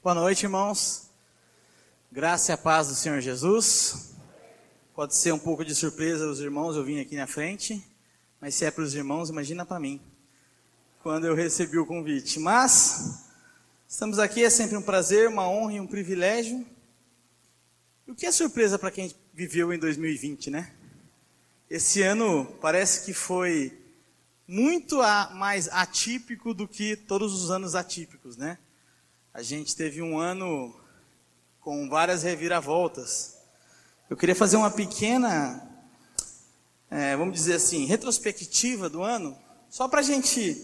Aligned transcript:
Boa 0.00 0.14
noite, 0.14 0.44
irmãos. 0.44 1.10
Graça 2.10 2.52
e 2.52 2.54
a 2.54 2.56
paz 2.56 2.86
do 2.86 2.94
Senhor 2.94 3.20
Jesus. 3.20 4.14
Pode 4.94 5.16
ser 5.16 5.32
um 5.32 5.38
pouco 5.40 5.64
de 5.64 5.74
surpresa 5.74 6.24
os 6.28 6.38
irmãos, 6.38 6.76
eu 6.76 6.84
vim 6.84 7.00
aqui 7.00 7.16
na 7.16 7.26
frente, 7.26 7.84
mas 8.40 8.54
se 8.54 8.64
é 8.64 8.70
para 8.70 8.84
os 8.84 8.94
irmãos, 8.94 9.28
imagina 9.28 9.66
para 9.66 9.80
mim, 9.80 10.00
quando 11.02 11.26
eu 11.26 11.34
recebi 11.34 11.78
o 11.78 11.84
convite. 11.84 12.38
Mas, 12.38 13.24
estamos 13.88 14.20
aqui, 14.20 14.44
é 14.44 14.50
sempre 14.50 14.76
um 14.76 14.82
prazer, 14.82 15.28
uma 15.28 15.48
honra 15.48 15.72
e 15.72 15.80
um 15.80 15.86
privilégio. 15.86 16.64
E 18.06 18.12
o 18.12 18.14
que 18.14 18.24
é 18.24 18.30
surpresa 18.30 18.78
para 18.78 18.92
quem 18.92 19.12
viveu 19.34 19.72
em 19.72 19.80
2020, 19.80 20.48
né? 20.48 20.72
Esse 21.68 22.02
ano 22.02 22.46
parece 22.60 23.04
que 23.04 23.12
foi 23.12 23.76
muito 24.46 24.98
mais 25.34 25.68
atípico 25.70 26.54
do 26.54 26.68
que 26.68 26.94
todos 26.94 27.34
os 27.34 27.50
anos 27.50 27.74
atípicos, 27.74 28.36
né? 28.36 28.58
A 29.38 29.42
gente 29.44 29.76
teve 29.76 30.02
um 30.02 30.18
ano 30.18 30.74
com 31.60 31.88
várias 31.88 32.24
reviravoltas. 32.24 33.36
Eu 34.10 34.16
queria 34.16 34.34
fazer 34.34 34.56
uma 34.56 34.68
pequena, 34.68 35.64
é, 36.90 37.16
vamos 37.16 37.34
dizer 37.34 37.54
assim, 37.54 37.84
retrospectiva 37.84 38.90
do 38.90 39.00
ano, 39.00 39.38
só 39.70 39.86
para 39.86 40.00
a 40.00 40.02
gente 40.02 40.60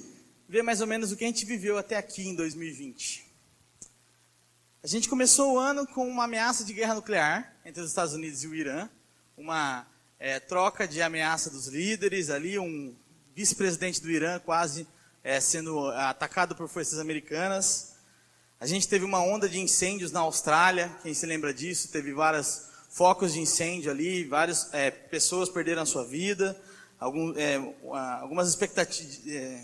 ver 0.48 0.62
mais 0.64 0.80
ou 0.80 0.88
menos 0.88 1.12
o 1.12 1.16
que 1.16 1.22
a 1.22 1.26
gente 1.28 1.44
viveu 1.44 1.78
até 1.78 1.96
aqui 1.96 2.26
em 2.26 2.34
2020. 2.34 3.24
A 4.82 4.88
gente 4.88 5.08
começou 5.08 5.52
o 5.52 5.58
ano 5.60 5.86
com 5.86 6.08
uma 6.08 6.24
ameaça 6.24 6.64
de 6.64 6.72
guerra 6.72 6.96
nuclear 6.96 7.54
entre 7.64 7.80
os 7.80 7.90
Estados 7.90 8.12
Unidos 8.12 8.42
e 8.42 8.48
o 8.48 8.56
Irã, 8.56 8.90
uma 9.36 9.86
é, 10.18 10.40
troca 10.40 10.88
de 10.88 11.00
ameaça 11.00 11.48
dos 11.48 11.68
líderes 11.68 12.28
ali, 12.28 12.58
um 12.58 12.92
vice-presidente 13.36 14.02
do 14.02 14.10
Irã 14.10 14.40
quase 14.40 14.84
é, 15.22 15.38
sendo 15.38 15.90
atacado 15.90 16.56
por 16.56 16.68
forças 16.68 16.98
americanas. 16.98 17.93
A 18.64 18.66
gente 18.66 18.88
teve 18.88 19.04
uma 19.04 19.20
onda 19.20 19.46
de 19.46 19.60
incêndios 19.60 20.10
na 20.10 20.20
Austrália, 20.20 20.90
quem 21.02 21.12
se 21.12 21.26
lembra 21.26 21.52
disso? 21.52 21.88
Teve 21.88 22.14
vários 22.14 22.62
focos 22.88 23.34
de 23.34 23.40
incêndio 23.40 23.90
ali, 23.90 24.24
várias 24.24 24.72
é, 24.72 24.90
pessoas 24.90 25.50
perderam 25.50 25.82
a 25.82 25.84
sua 25.84 26.02
vida. 26.02 26.58
Algum, 26.98 27.34
é, 27.36 27.56
algumas 28.22 28.48
expectativas, 28.48 29.20
é, 29.26 29.60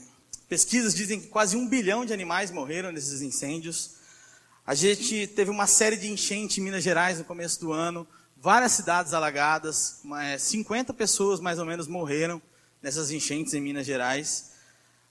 pesquisas 0.50 0.94
dizem 0.94 1.18
que 1.18 1.28
quase 1.28 1.56
um 1.56 1.66
bilhão 1.66 2.04
de 2.04 2.12
animais 2.12 2.50
morreram 2.50 2.92
nesses 2.92 3.22
incêndios. 3.22 3.92
A 4.66 4.74
gente 4.74 5.26
teve 5.28 5.50
uma 5.50 5.66
série 5.66 5.96
de 5.96 6.12
enchentes 6.12 6.58
em 6.58 6.60
Minas 6.60 6.84
Gerais 6.84 7.18
no 7.18 7.24
começo 7.24 7.58
do 7.58 7.72
ano, 7.72 8.06
várias 8.36 8.72
cidades 8.72 9.14
alagadas, 9.14 10.02
50 10.38 10.92
pessoas 10.92 11.40
mais 11.40 11.58
ou 11.58 11.64
menos 11.64 11.86
morreram 11.86 12.42
nessas 12.82 13.10
enchentes 13.10 13.54
em 13.54 13.62
Minas 13.62 13.86
Gerais. 13.86 14.49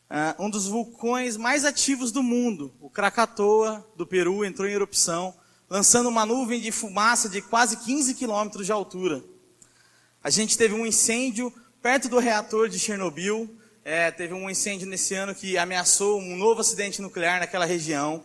Uh, 0.10 0.44
um 0.44 0.50
dos 0.50 0.66
vulcões 0.66 1.38
mais 1.38 1.64
ativos 1.64 2.12
do 2.12 2.24
mundo, 2.24 2.74
o 2.82 2.90
Krakatoa, 2.90 3.88
do 3.96 4.08
Peru, 4.08 4.44
entrou 4.44 4.68
em 4.68 4.74
erupção, 4.74 5.36
lançando 5.70 6.10
uma 6.10 6.26
nuvem 6.26 6.60
de 6.60 6.72
fumaça 6.72 7.30
de 7.30 7.44
quase 7.44 7.78
15 7.78 8.16
quilômetros 8.16 8.66
de 8.66 8.72
altura. 8.72 9.24
A 10.24 10.32
gente 10.32 10.58
teve 10.58 10.74
um 10.74 10.84
incêndio 10.84 11.54
perto 11.80 12.10
do 12.10 12.18
reator 12.18 12.68
de 12.68 12.80
Chernobyl, 12.80 13.56
é, 13.86 14.10
teve 14.10 14.34
um 14.34 14.50
incêndio 14.50 14.88
nesse 14.88 15.14
ano 15.14 15.36
que 15.36 15.60
ameaçou 15.60 16.20
um 16.20 16.36
novo 16.36 16.62
acidente 16.62 17.04
nuclear 17.04 17.40
naquela 17.40 17.66
região. 17.66 18.24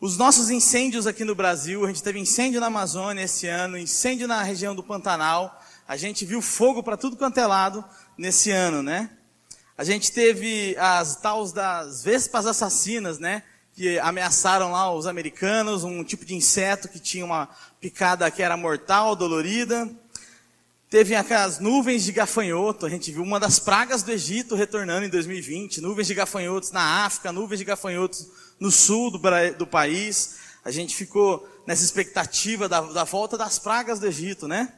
Os 0.00 0.16
nossos 0.16 0.50
incêndios 0.50 1.06
aqui 1.06 1.24
no 1.24 1.34
Brasil, 1.34 1.84
a 1.84 1.88
gente 1.88 2.02
teve 2.02 2.18
incêndio 2.18 2.60
na 2.60 2.66
Amazônia 2.66 3.22
esse 3.22 3.46
ano, 3.46 3.78
incêndio 3.78 4.26
na 4.26 4.42
região 4.42 4.74
do 4.74 4.82
Pantanal, 4.82 5.62
a 5.86 5.96
gente 5.96 6.24
viu 6.24 6.42
fogo 6.42 6.82
para 6.82 6.96
tudo 6.96 7.16
quanto 7.16 7.38
é 7.38 7.46
lado 7.46 7.84
nesse 8.16 8.50
ano, 8.50 8.82
né? 8.82 9.10
A 9.78 9.84
gente 9.84 10.10
teve 10.10 10.76
as 10.76 11.14
tals 11.14 11.52
das 11.52 12.02
vespas 12.02 12.46
assassinas, 12.46 13.20
né? 13.20 13.44
Que 13.72 13.96
ameaçaram 14.00 14.72
lá 14.72 14.92
os 14.92 15.06
americanos, 15.06 15.84
um 15.84 16.02
tipo 16.02 16.24
de 16.24 16.34
inseto 16.34 16.88
que 16.88 16.98
tinha 16.98 17.24
uma 17.24 17.48
picada 17.80 18.28
que 18.28 18.42
era 18.42 18.56
mortal, 18.56 19.14
dolorida. 19.14 19.88
Teve 20.90 21.14
aquelas 21.14 21.60
nuvens 21.60 22.02
de 22.02 22.10
gafanhoto, 22.10 22.86
a 22.86 22.88
gente 22.88 23.12
viu 23.12 23.22
uma 23.22 23.38
das 23.38 23.60
pragas 23.60 24.02
do 24.02 24.10
Egito 24.10 24.56
retornando 24.56 25.06
em 25.06 25.08
2020, 25.08 25.80
nuvens 25.80 26.08
de 26.08 26.14
gafanhotos 26.14 26.72
na 26.72 27.04
África, 27.04 27.30
nuvens 27.30 27.60
de 27.60 27.64
gafanhotos 27.64 28.26
no 28.58 28.72
sul 28.72 29.12
do, 29.12 29.20
do 29.56 29.66
país. 29.66 30.38
A 30.64 30.72
gente 30.72 30.96
ficou 30.96 31.48
nessa 31.64 31.84
expectativa 31.84 32.68
da, 32.68 32.80
da 32.80 33.04
volta 33.04 33.38
das 33.38 33.60
pragas 33.60 34.00
do 34.00 34.08
Egito, 34.08 34.48
né? 34.48 34.72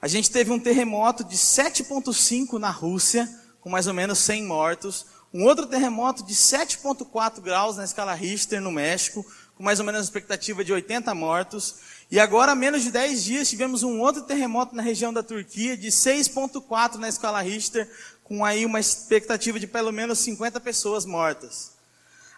A 0.00 0.08
gente 0.08 0.30
teve 0.30 0.50
um 0.50 0.58
terremoto 0.58 1.24
de 1.24 1.36
7,5 1.36 2.58
na 2.58 2.70
Rússia, 2.70 3.28
com 3.60 3.68
mais 3.68 3.86
ou 3.86 3.94
menos 3.94 4.18
100 4.18 4.44
mortos. 4.44 5.06
Um 5.32 5.44
outro 5.44 5.66
terremoto 5.66 6.24
de 6.24 6.34
7,4 6.34 7.40
graus 7.40 7.76
na 7.76 7.84
escala 7.84 8.14
Richter, 8.14 8.60
no 8.60 8.72
México, 8.72 9.24
com 9.56 9.62
mais 9.62 9.78
ou 9.78 9.86
menos 9.86 10.02
expectativa 10.02 10.64
de 10.64 10.72
80 10.72 11.14
mortos. 11.14 11.76
E 12.10 12.18
agora, 12.18 12.52
há 12.52 12.54
menos 12.54 12.82
de 12.82 12.90
10 12.90 13.22
dias, 13.22 13.48
tivemos 13.48 13.82
um 13.82 14.00
outro 14.00 14.22
terremoto 14.22 14.74
na 14.74 14.82
região 14.82 15.12
da 15.12 15.22
Turquia, 15.22 15.76
de 15.76 15.88
6,4 15.88 16.96
na 16.96 17.08
escala 17.08 17.40
Richter, 17.40 17.88
com 18.24 18.44
aí 18.44 18.64
uma 18.64 18.80
expectativa 18.80 19.60
de 19.60 19.66
pelo 19.66 19.92
menos 19.92 20.18
50 20.18 20.58
pessoas 20.60 21.04
mortas. 21.04 21.72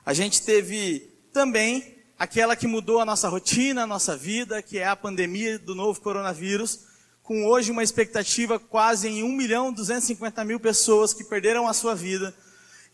A 0.05 0.13
gente 0.13 0.43
teve 0.43 1.11
também 1.33 1.99
aquela 2.19 2.55
que 2.55 2.67
mudou 2.67 3.01
a 3.01 3.05
nossa 3.05 3.29
rotina, 3.29 3.85
a 3.85 3.87
nossa 3.87 4.17
vida, 4.17 4.63
que 4.63 4.79
é 4.79 4.87
a 4.87 4.97
pandemia 4.97 5.59
do 5.59 5.75
novo 5.75 6.01
coronavírus, 6.01 6.81
com 7.23 7.47
hoje 7.47 7.71
uma 7.71 7.83
expectativa 7.83 8.59
quase 8.59 9.09
em 9.09 9.23
1 9.23 9.33
milhão 9.33 9.73
250 9.73 10.45
mil 10.45 10.59
pessoas 10.59 11.15
que 11.15 11.23
perderam 11.23 11.69
a 11.69 11.73
sua 11.73 11.95
vida. 11.95 12.35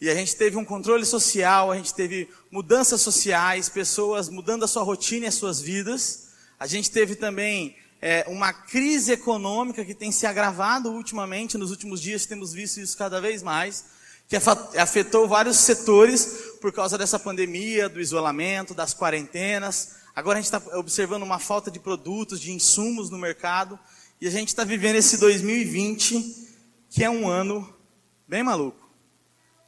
E 0.01 0.09
a 0.09 0.15
gente 0.15 0.37
teve 0.37 0.57
um 0.57 0.65
controle 0.65 1.05
social, 1.05 1.73
a 1.73 1.77
gente 1.77 1.95
teve 1.95 2.29
mudanças 2.51 3.01
sociais, 3.01 3.69
pessoas 3.69 4.29
mudando 4.29 4.65
a 4.65 4.69
sua 4.69 4.83
rotina 4.83 5.25
e 5.25 5.29
as 5.29 5.35
suas 5.35 5.61
vidas. 5.61 6.29
A 6.61 6.67
gente 6.67 6.91
teve 6.91 7.17
também 7.17 7.75
é, 8.01 8.25
uma 8.29 8.53
crise 8.53 9.13
econômica 9.13 9.85
que 9.85 9.95
tem 9.95 10.13
se 10.13 10.27
agravado 10.27 10.91
ultimamente, 10.93 11.59
nos 11.59 11.71
últimos 11.71 12.01
dias 12.01 12.27
temos 12.27 12.53
visto 12.53 12.79
isso 12.79 12.97
cada 12.97 13.21
vez 13.21 13.43
mais, 13.43 13.85
que 14.29 14.37
afetou 14.37 15.27
vários 15.27 15.57
setores 15.57 16.55
por 16.61 16.71
causa 16.71 16.99
dessa 16.99 17.19
pandemia, 17.19 17.89
do 17.89 18.01
isolamento, 18.01 18.75
das 18.75 18.93
quarentenas. 18.95 19.97
Agora 20.15 20.39
a 20.39 20.43
gente 20.43 20.53
está 20.53 20.79
observando 20.79 21.23
uma 21.23 21.39
falta 21.39 21.71
de 21.71 21.81
produtos, 21.81 22.39
de 22.39 22.53
insumos 22.53 23.09
no 23.09 23.19
mercado. 23.19 23.79
E 24.21 24.27
a 24.27 24.31
gente 24.31 24.49
está 24.49 24.65
vivendo 24.65 24.97
esse 24.97 25.17
2020, 25.17 26.49
que 26.91 27.05
é 27.05 27.11
um 27.11 27.29
ano 27.29 27.73
bem 28.27 28.43
maluco. 28.43 28.91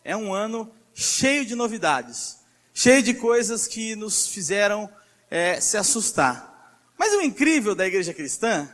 É 0.03 0.16
um 0.16 0.34
ano 0.34 0.72
cheio 0.93 1.47
de 1.47 1.55
novidades, 1.55 2.38
cheio 2.75 3.00
de 3.00 3.15
coisas 3.15 3.69
que 3.69 3.94
nos 3.94 4.27
fizeram 4.27 4.91
é, 5.31 5.60
se 5.60 5.77
assustar. 5.77 6.83
Mas 6.99 7.12
o 7.15 7.22
incrível 7.22 7.77
da 7.77 7.87
igreja 7.87 8.12
cristã 8.12 8.69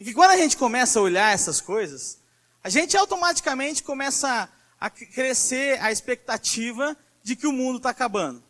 é 0.00 0.04
que 0.04 0.14
quando 0.14 0.30
a 0.30 0.36
gente 0.38 0.56
começa 0.56 0.98
a 0.98 1.02
olhar 1.02 1.34
essas 1.34 1.60
coisas, 1.60 2.18
a 2.64 2.70
gente 2.70 2.96
automaticamente 2.96 3.82
começa 3.82 4.48
a 4.80 4.88
crescer 4.88 5.78
a 5.82 5.92
expectativa 5.92 6.96
de 7.22 7.36
que 7.36 7.46
o 7.46 7.52
mundo 7.52 7.76
está 7.76 7.90
acabando. 7.90 8.42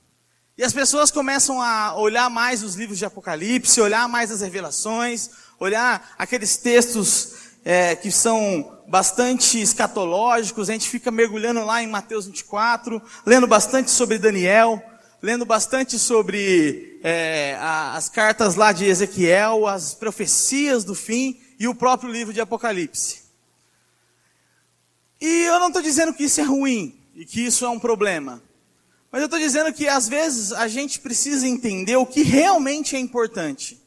E 0.58 0.64
as 0.64 0.72
pessoas 0.72 1.12
começam 1.12 1.62
a 1.62 1.94
olhar 1.94 2.28
mais 2.28 2.64
os 2.64 2.74
livros 2.74 2.98
de 2.98 3.04
Apocalipse, 3.04 3.80
olhar 3.80 4.08
mais 4.08 4.32
as 4.32 4.40
revelações, 4.40 5.30
olhar 5.60 6.16
aqueles 6.18 6.56
textos 6.56 7.34
é, 7.64 7.94
que 7.94 8.10
são 8.10 8.82
bastante 8.88 9.60
escatológicos, 9.60 10.68
a 10.68 10.72
gente 10.72 10.88
fica 10.88 11.12
mergulhando 11.12 11.64
lá 11.64 11.80
em 11.80 11.86
Mateus 11.86 12.26
24, 12.26 13.00
lendo 13.24 13.46
bastante 13.46 13.92
sobre 13.92 14.18
Daniel, 14.18 14.82
lendo 15.22 15.46
bastante 15.46 15.96
sobre 15.96 16.98
é, 17.04 17.56
as 17.60 18.08
cartas 18.08 18.56
lá 18.56 18.72
de 18.72 18.84
Ezequiel, 18.84 19.64
as 19.64 19.94
profecias 19.94 20.82
do 20.82 20.94
fim 20.96 21.40
e 21.56 21.68
o 21.68 21.74
próprio 21.74 22.10
livro 22.10 22.34
de 22.34 22.40
Apocalipse. 22.40 23.22
E 25.20 25.44
eu 25.44 25.60
não 25.60 25.68
estou 25.68 25.82
dizendo 25.82 26.12
que 26.12 26.24
isso 26.24 26.40
é 26.40 26.44
ruim 26.44 26.98
e 27.14 27.24
que 27.24 27.46
isso 27.46 27.64
é 27.64 27.68
um 27.68 27.78
problema. 27.78 28.42
Mas 29.10 29.22
eu 29.22 29.24
estou 29.24 29.38
dizendo 29.38 29.72
que 29.72 29.88
às 29.88 30.08
vezes 30.08 30.52
a 30.52 30.68
gente 30.68 31.00
precisa 31.00 31.46
entender 31.46 31.96
o 31.96 32.06
que 32.06 32.22
realmente 32.22 32.94
é 32.94 32.98
importante. 32.98 33.82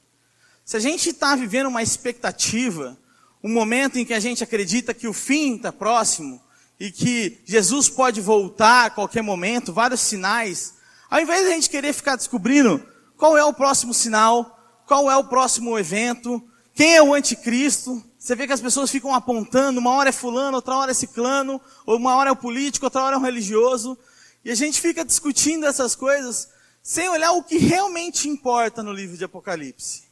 Se 0.66 0.78
a 0.78 0.80
gente 0.80 1.10
está 1.10 1.36
vivendo 1.36 1.68
uma 1.68 1.84
expectativa, 1.84 2.98
um 3.44 3.52
momento 3.52 4.00
em 4.00 4.06
que 4.06 4.14
a 4.14 4.20
gente 4.20 4.44
acredita 4.44 4.94
que 4.94 5.08
o 5.08 5.14
fim 5.14 5.56
está 5.56 5.72
próximo 5.72 6.42
e 6.80 6.92
que 6.92 7.40
Jesus 7.46 7.90
pode 7.90 8.20
voltar 8.22 8.86
a 8.86 8.90
qualquer 8.90 9.22
momento, 9.22 9.74
vários 9.74 10.02
sinais, 10.02 10.74
ao 11.10 11.22
invés 11.22 11.42
de 11.42 11.48
a 11.48 11.52
gente 11.52 11.70
querer 11.70 11.94
ficar 11.94 12.16
descobrindo 12.16 12.84
qual 13.16 13.38
é 13.38 13.44
o 13.44 13.54
próximo 13.54 13.94
sinal, 13.94 14.58
qual 14.88 15.12
é 15.12 15.16
o 15.16 15.24
próximo 15.24 15.78
evento, 15.78 16.42
quem 16.74 16.96
é 16.96 17.04
o 17.04 17.14
anticristo, 17.14 18.04
você 18.18 18.36
vê 18.36 18.48
que 18.48 18.54
as 18.54 18.62
pessoas 18.62 18.90
ficam 18.90 19.14
apontando, 19.14 19.80
uma 19.80 19.92
hora 19.92 20.10
é 20.10 20.12
fulano, 20.12 20.56
outra 20.56 20.76
hora 20.78 20.92
é 20.92 20.94
ciclano, 20.94 21.60
ou 21.86 21.98
uma 21.98 22.16
hora 22.16 22.30
é 22.30 22.34
o 22.34 22.36
político, 22.36 22.86
outra 22.86 23.04
hora 23.04 23.16
é 23.16 23.20
o 23.20 23.22
religioso, 23.22 23.98
e 24.44 24.52
a 24.52 24.56
gente 24.56 24.82
fica 24.82 25.06
discutindo 25.06 25.66
essas 25.66 25.96
coisas 25.96 26.50
sem 26.82 27.08
olhar 27.10 27.32
o 27.34 27.44
que 27.44 27.58
realmente 27.58 28.28
importa 28.28 28.82
no 28.82 28.92
livro 28.92 29.18
de 29.18 29.24
Apocalipse. 29.24 30.04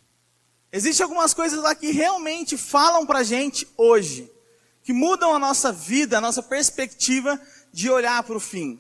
Existem 0.72 1.04
algumas 1.04 1.34
coisas 1.34 1.60
lá 1.62 1.74
que 1.74 1.92
realmente 1.92 2.56
falam 2.56 3.06
para 3.06 3.20
a 3.20 3.24
gente 3.24 3.68
hoje, 3.76 4.32
que 4.84 4.94
mudam 4.94 5.34
a 5.34 5.40
nossa 5.40 5.72
vida, 5.72 6.18
a 6.18 6.22
nossa 6.22 6.44
perspectiva 6.44 7.40
de 7.74 7.90
olhar 7.90 8.22
para 8.22 8.38
o 8.38 8.40
fim. 8.40 8.80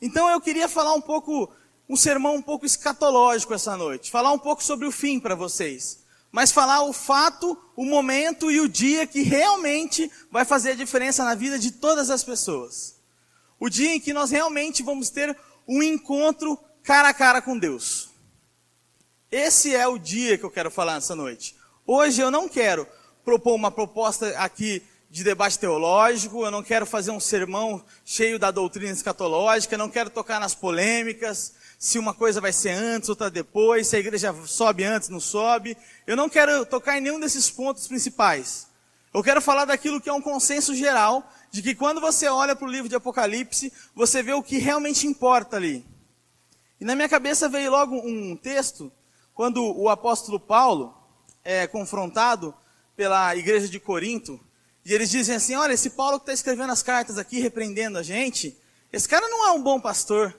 Então 0.00 0.30
eu 0.30 0.40
queria 0.40 0.68
falar 0.68 0.94
um 0.94 1.00
pouco 1.00 1.50
um 1.86 1.96
sermão 1.96 2.36
um 2.36 2.42
pouco 2.42 2.64
escatológico 2.64 3.52
essa 3.52 3.76
noite, 3.76 4.10
falar 4.10 4.32
um 4.32 4.38
pouco 4.38 4.64
sobre 4.64 4.86
o 4.86 4.92
fim 4.92 5.20
para 5.20 5.34
vocês, 5.34 5.98
mas 6.32 6.50
falar 6.50 6.82
o 6.82 6.92
fato, 6.94 7.58
o 7.76 7.84
momento 7.84 8.50
e 8.50 8.58
o 8.60 8.68
dia 8.68 9.06
que 9.06 9.22
realmente 9.22 10.10
vai 10.30 10.46
fazer 10.46 10.70
a 10.70 10.74
diferença 10.74 11.22
na 11.22 11.34
vida 11.34 11.58
de 11.58 11.70
todas 11.70 12.08
as 12.08 12.24
pessoas. 12.24 12.94
O 13.64 13.70
dia 13.70 13.94
em 13.94 13.98
que 13.98 14.12
nós 14.12 14.30
realmente 14.30 14.82
vamos 14.82 15.08
ter 15.08 15.34
um 15.66 15.82
encontro 15.82 16.58
cara 16.82 17.08
a 17.08 17.14
cara 17.14 17.40
com 17.40 17.58
Deus. 17.58 18.10
Esse 19.32 19.74
é 19.74 19.88
o 19.88 19.96
dia 19.96 20.36
que 20.36 20.44
eu 20.44 20.50
quero 20.50 20.70
falar 20.70 20.96
nessa 20.96 21.16
noite. 21.16 21.56
Hoje 21.86 22.20
eu 22.20 22.30
não 22.30 22.46
quero 22.46 22.86
propor 23.24 23.54
uma 23.54 23.70
proposta 23.70 24.38
aqui 24.38 24.82
de 25.10 25.24
debate 25.24 25.58
teológico, 25.58 26.44
eu 26.44 26.50
não 26.50 26.62
quero 26.62 26.84
fazer 26.84 27.10
um 27.10 27.18
sermão 27.18 27.82
cheio 28.04 28.38
da 28.38 28.50
doutrina 28.50 28.92
escatológica, 28.92 29.76
eu 29.76 29.78
não 29.78 29.88
quero 29.88 30.10
tocar 30.10 30.38
nas 30.38 30.54
polêmicas, 30.54 31.54
se 31.78 31.98
uma 31.98 32.12
coisa 32.12 32.42
vai 32.42 32.52
ser 32.52 32.72
antes, 32.72 33.08
outra 33.08 33.30
depois, 33.30 33.86
se 33.86 33.96
a 33.96 33.98
igreja 33.98 34.34
sobe 34.44 34.84
antes, 34.84 35.08
não 35.08 35.20
sobe. 35.20 35.74
Eu 36.06 36.18
não 36.18 36.28
quero 36.28 36.66
tocar 36.66 36.98
em 36.98 37.00
nenhum 37.00 37.18
desses 37.18 37.48
pontos 37.48 37.88
principais. 37.88 38.66
Eu 39.14 39.22
quero 39.22 39.40
falar 39.40 39.64
daquilo 39.64 40.02
que 40.02 40.08
é 40.10 40.12
um 40.12 40.20
consenso 40.20 40.74
geral, 40.74 41.32
de 41.54 41.62
que 41.62 41.72
quando 41.72 42.00
você 42.00 42.26
olha 42.26 42.56
para 42.56 42.66
o 42.66 42.70
livro 42.70 42.88
de 42.88 42.96
Apocalipse, 42.96 43.72
você 43.94 44.24
vê 44.24 44.32
o 44.32 44.42
que 44.42 44.58
realmente 44.58 45.06
importa 45.06 45.54
ali. 45.54 45.86
E 46.80 46.84
na 46.84 46.96
minha 46.96 47.08
cabeça 47.08 47.48
veio 47.48 47.70
logo 47.70 47.96
um 47.96 48.36
texto, 48.36 48.90
quando 49.32 49.62
o 49.64 49.88
apóstolo 49.88 50.40
Paulo 50.40 50.92
é 51.44 51.68
confrontado 51.68 52.52
pela 52.96 53.36
igreja 53.36 53.68
de 53.68 53.78
Corinto, 53.78 54.40
e 54.84 54.92
eles 54.92 55.08
dizem 55.08 55.36
assim: 55.36 55.54
olha, 55.54 55.72
esse 55.72 55.90
Paulo 55.90 56.18
que 56.18 56.24
está 56.24 56.32
escrevendo 56.32 56.72
as 56.72 56.82
cartas 56.82 57.18
aqui, 57.18 57.38
repreendendo 57.38 57.98
a 57.98 58.02
gente, 58.02 58.58
esse 58.92 59.08
cara 59.08 59.28
não 59.28 59.46
é 59.46 59.52
um 59.52 59.62
bom 59.62 59.80
pastor. 59.80 60.36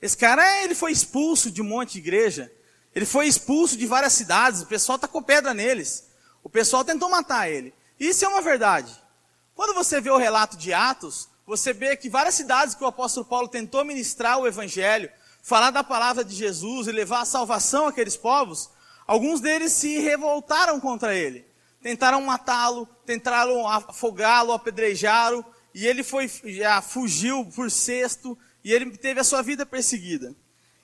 Esse 0.00 0.16
cara, 0.16 0.62
ele 0.62 0.76
foi 0.76 0.92
expulso 0.92 1.50
de 1.50 1.60
um 1.60 1.64
monte 1.64 1.94
de 1.94 1.98
igreja. 1.98 2.52
Ele 2.94 3.04
foi 3.04 3.26
expulso 3.26 3.76
de 3.76 3.84
várias 3.84 4.12
cidades. 4.12 4.62
O 4.62 4.66
pessoal 4.66 4.96
com 4.96 5.20
pedra 5.20 5.52
neles. 5.52 6.06
O 6.44 6.48
pessoal 6.48 6.84
tentou 6.84 7.10
matar 7.10 7.50
ele. 7.50 7.74
Isso 7.98 8.24
é 8.24 8.28
uma 8.28 8.42
verdade. 8.42 9.05
Quando 9.56 9.72
você 9.72 10.02
vê 10.02 10.10
o 10.10 10.18
relato 10.18 10.54
de 10.54 10.74
Atos, 10.74 11.30
você 11.46 11.72
vê 11.72 11.96
que 11.96 12.10
várias 12.10 12.34
cidades 12.34 12.74
que 12.74 12.84
o 12.84 12.86
apóstolo 12.86 13.24
Paulo 13.24 13.48
tentou 13.48 13.86
ministrar 13.86 14.38
o 14.38 14.46
evangelho, 14.46 15.10
falar 15.42 15.70
da 15.70 15.82
palavra 15.82 16.22
de 16.22 16.34
Jesus 16.34 16.86
e 16.86 16.92
levar 16.92 17.22
a 17.22 17.24
salvação 17.24 17.86
àqueles 17.86 18.18
povos, 18.18 18.68
alguns 19.06 19.40
deles 19.40 19.72
se 19.72 19.98
revoltaram 19.98 20.78
contra 20.78 21.14
ele. 21.14 21.46
Tentaram 21.80 22.20
matá-lo, 22.20 22.86
tentaram 23.06 23.66
afogá-lo, 23.66 24.52
apedrejaram, 24.52 25.42
e 25.74 25.86
ele 25.86 26.02
foi, 26.02 26.30
já 26.44 26.82
fugiu 26.82 27.46
por 27.46 27.70
cesto, 27.70 28.38
e 28.62 28.74
ele 28.74 28.94
teve 28.98 29.20
a 29.20 29.24
sua 29.24 29.40
vida 29.40 29.64
perseguida. 29.64 30.36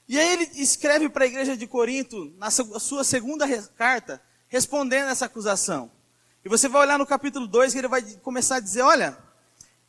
E 0.08 0.19
aí 0.19 0.32
ele 0.32 0.50
escreve 0.54 1.10
para 1.10 1.24
a 1.24 1.26
igreja 1.26 1.58
de 1.58 1.66
Corinto, 1.66 2.32
na 2.38 2.50
sua 2.50 3.04
segunda 3.04 3.46
carta, 3.76 4.22
respondendo 4.48 5.10
essa 5.10 5.26
acusação. 5.26 5.90
E 6.44 6.49
você 6.49 6.69
vai 6.69 6.83
olhar 6.83 6.99
no 6.99 7.06
capítulo 7.06 7.47
2 7.47 7.73
que 7.73 7.79
ele 7.79 7.89
vai 7.89 8.03
começar 8.23 8.56
a 8.56 8.61
dizer: 8.61 8.83
Olha, 8.83 9.17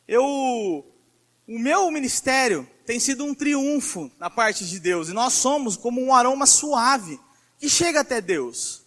eu, 0.06 0.24
o 0.24 1.58
meu 1.58 1.90
ministério 1.90 2.68
tem 2.86 3.00
sido 3.00 3.24
um 3.24 3.34
triunfo 3.34 4.10
na 4.18 4.30
parte 4.30 4.64
de 4.66 4.78
Deus, 4.78 5.08
e 5.08 5.12
nós 5.12 5.32
somos 5.32 5.76
como 5.76 6.00
um 6.00 6.14
aroma 6.14 6.46
suave 6.46 7.20
que 7.58 7.68
chega 7.68 8.00
até 8.00 8.20
Deus. 8.20 8.84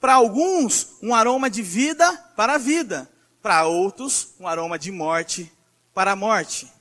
Para 0.00 0.14
alguns, 0.14 0.96
um 1.02 1.14
aroma 1.14 1.50
de 1.50 1.62
vida 1.62 2.10
para 2.36 2.54
a 2.54 2.58
vida. 2.58 3.10
Para 3.42 3.66
outros, 3.66 4.34
um 4.40 4.48
aroma 4.48 4.78
de 4.78 4.90
morte 4.90 5.52
para 5.92 6.12
a 6.12 6.16
morte. 6.16 6.72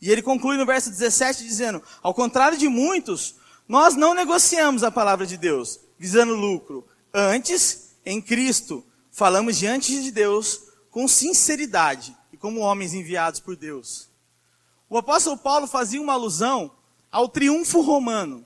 E 0.00 0.10
ele 0.10 0.22
conclui 0.22 0.56
no 0.56 0.66
verso 0.66 0.88
17 0.88 1.42
dizendo: 1.42 1.82
Ao 2.00 2.14
contrário 2.14 2.56
de 2.56 2.68
muitos, 2.68 3.34
nós 3.66 3.96
não 3.96 4.14
negociamos 4.14 4.84
a 4.84 4.90
palavra 4.90 5.26
de 5.26 5.36
Deus, 5.36 5.80
visando 5.98 6.34
lucro. 6.34 6.86
Antes, 7.12 7.96
em 8.06 8.20
Cristo, 8.20 8.84
falamos 9.14 9.56
diante 9.56 10.02
de 10.02 10.10
Deus 10.10 10.62
com 10.90 11.06
sinceridade 11.06 12.14
e 12.32 12.36
como 12.36 12.60
homens 12.60 12.92
enviados 12.92 13.38
por 13.38 13.54
Deus. 13.54 14.08
O 14.90 14.98
apóstolo 14.98 15.36
Paulo 15.36 15.68
fazia 15.68 16.02
uma 16.02 16.14
alusão 16.14 16.72
ao 17.12 17.28
triunfo 17.28 17.80
romano. 17.80 18.44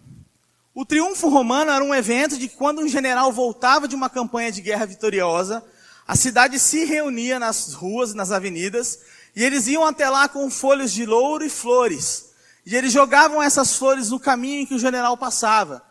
O 0.75 0.85
triunfo 0.85 1.29
romano 1.29 1.71
era 1.71 1.83
um 1.83 1.95
evento 1.95 2.37
de 2.37 2.49
que 2.49 2.57
quando 2.57 2.83
um 2.83 2.89
general 2.89 3.33
voltava 3.33 3.89
de 3.89 3.97
uma 3.97 4.11
campanha 4.11 4.53
de 4.53 4.61
guerra 4.61 4.85
vitoriosa, 4.85 5.65
a 6.07 6.15
cidade 6.15 6.59
se 6.59 6.85
reunia 6.85 7.39
nas 7.39 7.73
ruas, 7.73 8.13
nas 8.13 8.31
avenidas, 8.31 9.01
e 9.35 9.43
eles 9.43 9.67
iam 9.69 9.87
até 9.87 10.09
lá 10.09 10.29
com 10.29 10.51
folhas 10.51 10.93
de 10.93 11.07
louro 11.07 11.45
e 11.45 11.51
flores. 11.51 12.29
E 12.67 12.77
eles 12.77 12.93
jogavam 12.93 13.43
essas 13.43 13.75
flores 13.75 14.11
no 14.11 14.21
caminho 14.21 14.61
em 14.61 14.67
que 14.67 14.75
o 14.75 14.79
general 14.79 15.17
passava. 15.17 15.83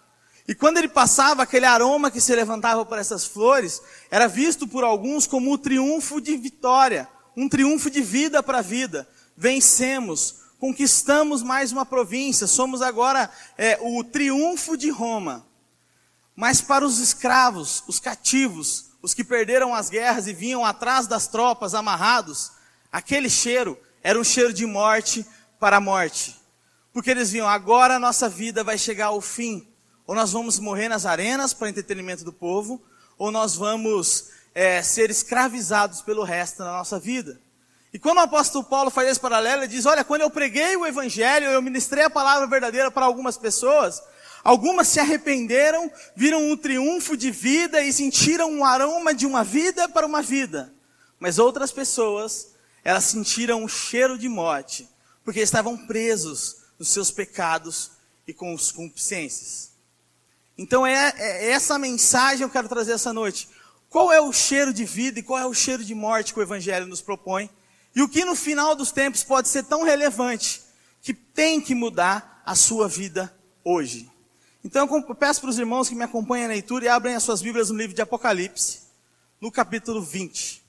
E 0.48 0.56
quando 0.56 0.78
ele 0.78 0.88
passava, 0.88 1.44
aquele 1.44 1.66
aroma 1.66 2.10
que 2.10 2.22
se 2.22 2.34
levantava 2.34 2.86
por 2.86 2.98
essas 2.98 3.26
flores 3.26 3.82
era 4.10 4.28
visto 4.28 4.66
por 4.66 4.84
alguns 4.84 5.28
como 5.28 5.52
o 5.52 5.58
triunfo 5.58 6.22
de 6.22 6.38
vitória, 6.38 7.08
um 7.36 7.50
triunfo 7.50 7.90
de 7.90 8.02
vida 8.02 8.42
para 8.42 8.60
a 8.60 8.62
vida. 8.62 9.08
Vencemos, 9.36 10.36
conquistamos 10.58 11.44
mais 11.44 11.74
uma 11.74 11.86
província, 11.86 12.48
somos 12.48 12.82
agora 12.82 13.30
é, 13.58 13.78
o 13.82 14.04
triunfo 14.06 14.78
de 14.78 14.90
Roma. 14.90 15.46
Mas 16.34 16.62
para 16.62 16.86
os 16.86 17.00
escravos, 17.00 17.84
os 17.86 18.00
cativos, 18.00 18.92
os 19.02 19.14
que 19.14 19.26
perderam 19.26 19.76
as 19.76 19.90
guerras 19.90 20.28
e 20.28 20.34
vinham 20.34 20.64
atrás 20.64 21.08
das 21.08 21.28
tropas 21.28 21.74
amarrados, 21.74 22.52
aquele 22.90 23.30
cheiro 23.30 23.78
era 24.02 24.18
um 24.18 24.24
cheiro 24.24 24.54
de 24.54 24.66
morte 24.66 25.26
para 25.60 25.78
a 25.78 25.82
morte. 25.82 26.40
Porque 26.94 27.12
eles 27.12 27.32
viam, 27.32 27.48
agora 27.50 27.96
a 27.96 28.00
nossa 28.00 28.30
vida 28.30 28.64
vai 28.64 28.78
chegar 28.78 29.08
ao 29.08 29.20
fim. 29.20 29.67
Ou 30.08 30.16
nós 30.16 30.32
vamos 30.32 30.58
morrer 30.58 30.88
nas 30.88 31.06
arenas 31.06 31.54
para 31.54 31.70
entretenimento 31.70 32.24
do 32.24 32.32
povo, 32.32 32.82
ou 33.18 33.30
nós 33.30 33.56
vamos 33.56 34.30
é, 34.56 34.82
ser 34.82 35.10
escravizados 35.10 36.02
pelo 36.02 36.24
resto 36.24 36.60
da 36.60 36.72
nossa 36.72 36.98
vida. 36.98 37.40
E 37.94 38.00
quando 38.00 38.18
o 38.18 38.22
apóstolo 38.22 38.64
Paulo 38.64 38.90
faz 38.90 39.10
esse 39.10 39.20
paralelo, 39.20 39.64
ele 39.64 39.68
diz: 39.68 39.86
Olha, 39.86 40.04
quando 40.04 40.22
eu 40.22 40.30
preguei 40.30 40.78
o 40.78 40.86
evangelho, 40.86 41.48
eu 41.48 41.62
ministrei 41.62 42.06
a 42.06 42.10
palavra 42.10 42.48
verdadeira 42.48 42.90
para 42.90 43.06
algumas 43.06 43.38
pessoas, 43.38 44.02
algumas 44.44 44.88
se 44.88 45.00
arrependeram, 45.00 45.92
viram 46.16 46.52
um 46.52 46.56
triunfo 46.56 47.18
de 47.18 47.30
vida 47.30 47.82
e 47.82 47.92
sentiram 47.92 48.50
um 48.50 48.64
aroma 48.64 49.14
de 49.14 49.26
uma 49.26 49.44
vida 49.44 49.90
para 49.90 50.08
uma 50.08 50.22
vida. 50.22 50.74
Mas 51.20 51.38
outras 51.38 51.72
pessoas, 51.72 52.54
elas 52.84 53.04
sentiram 53.04 53.64
um 53.64 53.68
cheiro 53.68 54.18
de 54.18 54.30
morte, 54.30 54.88
porque 55.26 55.42
estavam 55.42 55.78
presos 55.86 56.58
nos 56.80 56.90
seus 56.90 57.12
pecados 57.12 57.92
e 58.28 58.34
com 58.34 58.54
os 58.54 58.72
concupiscências. 58.72 59.77
Então 60.58 60.86
é, 60.86 61.14
é 61.18 61.52
essa 61.52 61.78
mensagem 61.78 62.40
que 62.40 62.44
eu 62.44 62.50
quero 62.50 62.68
trazer 62.68 62.94
essa 62.94 63.14
noite. 63.14 63.48
Qual 63.90 64.12
é 64.12 64.20
o 64.20 64.34
cheiro 64.34 64.74
de 64.74 64.84
vida 64.84 65.20
e 65.20 65.24
qual 65.24 65.40
é 65.40 65.46
o 65.46 65.54
cheiro 65.54 65.84
de 65.84 65.94
morte 65.94 66.34
que 66.34 66.40
o 66.40 66.44
Evangelho 66.44 66.88
nos 66.88 67.02
propõe? 67.02 67.50
E 67.96 68.02
o 68.02 68.10
que 68.10 68.26
no 68.26 68.36
final 68.36 68.76
dos 68.76 68.92
tempos 68.92 69.24
pode 69.24 69.48
ser 69.48 69.64
tão 69.64 69.84
relevante 69.84 70.62
que 71.02 71.14
tem 71.14 71.62
que 71.62 71.74
mudar 71.74 72.42
a 72.46 72.56
sua 72.56 72.88
vida 72.88 73.34
hoje. 73.64 74.10
Então 74.64 74.88
eu 74.92 75.16
peço 75.16 75.42
para 75.42 75.50
os 75.50 75.58
irmãos 75.58 75.88
que 75.88 75.96
me 75.96 76.04
acompanhem 76.04 76.48
na 76.48 76.54
leitura 76.54 76.86
e 76.86 76.88
abrem 76.90 77.16
as 77.16 77.24
suas 77.24 77.42
Bíblias 77.42 77.70
no 77.70 77.78
livro 77.78 77.96
de 77.96 78.02
Apocalipse, 78.02 78.82
no 79.40 79.52
capítulo 79.52 80.02
20. 80.02 80.66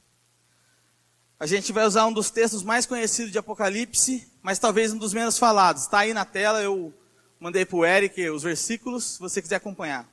A 1.41 1.47
gente 1.47 1.73
vai 1.73 1.85
usar 1.85 2.07
um 2.07 2.12
dos 2.12 2.31
textos 2.31 2.62
mais 2.62 2.87
conhecidos 2.87 3.31
de 3.33 3.39
Apocalipse, 3.39 4.31
mas 4.43 4.59
talvez 4.59 4.93
um 4.93 4.99
dos 4.99 5.15
menos 5.15 5.39
falados. 5.39 5.83
Está 5.83 5.99
aí 6.01 6.12
na 6.12 6.25
tela, 6.25 6.62
eu 6.62 6.93
mandei 7.40 7.64
para 7.64 7.76
o 7.76 7.85
Eric 7.85 8.28
os 8.30 8.42
versículos, 8.42 9.04
se 9.14 9.18
você 9.18 9.40
quiser 9.40 9.57
acompanhar. 9.57 10.09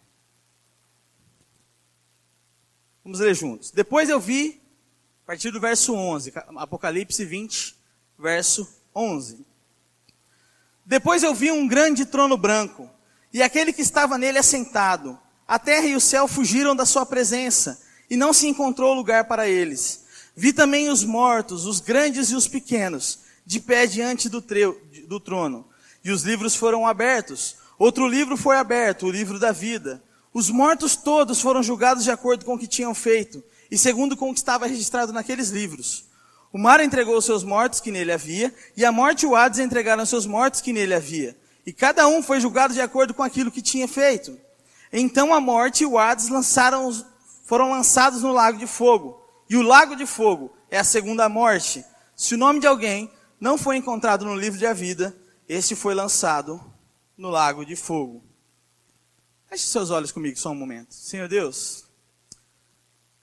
Vamos 3.03 3.19
ler 3.19 3.35
juntos. 3.35 3.71
Depois 3.71 4.09
eu 4.09 4.19
vi 4.19 4.61
a 5.23 5.27
partir 5.27 5.49
do 5.49 5.59
verso 5.59 5.93
11, 5.93 6.33
Apocalipse 6.55 7.25
20, 7.25 7.75
verso 8.17 8.67
11. 8.93 9.43
Depois 10.85 11.23
eu 11.23 11.33
vi 11.33 11.51
um 11.51 11.67
grande 11.67 12.05
trono 12.05 12.37
branco, 12.37 12.87
e 13.33 13.41
aquele 13.41 13.73
que 13.73 13.81
estava 13.81 14.19
nele 14.19 14.37
assentado. 14.37 15.19
A 15.47 15.57
terra 15.57 15.87
e 15.87 15.95
o 15.95 15.99
céu 15.99 16.27
fugiram 16.27 16.75
da 16.75 16.85
sua 16.85 17.07
presença, 17.07 17.81
e 18.07 18.15
não 18.15 18.33
se 18.33 18.47
encontrou 18.47 18.93
lugar 18.93 19.25
para 19.25 19.47
eles. 19.47 20.05
Vi 20.35 20.53
também 20.53 20.89
os 20.89 21.03
mortos, 21.03 21.65
os 21.65 21.79
grandes 21.79 22.29
e 22.29 22.35
os 22.35 22.47
pequenos, 22.47 23.19
de 23.43 23.59
pé 23.59 23.87
diante 23.87 24.29
do, 24.29 24.43
do 25.07 25.19
trono. 25.19 25.67
E 26.05 26.11
os 26.11 26.21
livros 26.21 26.55
foram 26.55 26.85
abertos. 26.85 27.55
Outro 27.79 28.07
livro 28.07 28.37
foi 28.37 28.57
aberto, 28.57 29.07
o 29.07 29.11
livro 29.11 29.39
da 29.39 29.51
vida. 29.51 30.03
Os 30.31 30.51
mortos 30.51 30.95
todos 30.95 31.41
foram 31.41 31.63
julgados 31.63 32.03
de 32.03 32.11
acordo 32.11 32.45
com 32.45 32.53
o 32.53 32.59
que 32.59 32.67
tinham 32.67 32.93
feito 32.93 33.43
e 33.71 33.77
segundo 33.77 34.15
com 34.15 34.29
o 34.29 34.33
que 34.33 34.39
estava 34.39 34.67
registrado 34.67 35.11
naqueles 35.11 35.49
livros. 35.49 36.05
O 36.53 36.59
mar 36.59 36.79
entregou 36.79 37.17
os 37.17 37.25
seus 37.25 37.43
mortos 37.43 37.79
que 37.79 37.91
nele 37.91 38.11
havia, 38.11 38.53
e 38.77 38.85
a 38.85 38.91
morte 38.91 39.23
e 39.23 39.25
o 39.27 39.35
Hades 39.35 39.57
entregaram 39.57 40.03
os 40.03 40.09
seus 40.09 40.27
mortos 40.27 40.61
que 40.61 40.71
nele 40.71 40.93
havia. 40.93 41.35
E 41.65 41.73
cada 41.73 42.07
um 42.07 42.21
foi 42.21 42.39
julgado 42.39 42.73
de 42.73 42.79
acordo 42.79 43.13
com 43.13 43.23
aquilo 43.23 43.51
que 43.51 43.61
tinha 43.61 43.87
feito. 43.87 44.37
Então 44.93 45.33
a 45.33 45.41
morte 45.41 45.83
e 45.83 45.87
o 45.87 45.97
Hades 45.97 46.29
lançaram, 46.29 46.89
foram 47.45 47.71
lançados 47.71 48.21
no 48.21 48.31
lago 48.31 48.59
de 48.59 48.67
fogo. 48.67 49.19
E 49.49 49.57
o 49.57 49.63
lago 49.63 49.95
de 49.95 50.05
fogo 50.05 50.55
é 50.69 50.77
a 50.77 50.83
segunda 50.83 51.27
morte. 51.27 51.83
Se 52.15 52.35
o 52.35 52.37
nome 52.37 52.59
de 52.59 52.67
alguém 52.67 53.11
não 53.39 53.57
foi 53.57 53.75
encontrado 53.75 54.23
no 54.23 54.35
livro 54.35 54.59
da 54.59 54.71
vida, 54.71 55.15
este 55.47 55.75
foi 55.75 55.93
lançado 55.93 56.61
no 57.17 57.29
lago 57.29 57.65
de 57.65 57.75
fogo. 57.75 58.23
Feche 59.47 59.67
seus 59.67 59.89
olhos 59.89 60.11
comigo 60.11 60.37
só 60.37 60.49
um 60.49 60.55
momento. 60.55 60.93
Senhor 60.93 61.27
Deus, 61.27 61.85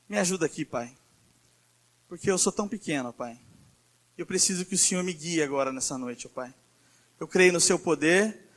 me 0.09 0.19
ajuda 0.19 0.47
aqui, 0.47 0.65
Pai. 0.65 0.97
Porque 2.09 2.31
eu 2.31 2.39
sou 2.39 2.53
tão 2.53 2.69
pequeno, 2.69 3.13
Pai. 3.13 3.39
Eu 4.17 4.27
preciso 4.27 4.65
que 4.65 4.75
o 4.75 4.79
Senhor 4.79 5.03
me 5.03 5.13
guie 5.13 5.43
agora 5.43 5.73
nessa 5.73 5.99
noite, 5.99 6.29
Pai. 6.29 6.55
Eu 7.19 7.27
creio 7.27 7.53
no 7.53 7.61
seu 7.61 7.79
poder, 7.79 8.49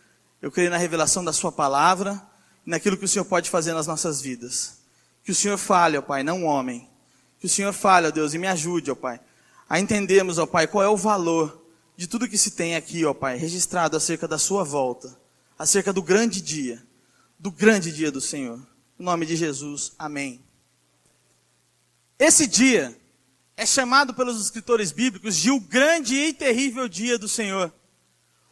eu 0.41 0.51
creio 0.51 0.69
na 0.69 0.77
revelação 0.77 1.23
da 1.23 1.33
sua 1.33 1.51
palavra, 1.51 2.21
naquilo 2.65 2.97
que 2.97 3.05
o 3.05 3.07
Senhor 3.07 3.25
pode 3.25 3.49
fazer 3.49 3.73
nas 3.73 3.87
nossas 3.87 4.21
vidas. 4.21 4.79
Que 5.23 5.31
o 5.31 5.35
Senhor 5.35 5.57
fale, 5.57 5.97
ó 5.97 6.01
Pai, 6.01 6.23
não 6.23 6.43
homem. 6.43 6.89
Que 7.39 7.45
o 7.45 7.49
Senhor 7.49 7.73
fale, 7.73 8.07
ó 8.07 8.11
Deus, 8.11 8.33
e 8.33 8.37
me 8.37 8.47
ajude, 8.47 8.91
ó 8.91 8.95
Pai, 8.95 9.19
a 9.67 9.79
entendermos, 9.79 10.37
ó 10.37 10.45
Pai, 10.45 10.67
qual 10.67 10.83
é 10.83 10.89
o 10.89 10.97
valor 10.97 11.64
de 11.97 12.07
tudo 12.07 12.27
que 12.27 12.37
se 12.37 12.51
tem 12.51 12.75
aqui, 12.75 13.05
ó 13.05 13.13
Pai, 13.13 13.37
registrado 13.37 13.95
acerca 13.95 14.27
da 14.27 14.37
sua 14.37 14.63
volta, 14.63 15.17
acerca 15.57 15.93
do 15.93 16.01
grande 16.01 16.41
dia, 16.41 16.85
do 17.39 17.51
grande 17.51 17.91
dia 17.91 18.11
do 18.11 18.19
Senhor. 18.19 18.59
Em 18.99 19.03
nome 19.03 19.25
de 19.25 19.35
Jesus, 19.35 19.93
amém. 19.97 20.43
Esse 22.17 22.47
dia 22.47 22.97
é 23.57 23.65
chamado 23.65 24.13
pelos 24.13 24.41
escritores 24.41 24.91
bíblicos 24.91 25.35
de 25.35 25.51
o 25.51 25.59
grande 25.59 26.15
e 26.15 26.33
terrível 26.33 26.87
dia 26.87 27.17
do 27.17 27.27
Senhor. 27.27 27.73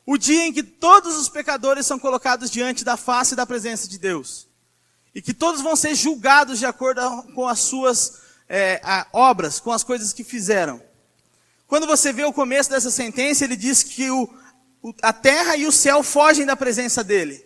O 0.05 0.17
dia 0.17 0.45
em 0.45 0.53
que 0.53 0.63
todos 0.63 1.17
os 1.17 1.29
pecadores 1.29 1.85
são 1.85 1.97
colocados 1.97 2.51
diante 2.51 2.83
da 2.83 2.97
face 2.97 3.35
da 3.35 3.45
presença 3.45 3.87
de 3.87 3.97
Deus. 3.97 4.47
E 5.15 5.21
que 5.21 5.33
todos 5.33 5.61
vão 5.61 5.75
ser 5.75 5.95
julgados 5.95 6.59
de 6.59 6.65
acordo 6.65 7.01
com 7.33 7.47
as 7.47 7.59
suas 7.59 8.21
é, 8.49 8.81
obras, 9.13 9.59
com 9.59 9.71
as 9.71 9.83
coisas 9.83 10.11
que 10.11 10.23
fizeram. 10.23 10.81
Quando 11.73 11.87
você 11.87 12.13
vê 12.13 12.23
o 12.23 12.31
começo 12.31 12.69
dessa 12.69 12.91
sentença, 12.91 13.43
ele 13.43 13.55
diz 13.55 13.81
que 13.81 14.07
o, 14.11 14.29
o, 14.79 14.93
a 15.01 15.11
terra 15.11 15.57
e 15.57 15.65
o 15.65 15.71
céu 15.71 16.03
fogem 16.03 16.45
da 16.45 16.55
presença 16.55 17.03
dele. 17.03 17.43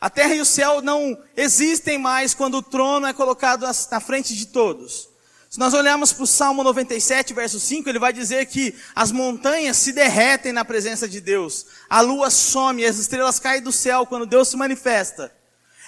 A 0.00 0.08
terra 0.08 0.36
e 0.36 0.40
o 0.40 0.44
céu 0.44 0.80
não 0.80 1.20
existem 1.36 1.98
mais 1.98 2.32
quando 2.32 2.58
o 2.58 2.62
trono 2.62 3.08
é 3.08 3.12
colocado 3.12 3.66
na 3.90 3.98
frente 3.98 4.36
de 4.36 4.46
todos. 4.46 5.08
Se 5.50 5.58
nós 5.58 5.74
olharmos 5.74 6.12
para 6.12 6.22
o 6.22 6.28
Salmo 6.28 6.62
97, 6.62 7.34
verso 7.34 7.58
5, 7.58 7.88
ele 7.88 7.98
vai 7.98 8.12
dizer 8.12 8.46
que 8.46 8.72
as 8.94 9.10
montanhas 9.10 9.76
se 9.78 9.92
derretem 9.92 10.52
na 10.52 10.64
presença 10.64 11.08
de 11.08 11.20
Deus, 11.20 11.66
a 11.90 12.00
lua 12.00 12.30
some, 12.30 12.84
as 12.84 12.98
estrelas 12.98 13.40
caem 13.40 13.62
do 13.62 13.72
céu 13.72 14.06
quando 14.06 14.26
Deus 14.26 14.46
se 14.46 14.56
manifesta. 14.56 15.34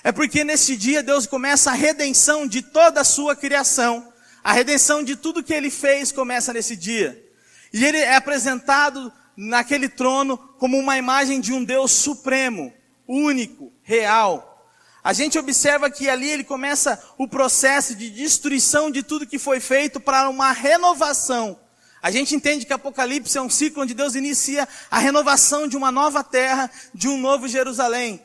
É 0.02 0.10
porque 0.10 0.42
nesse 0.42 0.76
dia 0.76 1.00
Deus 1.00 1.26
começa 1.26 1.70
a 1.70 1.74
redenção 1.74 2.44
de 2.44 2.60
toda 2.60 3.02
a 3.02 3.04
sua 3.04 3.36
criação. 3.36 4.12
A 4.42 4.52
redenção 4.52 5.00
de 5.00 5.14
tudo 5.14 5.44
que 5.44 5.54
ele 5.54 5.70
fez 5.70 6.10
começa 6.10 6.52
nesse 6.52 6.74
dia. 6.74 7.27
E 7.72 7.84
ele 7.84 7.98
é 7.98 8.16
apresentado 8.16 9.12
naquele 9.36 9.88
trono 9.88 10.36
como 10.58 10.78
uma 10.78 10.98
imagem 10.98 11.40
de 11.40 11.52
um 11.52 11.62
Deus 11.62 11.92
supremo, 11.92 12.72
único, 13.06 13.72
real. 13.82 14.48
A 15.02 15.12
gente 15.12 15.38
observa 15.38 15.90
que 15.90 16.08
ali 16.08 16.28
ele 16.28 16.44
começa 16.44 17.02
o 17.16 17.28
processo 17.28 17.94
de 17.94 18.10
destruição 18.10 18.90
de 18.90 19.02
tudo 19.02 19.26
que 19.26 19.38
foi 19.38 19.60
feito 19.60 20.00
para 20.00 20.28
uma 20.28 20.52
renovação. 20.52 21.58
A 22.02 22.10
gente 22.10 22.34
entende 22.34 22.66
que 22.66 22.72
Apocalipse 22.72 23.38
é 23.38 23.42
um 23.42 23.50
ciclo 23.50 23.82
onde 23.82 23.94
Deus 23.94 24.14
inicia 24.14 24.68
a 24.90 24.98
renovação 24.98 25.66
de 25.66 25.76
uma 25.76 25.90
nova 25.90 26.22
terra, 26.22 26.70
de 26.94 27.08
um 27.08 27.18
novo 27.18 27.48
Jerusalém. 27.48 28.22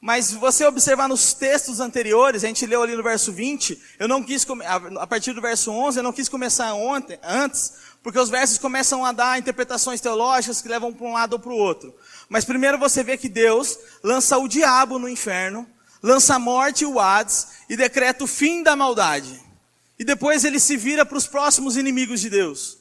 Mas 0.00 0.32
você 0.32 0.64
observar 0.64 1.08
nos 1.08 1.34
textos 1.34 1.78
anteriores, 1.78 2.42
a 2.42 2.46
gente 2.46 2.64
leu 2.64 2.82
ali 2.82 2.96
no 2.96 3.02
verso 3.02 3.30
20, 3.32 3.78
eu 3.98 4.08
não 4.08 4.22
quis, 4.22 4.46
a 4.98 5.06
partir 5.06 5.34
do 5.34 5.42
verso 5.42 5.70
11, 5.70 5.98
eu 5.98 6.02
não 6.02 6.12
quis 6.12 6.28
começar 6.28 6.72
ontem, 6.72 7.18
antes, 7.22 7.74
porque 8.02 8.18
os 8.18 8.30
versos 8.30 8.58
começam 8.58 9.04
a 9.04 9.12
dar 9.12 9.38
interpretações 9.38 10.00
teológicas 10.00 10.62
que 10.62 10.68
levam 10.68 10.92
para 10.92 11.06
um 11.06 11.12
lado 11.12 11.34
ou 11.34 11.38
para 11.38 11.52
o 11.52 11.56
outro. 11.56 11.94
Mas 12.28 12.44
primeiro 12.44 12.78
você 12.78 13.02
vê 13.02 13.16
que 13.16 13.28
Deus 13.28 13.78
lança 14.02 14.38
o 14.38 14.48
diabo 14.48 14.98
no 14.98 15.08
inferno, 15.08 15.66
lança 16.02 16.36
a 16.36 16.38
morte 16.38 16.82
e 16.82 16.86
o 16.86 16.98
Hades, 16.98 17.48
e 17.68 17.76
decreta 17.76 18.24
o 18.24 18.26
fim 18.26 18.62
da 18.62 18.74
maldade. 18.74 19.40
E 19.98 20.04
depois 20.04 20.44
ele 20.44 20.58
se 20.58 20.76
vira 20.76 21.04
para 21.04 21.18
os 21.18 21.26
próximos 21.26 21.76
inimigos 21.76 22.20
de 22.20 22.30
Deus. 22.30 22.78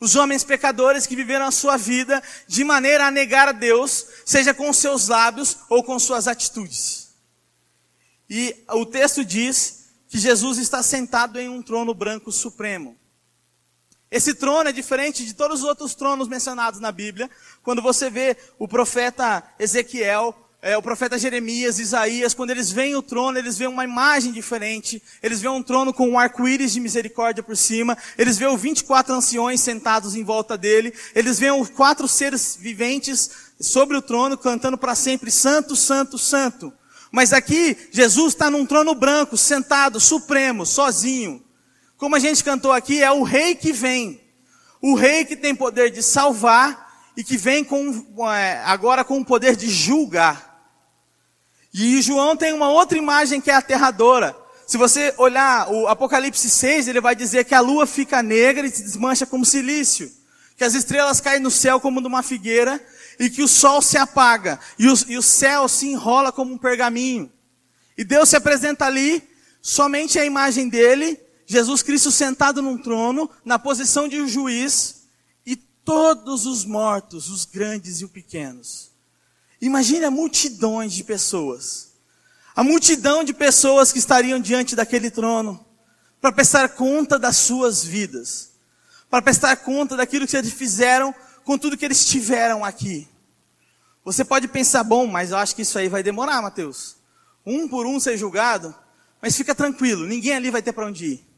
Os 0.00 0.16
homens 0.16 0.42
pecadores 0.42 1.06
que 1.06 1.14
viveram 1.14 1.46
a 1.46 1.52
sua 1.52 1.76
vida 1.76 2.22
de 2.48 2.64
maneira 2.64 3.06
a 3.06 3.10
negar 3.10 3.48
a 3.48 3.52
Deus, 3.52 4.06
seja 4.24 4.54
com 4.54 4.72
seus 4.72 5.08
lábios 5.08 5.58
ou 5.68 5.84
com 5.84 5.98
suas 5.98 6.26
atitudes. 6.26 7.12
E 8.28 8.64
o 8.70 8.86
texto 8.86 9.22
diz 9.22 9.90
que 10.08 10.18
Jesus 10.18 10.58
está 10.58 10.82
sentado 10.82 11.38
em 11.38 11.48
um 11.48 11.62
trono 11.62 11.92
branco 11.92 12.32
supremo. 12.32 12.96
Esse 14.12 14.34
trono 14.34 14.68
é 14.68 14.72
diferente 14.72 15.24
de 15.24 15.32
todos 15.32 15.60
os 15.60 15.64
outros 15.66 15.94
tronos 15.94 16.28
mencionados 16.28 16.78
na 16.78 16.92
Bíblia. 16.92 17.30
Quando 17.62 17.80
você 17.80 18.10
vê 18.10 18.36
o 18.58 18.68
profeta 18.68 19.42
Ezequiel, 19.58 20.36
é, 20.60 20.76
o 20.76 20.82
profeta 20.82 21.18
Jeremias, 21.18 21.78
Isaías, 21.78 22.34
quando 22.34 22.50
eles 22.50 22.70
veem 22.70 22.94
o 22.94 23.00
trono, 23.00 23.38
eles 23.38 23.56
veem 23.56 23.70
uma 23.70 23.84
imagem 23.84 24.30
diferente. 24.30 25.02
Eles 25.22 25.40
veem 25.40 25.54
um 25.54 25.62
trono 25.62 25.94
com 25.94 26.10
um 26.10 26.18
arco-íris 26.18 26.74
de 26.74 26.78
misericórdia 26.78 27.42
por 27.42 27.56
cima. 27.56 27.96
Eles 28.18 28.36
veem 28.36 28.54
24 28.54 29.14
anciões 29.14 29.62
sentados 29.62 30.14
em 30.14 30.22
volta 30.22 30.58
dele. 30.58 30.92
Eles 31.14 31.38
veem 31.38 31.64
quatro 31.64 32.06
seres 32.06 32.54
viventes 32.60 33.30
sobre 33.58 33.96
o 33.96 34.02
trono, 34.02 34.36
cantando 34.36 34.76
para 34.76 34.94
sempre, 34.94 35.30
Santo, 35.30 35.74
Santo, 35.74 36.18
Santo. 36.18 36.70
Mas 37.10 37.32
aqui, 37.32 37.88
Jesus 37.90 38.34
está 38.34 38.50
num 38.50 38.66
trono 38.66 38.94
branco, 38.94 39.38
sentado, 39.38 39.98
supremo, 39.98 40.66
sozinho. 40.66 41.42
Como 42.02 42.16
a 42.16 42.18
gente 42.18 42.42
cantou 42.42 42.72
aqui, 42.72 43.00
é 43.00 43.12
o 43.12 43.22
rei 43.22 43.54
que 43.54 43.72
vem. 43.72 44.20
O 44.80 44.96
rei 44.96 45.24
que 45.24 45.36
tem 45.36 45.54
poder 45.54 45.88
de 45.88 46.02
salvar 46.02 47.08
e 47.16 47.22
que 47.22 47.36
vem 47.36 47.62
com, 47.62 48.04
é, 48.28 48.60
agora 48.64 49.04
com 49.04 49.20
o 49.20 49.24
poder 49.24 49.54
de 49.54 49.70
julgar. 49.70 50.66
E 51.72 52.02
João 52.02 52.36
tem 52.36 52.52
uma 52.52 52.68
outra 52.68 52.98
imagem 52.98 53.40
que 53.40 53.52
é 53.52 53.54
aterradora. 53.54 54.36
Se 54.66 54.76
você 54.76 55.14
olhar 55.16 55.70
o 55.70 55.86
Apocalipse 55.86 56.50
6, 56.50 56.88
ele 56.88 57.00
vai 57.00 57.14
dizer 57.14 57.44
que 57.44 57.54
a 57.54 57.60
lua 57.60 57.86
fica 57.86 58.20
negra 58.20 58.66
e 58.66 58.70
se 58.72 58.82
desmancha 58.82 59.24
como 59.24 59.46
silício. 59.46 60.10
Que 60.56 60.64
as 60.64 60.74
estrelas 60.74 61.20
caem 61.20 61.38
no 61.38 61.52
céu 61.52 61.78
como 61.78 62.00
numa 62.00 62.24
figueira 62.24 62.84
e 63.16 63.30
que 63.30 63.44
o 63.44 63.48
sol 63.48 63.80
se 63.80 63.96
apaga 63.96 64.58
e 64.76 64.88
o, 64.88 64.94
e 65.06 65.16
o 65.16 65.22
céu 65.22 65.68
se 65.68 65.86
enrola 65.86 66.32
como 66.32 66.52
um 66.52 66.58
pergaminho. 66.58 67.30
E 67.96 68.02
Deus 68.02 68.28
se 68.28 68.34
apresenta 68.34 68.86
ali, 68.86 69.22
somente 69.62 70.18
a 70.18 70.24
imagem 70.24 70.68
dele, 70.68 71.16
Jesus 71.52 71.82
Cristo 71.82 72.10
sentado 72.10 72.62
num 72.62 72.78
trono, 72.78 73.28
na 73.44 73.58
posição 73.58 74.08
de 74.08 74.18
um 74.18 74.26
juiz, 74.26 75.02
e 75.44 75.54
todos 75.54 76.46
os 76.46 76.64
mortos, 76.64 77.28
os 77.28 77.44
grandes 77.44 78.00
e 78.00 78.06
os 78.06 78.10
pequenos. 78.10 78.90
Imagine 79.60 80.06
a 80.06 80.10
multidões 80.10 80.94
de 80.94 81.04
pessoas. 81.04 81.92
A 82.56 82.64
multidão 82.64 83.22
de 83.22 83.34
pessoas 83.34 83.92
que 83.92 83.98
estariam 83.98 84.40
diante 84.40 84.74
daquele 84.74 85.10
trono, 85.10 85.62
para 86.22 86.32
prestar 86.32 86.70
conta 86.70 87.18
das 87.18 87.36
suas 87.36 87.84
vidas, 87.84 88.52
para 89.10 89.20
prestar 89.20 89.54
conta 89.56 89.94
daquilo 89.94 90.26
que 90.26 90.34
eles 90.34 90.54
fizeram 90.54 91.14
com 91.44 91.58
tudo 91.58 91.76
que 91.76 91.84
eles 91.84 92.06
tiveram 92.06 92.64
aqui. 92.64 93.06
Você 94.02 94.24
pode 94.24 94.48
pensar, 94.48 94.82
bom, 94.84 95.06
mas 95.06 95.32
eu 95.32 95.36
acho 95.36 95.54
que 95.54 95.62
isso 95.62 95.78
aí 95.78 95.90
vai 95.90 96.02
demorar, 96.02 96.40
Mateus. 96.40 96.96
Um 97.44 97.68
por 97.68 97.84
um 97.84 98.00
ser 98.00 98.16
julgado, 98.16 98.74
mas 99.20 99.36
fica 99.36 99.54
tranquilo, 99.54 100.06
ninguém 100.06 100.32
ali 100.32 100.50
vai 100.50 100.62
ter 100.62 100.72
para 100.72 100.86
onde 100.86 101.04
ir. 101.04 101.31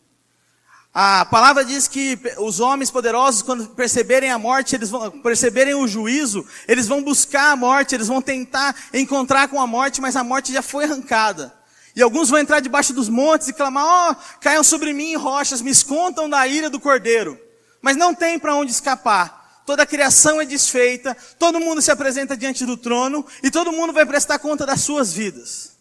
A 0.97 1.25
palavra 1.25 1.65
diz 1.65 1.89
que 1.89 2.17
os 2.39 2.61
homens 2.61 2.89
poderosos, 2.89 3.43
quando 3.43 3.67
perceberem 3.71 4.31
a 4.31 4.39
morte, 4.39 4.77
eles 4.77 4.91
vão 4.91 5.11
perceberem 5.11 5.75
o 5.75 5.89
juízo, 5.89 6.47
eles 6.69 6.87
vão 6.87 7.03
buscar 7.03 7.51
a 7.51 7.57
morte, 7.57 7.97
eles 7.97 8.07
vão 8.07 8.23
tentar 8.23 8.77
encontrar 8.95 9.49
com 9.49 9.61
a 9.61 9.67
morte, 9.67 10.01
mas 10.01 10.15
a 10.15 10.23
morte 10.23 10.53
já 10.53 10.63
foi 10.63 10.85
arrancada. 10.85 11.53
E 11.97 12.03
alguns 12.03 12.31
vão 12.31 12.39
entrar 12.39 12.61
debaixo 12.61 12.93
dos 12.93 13.09
montes 13.09 13.49
e 13.49 13.53
clamar: 13.53 13.85
ó, 13.85 14.13
oh, 14.13 14.39
caiam 14.39 14.63
sobre 14.63 14.93
mim 14.93 15.17
rochas, 15.17 15.61
me 15.61 15.71
escontam 15.71 16.31
da 16.31 16.47
ira 16.47 16.71
do 16.71 16.79
cordeiro. 16.79 17.37
Mas 17.83 17.97
não 17.97 18.15
tem 18.15 18.39
para 18.39 18.55
onde 18.55 18.71
escapar. 18.71 19.63
Toda 19.67 19.83
a 19.83 19.87
criação 19.87 20.41
é 20.41 20.45
desfeita, 20.45 21.17
todo 21.41 21.59
mundo 21.59 21.83
se 21.83 21.91
apresenta 21.91 22.37
diante 22.37 22.65
do 22.65 22.77
trono 22.77 23.27
e 23.43 23.51
todo 23.51 23.73
mundo 23.73 23.93
vai 23.93 24.07
prestar 24.07 24.39
conta 24.39 24.65
das 24.65 24.83
suas 24.83 25.13
vidas. 25.13 25.73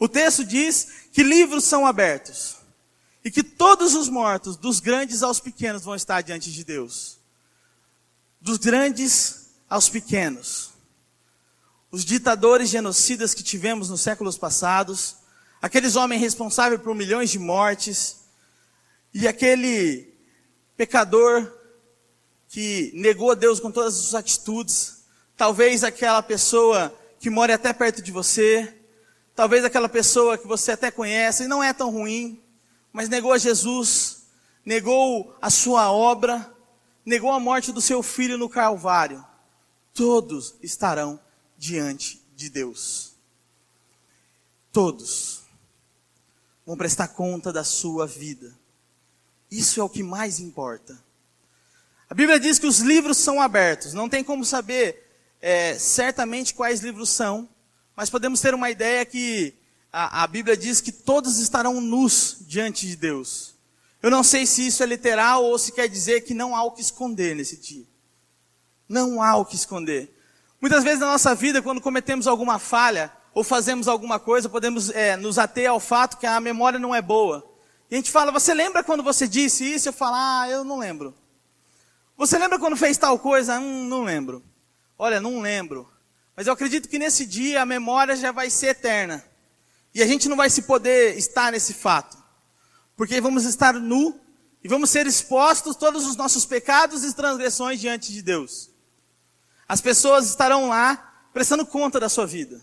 O 0.00 0.08
texto 0.08 0.42
diz 0.46 0.88
que 1.12 1.22
livros 1.22 1.64
são 1.64 1.86
abertos. 1.86 2.55
E 3.26 3.30
que 3.32 3.42
todos 3.42 3.94
os 3.94 4.08
mortos, 4.08 4.56
dos 4.56 4.78
grandes 4.78 5.20
aos 5.20 5.40
pequenos, 5.40 5.82
vão 5.82 5.96
estar 5.96 6.20
diante 6.20 6.52
de 6.52 6.62
Deus. 6.62 7.18
Dos 8.40 8.56
grandes 8.56 9.48
aos 9.68 9.88
pequenos. 9.88 10.70
Os 11.90 12.04
ditadores 12.04 12.70
genocidas 12.70 13.34
que 13.34 13.42
tivemos 13.42 13.90
nos 13.90 14.00
séculos 14.00 14.38
passados, 14.38 15.16
aqueles 15.60 15.96
homens 15.96 16.20
responsáveis 16.20 16.80
por 16.80 16.94
milhões 16.94 17.28
de 17.28 17.40
mortes, 17.40 18.18
e 19.12 19.26
aquele 19.26 20.14
pecador 20.76 21.52
que 22.48 22.92
negou 22.94 23.32
a 23.32 23.34
Deus 23.34 23.58
com 23.58 23.72
todas 23.72 23.94
as 23.94 24.00
suas 24.02 24.14
atitudes, 24.14 24.98
talvez 25.36 25.82
aquela 25.82 26.22
pessoa 26.22 26.96
que 27.18 27.28
mora 27.28 27.56
até 27.56 27.72
perto 27.72 28.00
de 28.00 28.12
você, 28.12 28.72
talvez 29.34 29.64
aquela 29.64 29.88
pessoa 29.88 30.38
que 30.38 30.46
você 30.46 30.70
até 30.70 30.92
conhece 30.92 31.42
e 31.42 31.48
não 31.48 31.60
é 31.60 31.72
tão 31.72 31.90
ruim, 31.90 32.40
mas 32.96 33.10
negou 33.10 33.34
a 33.34 33.36
Jesus, 33.36 34.22
negou 34.64 35.36
a 35.38 35.50
sua 35.50 35.92
obra, 35.92 36.50
negou 37.04 37.30
a 37.30 37.38
morte 37.38 37.70
do 37.70 37.78
seu 37.82 38.02
filho 38.02 38.38
no 38.38 38.48
Calvário, 38.48 39.22
todos 39.92 40.54
estarão 40.62 41.20
diante 41.58 42.24
de 42.34 42.48
Deus. 42.48 43.12
Todos 44.72 45.42
vão 46.64 46.74
prestar 46.74 47.08
conta 47.08 47.52
da 47.52 47.64
sua 47.64 48.06
vida. 48.06 48.58
Isso 49.50 49.78
é 49.78 49.84
o 49.84 49.90
que 49.90 50.02
mais 50.02 50.40
importa. 50.40 50.98
A 52.08 52.14
Bíblia 52.14 52.40
diz 52.40 52.58
que 52.58 52.66
os 52.66 52.78
livros 52.78 53.18
são 53.18 53.42
abertos. 53.42 53.92
Não 53.92 54.08
tem 54.08 54.24
como 54.24 54.42
saber 54.42 55.06
é, 55.38 55.78
certamente 55.78 56.54
quais 56.54 56.80
livros 56.80 57.10
são, 57.10 57.46
mas 57.94 58.08
podemos 58.08 58.40
ter 58.40 58.54
uma 58.54 58.70
ideia 58.70 59.04
que 59.04 59.54
a, 59.92 60.22
a 60.22 60.26
Bíblia 60.26 60.56
diz 60.56 60.80
que 60.80 60.92
todos 60.92 61.38
estarão 61.38 61.80
nus 61.80 62.38
diante 62.40 62.86
de 62.86 62.96
Deus. 62.96 63.54
Eu 64.02 64.10
não 64.10 64.22
sei 64.22 64.46
se 64.46 64.66
isso 64.66 64.82
é 64.82 64.86
literal 64.86 65.44
ou 65.44 65.58
se 65.58 65.72
quer 65.72 65.88
dizer 65.88 66.20
que 66.22 66.34
não 66.34 66.54
há 66.54 66.62
o 66.62 66.70
que 66.70 66.80
esconder 66.80 67.34
nesse 67.34 67.56
dia. 67.56 67.84
Não 68.88 69.22
há 69.22 69.36
o 69.36 69.44
que 69.44 69.56
esconder. 69.56 70.14
Muitas 70.60 70.84
vezes 70.84 71.00
na 71.00 71.06
nossa 71.06 71.34
vida, 71.34 71.60
quando 71.60 71.80
cometemos 71.80 72.26
alguma 72.26 72.58
falha 72.58 73.12
ou 73.34 73.42
fazemos 73.42 73.88
alguma 73.88 74.18
coisa, 74.18 74.48
podemos 74.48 74.90
é, 74.90 75.16
nos 75.16 75.38
ater 75.38 75.68
ao 75.68 75.80
fato 75.80 76.18
que 76.18 76.26
a 76.26 76.40
memória 76.40 76.78
não 76.78 76.94
é 76.94 77.02
boa. 77.02 77.44
E 77.90 77.94
a 77.94 77.98
gente 77.98 78.10
fala, 78.10 78.32
você 78.32 78.54
lembra 78.54 78.82
quando 78.82 79.02
você 79.02 79.28
disse 79.28 79.64
isso? 79.64 79.88
Eu 79.88 79.92
falo, 79.92 80.16
ah, 80.16 80.46
eu 80.48 80.64
não 80.64 80.78
lembro. 80.78 81.14
Você 82.16 82.38
lembra 82.38 82.58
quando 82.58 82.76
fez 82.76 82.96
tal 82.96 83.18
coisa? 83.18 83.58
Hum, 83.58 83.86
não 83.88 84.02
lembro. 84.02 84.42
Olha, 84.98 85.20
não 85.20 85.40
lembro. 85.40 85.88
Mas 86.34 86.46
eu 86.46 86.52
acredito 86.52 86.88
que 86.88 86.98
nesse 86.98 87.26
dia 87.26 87.62
a 87.62 87.66
memória 87.66 88.16
já 88.16 88.32
vai 88.32 88.50
ser 88.50 88.68
eterna. 88.68 89.22
E 89.96 90.02
a 90.02 90.06
gente 90.06 90.28
não 90.28 90.36
vai 90.36 90.50
se 90.50 90.60
poder 90.60 91.16
estar 91.16 91.50
nesse 91.50 91.72
fato. 91.72 92.18
Porque 92.94 93.18
vamos 93.18 93.46
estar 93.46 93.72
nu 93.72 94.20
e 94.62 94.68
vamos 94.68 94.90
ser 94.90 95.06
expostos 95.06 95.74
todos 95.74 96.06
os 96.06 96.16
nossos 96.16 96.44
pecados 96.44 97.02
e 97.02 97.14
transgressões 97.14 97.80
diante 97.80 98.12
de 98.12 98.20
Deus. 98.20 98.68
As 99.66 99.80
pessoas 99.80 100.28
estarão 100.28 100.68
lá 100.68 101.28
prestando 101.32 101.64
conta 101.64 101.98
da 101.98 102.10
sua 102.10 102.26
vida. 102.26 102.60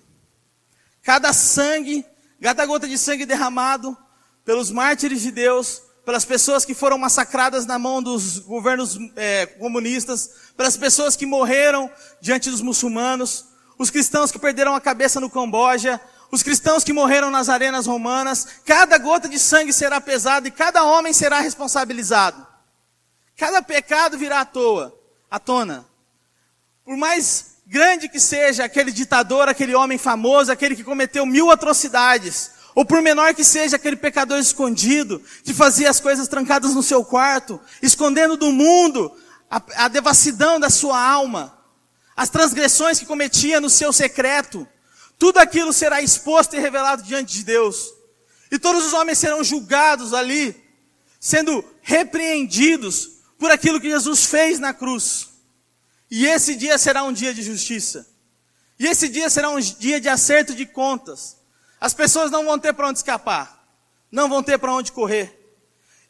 Cada 1.01 1.33
sangue, 1.33 2.05
cada 2.39 2.67
gota 2.67 2.87
de 2.87 2.99
sangue 2.99 3.25
derramado 3.25 3.97
pelos 4.45 4.69
mártires 4.69 5.23
de 5.23 5.31
Deus, 5.31 5.81
pelas 6.05 6.25
pessoas 6.25 6.63
que 6.63 6.75
foram 6.75 6.99
massacradas 6.99 7.65
na 7.65 7.79
mão 7.79 8.03
dos 8.03 8.37
governos 8.37 8.95
é, 9.15 9.47
comunistas, 9.47 10.29
pelas 10.55 10.77
pessoas 10.77 11.15
que 11.15 11.25
morreram 11.25 11.89
diante 12.21 12.51
dos 12.51 12.61
muçulmanos, 12.61 13.45
os 13.79 13.89
cristãos 13.89 14.31
que 14.31 14.37
perderam 14.37 14.75
a 14.75 14.79
cabeça 14.79 15.19
no 15.19 15.31
Camboja, 15.31 15.99
os 16.33 16.41
cristãos 16.41 16.83
que 16.83 16.91
morreram 16.91 17.29
nas 17.29 17.47
arenas 17.47 17.85
romanas, 17.85 18.47
cada 18.65 18.97
gota 18.97 19.29
de 19.29 19.37
sangue 19.37 19.71
será 19.71 20.01
pesada 20.01 20.47
e 20.47 20.51
cada 20.51 20.83
homem 20.83 21.13
será 21.13 21.39
responsabilizado. 21.39 22.43
Cada 23.37 23.61
pecado 23.61 24.17
virá 24.17 24.41
à 24.41 24.45
toa, 24.45 24.99
à 25.29 25.37
tona. 25.37 25.85
Por 26.83 26.97
mais 26.97 27.57
grande 27.67 28.09
que 28.09 28.19
seja 28.19 28.65
aquele 28.65 28.91
ditador, 28.91 29.47
aquele 29.47 29.75
homem 29.75 29.99
famoso, 29.99 30.51
aquele 30.51 30.75
que 30.75 30.83
cometeu 30.83 31.23
mil 31.23 31.51
atrocidades, 31.51 32.49
ou 32.73 32.83
por 32.83 32.99
menor 32.99 33.35
que 33.35 33.43
seja 33.43 33.75
aquele 33.75 33.95
pecador 33.95 34.39
escondido, 34.39 35.21
que 35.43 35.53
fazia 35.53 35.87
as 35.87 35.99
coisas 35.99 36.27
trancadas 36.27 36.73
no 36.73 36.81
seu 36.81 37.05
quarto, 37.05 37.61
escondendo 37.79 38.35
do 38.35 38.51
mundo 38.51 39.15
a, 39.51 39.61
a 39.85 39.87
devassidão 39.87 40.59
da 40.59 40.71
sua 40.71 40.99
alma, 40.99 41.55
as 42.15 42.29
transgressões 42.29 42.97
que 42.97 43.05
cometia 43.05 43.61
no 43.61 43.69
seu 43.69 43.93
secreto, 43.93 44.67
tudo 45.23 45.37
aquilo 45.37 45.71
será 45.71 46.01
exposto 46.01 46.53
e 46.53 46.59
revelado 46.59 47.01
diante 47.01 47.35
de 47.35 47.45
Deus. 47.45 47.93
E 48.51 48.59
todos 48.59 48.87
os 48.87 48.91
homens 48.91 49.17
serão 49.17 49.41
julgados 49.41 50.13
ali, 50.13 50.53
sendo 51.17 51.63
repreendidos 51.81 53.21
por 53.39 53.49
aquilo 53.49 53.79
que 53.79 53.89
Jesus 53.89 54.25
fez 54.25 54.59
na 54.59 54.73
cruz. 54.73 55.29
E 56.11 56.25
esse 56.25 56.55
dia 56.55 56.77
será 56.77 57.05
um 57.05 57.13
dia 57.13 57.33
de 57.33 57.41
justiça. 57.41 58.05
E 58.77 58.85
esse 58.85 59.07
dia 59.07 59.29
será 59.29 59.49
um 59.49 59.61
dia 59.61 60.01
de 60.01 60.09
acerto 60.09 60.53
de 60.53 60.65
contas. 60.65 61.37
As 61.79 61.93
pessoas 61.93 62.29
não 62.29 62.43
vão 62.43 62.59
ter 62.59 62.73
para 62.73 62.89
onde 62.89 62.99
escapar. 62.99 63.65
Não 64.11 64.27
vão 64.27 64.43
ter 64.43 64.57
para 64.57 64.73
onde 64.73 64.91
correr. 64.91 65.55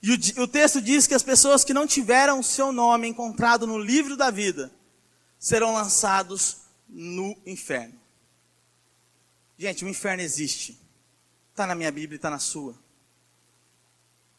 E 0.02 0.10
o, 0.10 0.42
o, 0.42 0.48
texto 0.48 0.82
diz 0.82 1.06
que 1.06 1.14
as 1.14 1.22
pessoas 1.22 1.64
que 1.64 1.72
não 1.72 1.86
tiveram 1.86 2.40
o 2.40 2.44
seu 2.44 2.72
nome 2.72 3.10
encontrado 3.10 3.68
no 3.68 3.78
livro 3.78 4.18
da 4.18 4.32
vida 4.32 4.72
serão 5.38 5.72
lançados 5.72 6.62
no 6.90 7.38
inferno. 7.46 8.02
Gente, 9.58 9.86
o 9.86 9.90
inferno 9.90 10.22
existe. 10.22 10.80
Está 11.52 11.68
na 11.68 11.76
minha 11.76 11.92
Bíblia 11.92 12.16
e 12.16 12.18
está 12.18 12.30
na 12.30 12.40
sua. 12.40 12.76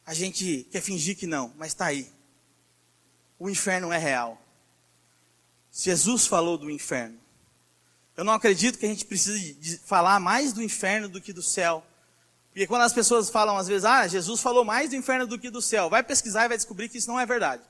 A 0.05 0.13
gente 0.13 0.67
quer 0.71 0.81
fingir 0.81 1.17
que 1.17 1.27
não, 1.27 1.53
mas 1.57 1.69
está 1.69 1.87
aí. 1.87 2.11
O 3.39 3.49
inferno 3.49 3.93
é 3.93 3.99
real. 3.99 4.41
Jesus 5.73 6.27
falou 6.27 6.59
do 6.59 6.71
inferno. 6.71 7.19
Eu 8.17 8.25
não 8.25 8.33
acredito 8.33 8.79
que 8.79 8.87
a 8.87 8.89
gente 8.89 9.05
precise 9.05 9.79
falar 9.85 10.21
mais 10.21 10.53
do 10.53 10.63
inferno 10.63 11.09
do 11.09 11.21
que 11.21 11.33
do 11.33 11.43
céu. 11.43 11.85
Porque 12.51 12.67
quando 12.67 12.83
as 12.83 12.93
pessoas 12.93 13.29
falam 13.29 13.57
às 13.57 13.67
vezes, 13.67 13.85
ah, 13.85 14.07
Jesus 14.07 14.41
falou 14.41 14.65
mais 14.65 14.91
do 14.91 14.97
inferno 14.97 15.27
do 15.27 15.39
que 15.39 15.51
do 15.51 15.61
céu, 15.61 15.91
vai 15.91 16.05
pesquisar 16.05 16.45
e 16.45 16.49
vai 16.49 16.57
descobrir 16.57 16.89
que 16.89 16.99
isso 16.99 17.09
não 17.09 17.19
é 17.19 17.27
verdade. 17.27 17.63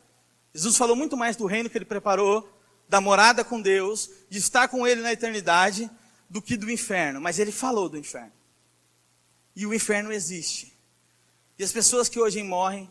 Jesus 0.53 0.77
falou 0.77 0.95
muito 0.95 1.17
mais 1.17 1.37
do 1.37 1.47
reino 1.47 1.71
que 1.71 1.79
ele 1.79 1.87
preparou, 1.87 2.47
da 2.87 3.01
morada 3.01 3.43
com 3.43 3.61
Deus, 3.61 4.11
de 4.29 4.39
estar 4.39 4.69
com 4.69 4.87
ele 4.87 5.01
na 5.01 5.13
eternidade, 5.13 5.91
do 6.29 6.43
que 6.43 6.57
do 6.57 6.71
inferno. 6.71 7.21
Mas 7.21 7.39
ele 7.39 7.53
falou 7.53 7.89
do 7.89 7.99
inferno. 7.99 8.33
E 9.55 9.67
o 9.67 9.75
inferno 9.75 10.13
existe. 10.13 10.73
E 11.59 11.65
as 11.65 11.73
pessoas 11.73 12.09
que 12.09 12.19
hoje 12.19 12.43
morrem 12.43 12.91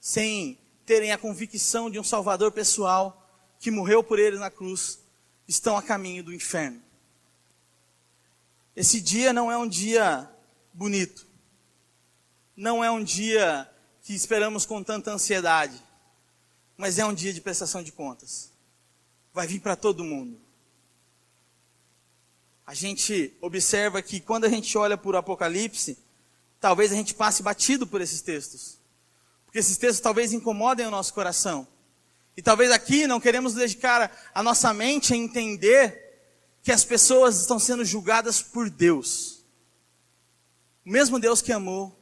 sem 0.00 0.58
terem 0.84 1.12
a 1.12 1.18
convicção 1.18 1.90
de 1.90 1.98
um 1.98 2.04
Salvador 2.04 2.52
pessoal, 2.52 3.18
que 3.58 3.70
morreu 3.70 4.02
por 4.02 4.18
eles 4.18 4.40
na 4.40 4.50
cruz, 4.50 4.98
estão 5.46 5.76
a 5.76 5.82
caminho 5.82 6.22
do 6.22 6.34
inferno. 6.34 6.82
Esse 8.74 9.00
dia 9.00 9.32
não 9.32 9.50
é 9.50 9.56
um 9.56 9.68
dia 9.68 10.28
bonito. 10.72 11.26
Não 12.56 12.82
é 12.82 12.90
um 12.90 13.02
dia 13.02 13.70
que 14.02 14.14
esperamos 14.14 14.66
com 14.66 14.82
tanta 14.82 15.10
ansiedade. 15.10 15.80
Mas 16.76 16.98
é 16.98 17.06
um 17.06 17.14
dia 17.14 17.32
de 17.32 17.40
prestação 17.40 17.82
de 17.82 17.92
contas. 17.92 18.50
Vai 19.32 19.46
vir 19.46 19.60
para 19.60 19.76
todo 19.76 20.04
mundo. 20.04 20.40
A 22.66 22.74
gente 22.74 23.36
observa 23.40 24.00
que 24.00 24.20
quando 24.20 24.44
a 24.44 24.48
gente 24.48 24.76
olha 24.78 24.96
por 24.96 25.16
Apocalipse, 25.16 25.98
talvez 26.60 26.92
a 26.92 26.94
gente 26.94 27.14
passe 27.14 27.42
batido 27.42 27.86
por 27.86 28.00
esses 28.00 28.20
textos. 28.20 28.78
Porque 29.44 29.58
esses 29.58 29.76
textos 29.76 30.00
talvez 30.00 30.32
incomodem 30.32 30.86
o 30.86 30.90
nosso 30.90 31.12
coração. 31.12 31.66
E 32.36 32.40
talvez 32.40 32.70
aqui 32.70 33.06
não 33.06 33.20
queremos 33.20 33.52
dedicar 33.52 34.10
a 34.34 34.42
nossa 34.42 34.72
mente 34.72 35.12
a 35.12 35.16
entender 35.16 36.02
que 36.62 36.72
as 36.72 36.84
pessoas 36.84 37.40
estão 37.40 37.58
sendo 37.58 37.84
julgadas 37.84 38.40
por 38.40 38.70
Deus. 38.70 39.44
O 40.86 40.90
mesmo 40.90 41.18
Deus 41.18 41.42
que 41.42 41.52
amou, 41.52 41.98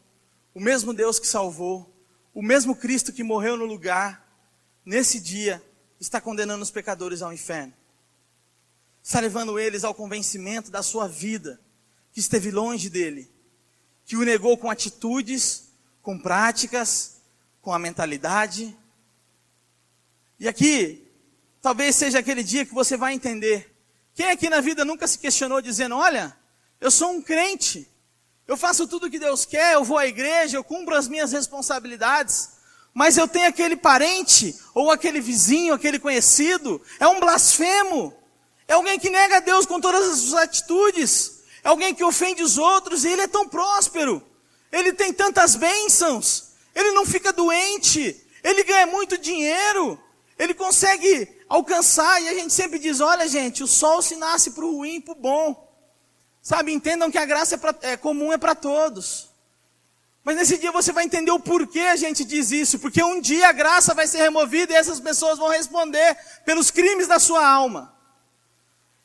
o 0.55 0.61
mesmo 0.61 0.93
Deus 0.93 1.19
que 1.19 1.27
salvou, 1.27 1.93
o 2.33 2.43
mesmo 2.43 2.77
Cristo 2.77 3.13
que 3.13 3.23
morreu 3.23 3.57
no 3.57 3.65
lugar, 3.65 4.27
nesse 4.85 5.19
dia, 5.19 5.63
está 5.99 6.21
condenando 6.21 6.63
os 6.63 6.71
pecadores 6.71 7.23
ao 7.23 7.33
inferno. 7.33 7.73
Está 9.03 9.21
levando 9.21 9.59
eles 9.59 9.85
ao 9.85 9.95
convencimento 9.95 10.71
da 10.71 10.83
sua 10.83 11.09
vida, 11.09 11.61
que 12.13 12.21
esteve 12.21 12.51
longe 12.51 12.89
dele, 12.89 13.31
que 14.05 14.17
o 14.17 14.25
negou 14.25 14.57
com 14.57 14.71
atitudes, 14.71 15.71
com 16.03 16.19
práticas, 16.19 17.21
com 17.63 17.73
a 17.73 17.79
mentalidade, 17.79 18.77
e 20.41 20.49
aqui, 20.49 21.07
talvez 21.61 21.95
seja 21.95 22.19
aquele 22.19 22.43
dia 22.43 22.65
que 22.65 22.73
você 22.73 22.97
vai 22.97 23.13
entender. 23.13 23.77
Quem 24.15 24.31
aqui 24.31 24.49
na 24.49 24.63
vida 24.63 24.87
nunca 24.87 25.07
se 25.07 25.19
questionou 25.19 25.61
dizendo: 25.61 25.95
Olha, 25.95 26.35
eu 26.81 26.91
sou 26.91 27.11
um 27.11 27.21
crente, 27.21 27.87
eu 28.49 28.57
faço 28.57 28.89
tudo 28.89 29.07
o 29.07 29.11
que 29.11 29.19
Deus 29.19 29.45
quer, 29.45 29.75
eu 29.75 29.85
vou 29.85 29.99
à 29.99 30.07
igreja, 30.07 30.57
eu 30.57 30.65
cumpro 30.65 30.95
as 30.95 31.07
minhas 31.07 31.31
responsabilidades, 31.31 32.53
mas 32.95 33.19
eu 33.19 33.29
tenho 33.29 33.49
aquele 33.49 33.77
parente, 33.77 34.59
ou 34.73 34.91
aquele 34.91 35.21
vizinho, 35.21 35.75
aquele 35.75 35.99
conhecido, 35.99 36.81
é 36.99 37.07
um 37.07 37.21
blasfemo, 37.21 38.17
é 38.71 38.75
alguém 38.75 39.01
que 39.01 39.11
nega 39.11 39.39
a 39.39 39.41
Deus 39.41 39.67
com 39.67 39.81
todas 39.81 40.09
as 40.09 40.19
suas 40.21 40.45
atitudes, 40.45 41.41
é 41.65 41.69
alguém 41.69 41.93
que 41.93 42.05
ofende 42.05 42.41
os 42.41 42.57
outros 42.57 43.05
e 43.05 43.09
ele 43.09 43.23
é 43.23 43.27
tão 43.27 43.49
próspero, 43.49 44.23
ele 44.71 44.93
tem 44.93 45.13
tantas 45.13 45.57
bênçãos, 45.57 46.53
ele 46.73 46.93
não 46.93 47.05
fica 47.05 47.33
doente, 47.33 48.25
ele 48.45 48.63
ganha 48.63 48.87
muito 48.87 49.19
dinheiro, 49.19 50.01
ele 50.39 50.55
consegue 50.55 51.29
alcançar, 51.49 52.23
e 52.23 52.29
a 52.29 52.35
gente 52.35 52.55
sempre 52.55 52.79
diz: 52.79 53.01
olha, 53.01 53.27
gente, 53.27 53.65
o 53.65 53.67
sol 53.67 54.01
se 54.03 54.15
nasce 54.15 54.53
para 54.53 54.65
o 54.65 54.77
ruim 54.77 54.95
e 54.95 55.01
para 55.01 55.15
o 55.15 55.21
bom. 55.21 55.69
Sabe, 56.41 56.73
entendam 56.73 57.11
que 57.11 57.19
a 57.19 57.27
graça 57.27 57.57
é, 57.57 57.59
pra, 57.59 57.75
é 57.83 57.97
comum 57.97 58.33
é 58.33 58.39
para 58.39 58.55
todos. 58.55 59.31
Mas 60.23 60.37
nesse 60.37 60.59
dia 60.59 60.71
você 60.71 60.93
vai 60.93 61.03
entender 61.03 61.33
o 61.33 61.41
porquê 61.41 61.81
a 61.81 61.97
gente 61.97 62.25
diz 62.25 62.53
isso, 62.53 62.79
porque 62.79 63.03
um 63.03 63.21
dia 63.21 63.49
a 63.49 63.53
graça 63.53 63.95
vai 63.95 64.07
ser 64.07 64.19
removida 64.19 64.73
e 64.73 64.77
essas 64.77 65.01
pessoas 65.01 65.41
vão 65.41 65.49
responder 65.49 66.17
pelos 66.45 66.71
crimes 66.71 67.09
da 67.09 67.19
sua 67.19 67.45
alma. 67.45 67.99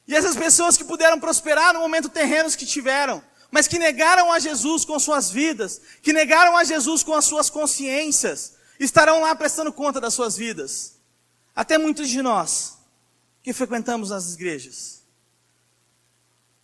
E 0.08 0.14
essas 0.14 0.36
pessoas 0.36 0.78
que 0.78 0.84
puderam 0.84 1.20
prosperar 1.20 1.74
no 1.74 1.80
momento 1.80 2.10
terrenos 2.10 2.56
que 2.56 2.66
tiveram, 2.66 3.24
mas 3.50 3.68
que 3.68 3.80
negaram 3.80 4.32
a 4.32 4.40
Jesus 4.40 4.86
com 4.86 5.00
suas 5.00 5.32
vidas, 5.32 5.82
que 6.02 6.14
negaram 6.14 6.56
a 6.56 6.64
Jesus 6.64 7.04
com 7.04 7.14
as 7.14 7.26
suas 7.26 7.50
consciências, 7.50 8.54
estarão 8.80 9.22
lá 9.22 9.34
prestando 9.36 9.72
conta 9.74 10.00
das 10.00 10.14
suas 10.14 10.36
vidas. 10.36 11.00
Até 11.56 11.78
muitos 11.78 12.10
de 12.10 12.22
nós 12.22 12.78
que 13.42 13.54
frequentamos 13.54 14.12
as 14.12 14.34
igrejas. 14.34 15.04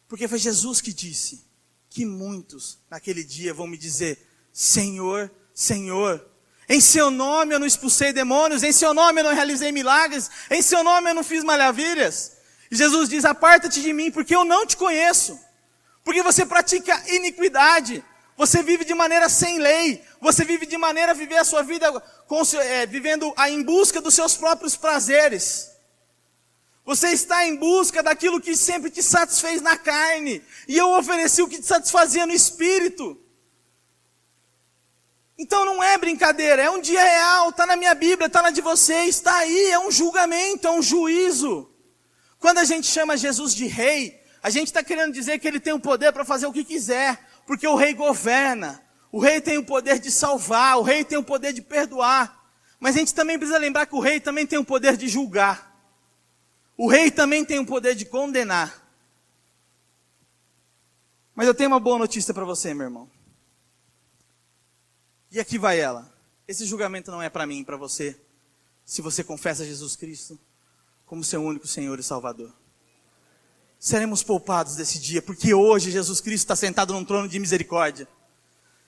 Porque 0.08 0.28
foi 0.28 0.38
Jesus 0.38 0.82
que 0.82 0.92
disse 0.92 1.46
que 1.90 2.06
muitos 2.06 2.80
naquele 2.90 3.24
dia 3.24 3.54
vão 3.54 3.68
me 3.68 3.78
dizer: 3.78 4.28
Senhor, 4.52 5.32
Senhor, 5.54 6.26
em 6.68 6.82
seu 6.82 7.10
nome 7.10 7.54
eu 7.54 7.60
não 7.60 7.68
expulsei 7.68 8.12
demônios, 8.12 8.64
em 8.64 8.72
seu 8.72 8.94
nome 8.94 9.22
eu 9.22 9.26
não 9.26 9.34
realizei 9.34 9.72
milagres, 9.72 10.30
em 10.50 10.62
seu 10.62 10.84
nome 10.84 11.10
eu 11.10 11.16
não 11.16 11.24
fiz 11.24 11.44
maravilhas. 11.44 12.41
E 12.72 12.76
Jesus 12.76 13.10
diz: 13.10 13.26
Aparta-te 13.26 13.82
de 13.82 13.92
mim, 13.92 14.10
porque 14.10 14.34
eu 14.34 14.46
não 14.46 14.66
te 14.66 14.78
conheço. 14.78 15.38
Porque 16.04 16.24
você 16.24 16.46
pratica 16.46 17.04
iniquidade, 17.14 18.04
você 18.38 18.64
vive 18.64 18.86
de 18.86 18.96
maneira 18.96 19.30
sem 19.30 19.60
lei, 19.60 20.04
você 20.20 20.44
vive 20.46 20.66
de 20.66 20.78
maneira 20.78 21.12
a 21.12 21.16
viver 21.16 21.38
a 21.38 21.44
sua 21.44 21.62
vida 21.62 21.92
com, 22.28 22.42
é, 22.58 22.86
vivendo 22.88 23.32
a, 23.38 23.50
em 23.50 23.62
busca 23.62 24.02
dos 24.02 24.16
seus 24.16 24.36
próprios 24.36 24.76
prazeres. 24.76 25.70
Você 26.84 27.10
está 27.10 27.46
em 27.46 27.56
busca 27.56 28.02
daquilo 28.02 28.42
que 28.42 28.56
sempre 28.56 28.90
te 28.90 29.04
satisfez 29.04 29.62
na 29.62 29.78
carne, 29.78 30.42
e 30.68 30.76
eu 30.76 30.90
ofereci 30.92 31.44
o 31.44 31.48
que 31.48 31.60
te 31.60 31.68
satisfazia 31.68 32.26
no 32.26 32.34
espírito. 32.34 33.20
Então 35.38 35.64
não 35.66 35.84
é 35.84 35.98
brincadeira, 35.98 36.64
é 36.64 36.70
um 36.70 36.82
dia 36.82 37.04
real, 37.04 37.50
está 37.50 37.66
na 37.66 37.76
minha 37.76 37.94
Bíblia, 37.94 38.28
está 38.28 38.42
na 38.42 38.50
de 38.50 38.62
você, 38.62 39.06
está 39.06 39.36
aí, 39.36 39.72
é 39.72 39.80
um 39.80 39.92
julgamento, 39.92 40.68
é 40.68 40.72
um 40.72 40.82
juízo. 40.82 41.71
Quando 42.42 42.58
a 42.58 42.66
gente 42.66 42.88
chama 42.88 43.16
Jesus 43.16 43.54
de 43.54 43.68
rei, 43.68 44.20
a 44.42 44.50
gente 44.50 44.66
está 44.66 44.84
querendo 44.84 45.14
dizer 45.14 45.38
que 45.38 45.48
ele 45.48 45.60
tem 45.60 45.74
o 45.74 45.80
poder 45.80 46.12
para 46.12 46.26
fazer 46.26 46.48
o 46.48 46.52
que 46.52 46.64
quiser, 46.64 47.24
porque 47.46 47.68
o 47.68 47.76
rei 47.76 47.94
governa, 47.94 48.84
o 49.12 49.20
rei 49.20 49.40
tem 49.40 49.60
o 49.60 49.64
poder 49.64 50.00
de 50.00 50.10
salvar, 50.10 50.80
o 50.80 50.82
rei 50.82 51.06
tem 51.06 51.20
o 51.20 51.24
poder 51.24 51.54
de 51.54 51.62
perdoar. 51.62 52.52
Mas 52.80 52.96
a 52.96 53.00
gente 53.00 53.14
também 53.14 53.38
precisa 53.38 53.60
lembrar 53.60 53.86
que 53.86 53.94
o 53.94 54.00
rei 54.00 54.20
também 54.20 54.48
tem 54.48 54.58
o 54.58 54.66
poder 54.66 54.98
de 54.98 55.08
julgar. 55.08 55.72
O 56.76 56.90
rei 56.90 57.12
também 57.12 57.46
tem 57.46 57.60
o 57.60 57.66
poder 57.66 57.94
de 57.94 58.06
condenar. 58.06 58.90
Mas 61.36 61.46
eu 61.46 61.54
tenho 61.54 61.70
uma 61.70 61.80
boa 61.80 62.00
notícia 62.00 62.34
para 62.34 62.44
você, 62.44 62.74
meu 62.74 62.88
irmão. 62.88 63.08
E 65.32 65.40
aqui 65.40 65.60
vai 65.60 65.80
ela. 65.80 66.12
Esse 66.48 66.66
julgamento 66.66 67.12
não 67.12 67.22
é 67.22 67.30
para 67.30 67.46
mim 67.46 67.64
para 67.64 67.78
você, 67.78 68.20
se 68.84 69.00
você 69.00 69.24
confessa 69.24 69.64
Jesus 69.64 69.96
Cristo 69.96 70.40
como 71.12 71.26
seu 71.26 71.44
único 71.44 71.68
Senhor 71.68 72.00
e 72.00 72.04
Salvador 72.04 72.54
seremos 73.78 74.24
poupados 74.24 74.78
desse 74.78 74.98
dia, 74.98 75.22
porque 75.22 75.54
hoje 75.54 75.92
Jesus 75.92 76.22
Cristo 76.22 76.46
está 76.46 76.56
sentado 76.56 76.94
num 76.94 77.04
trono 77.04 77.28
de 77.28 77.38
misericórdia, 77.38 78.08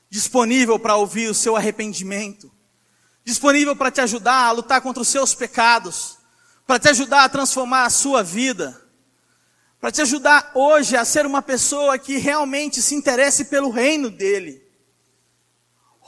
disponível 0.09 0.79
para 0.79 0.95
ouvir 0.95 1.29
o 1.29 1.33
seu 1.33 1.57
arrependimento, 1.57 2.49
disponível 3.25 3.75
para 3.75 3.91
te 3.91 3.99
ajudar 3.99 4.45
a 4.45 4.51
lutar 4.53 4.79
contra 4.79 5.01
os 5.01 5.09
seus 5.09 5.35
pecados, 5.35 6.17
para 6.65 6.79
te 6.79 6.87
ajudar 6.87 7.25
a 7.25 7.29
transformar 7.29 7.87
a 7.87 7.89
sua 7.89 8.23
vida, 8.23 8.81
para 9.77 9.91
te 9.91 10.01
ajudar 10.01 10.49
hoje 10.55 10.95
a 10.95 11.03
ser 11.03 11.25
uma 11.25 11.41
pessoa 11.41 11.97
que 11.99 12.19
realmente 12.19 12.81
se 12.81 12.95
interesse 12.95 13.45
pelo 13.45 13.69
reino 13.69 14.09
dele. 14.09 14.65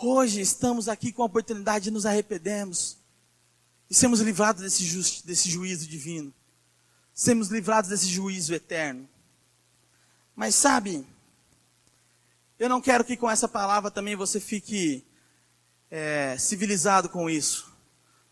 Hoje 0.01 0.39
estamos 0.39 0.88
aqui 0.88 1.12
com 1.12 1.23
a 1.23 1.25
oportunidade 1.25 1.84
de 1.84 1.91
nos 1.91 2.06
arrependermos 2.06 3.04
e 3.89 3.93
sermos 3.93 4.19
livrados 4.19 4.62
desse, 4.62 4.84
ju 4.84 5.02
desse 5.24 5.50
juízo 5.50 5.88
divino 5.88 6.34
sermos 7.15 7.48
livrados 7.48 7.89
desse 7.89 8.08
juízo 8.08 8.54
eterno. 8.54 9.08
Mas 10.36 10.54
sabe, 10.54 11.08
eu 12.60 12.67
não 12.67 12.82
quero 12.82 13.06
que 13.06 13.15
com 13.15 13.32
essa 13.32 13.48
palavra 13.48 13.89
também 13.89 14.17
você 14.17 14.38
fique 14.38 15.06
é, 15.89 16.38
civilizado 16.38 17.08
com 17.08 17.30
isso. 17.30 17.74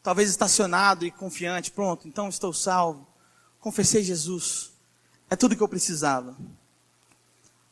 Talvez 0.04 0.30
estacionado 0.30 1.06
e 1.06 1.12
confiante, 1.12 1.72
pronto, 1.72 2.10
então 2.10 2.28
estou 2.28 2.52
salvo. 2.52 3.08
Confessei 3.62 4.04
Jesus. 4.04 4.74
É 5.30 5.36
tudo 5.38 5.56
que 5.56 5.64
eu 5.64 5.70
precisava. 5.70 6.36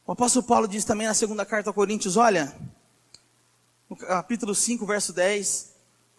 O 0.08 0.14
apóstolo 0.14 0.48
Paulo 0.48 0.66
diz 0.66 0.86
também 0.86 1.08
na 1.08 1.14
segunda 1.14 1.46
carta 1.46 1.70
a 1.70 1.74
Coríntios: 1.74 2.16
olha, 2.16 2.56
no 3.90 3.98
capítulo 3.98 4.56
5, 4.56 4.86
verso 4.86 5.12
10, 5.12 5.71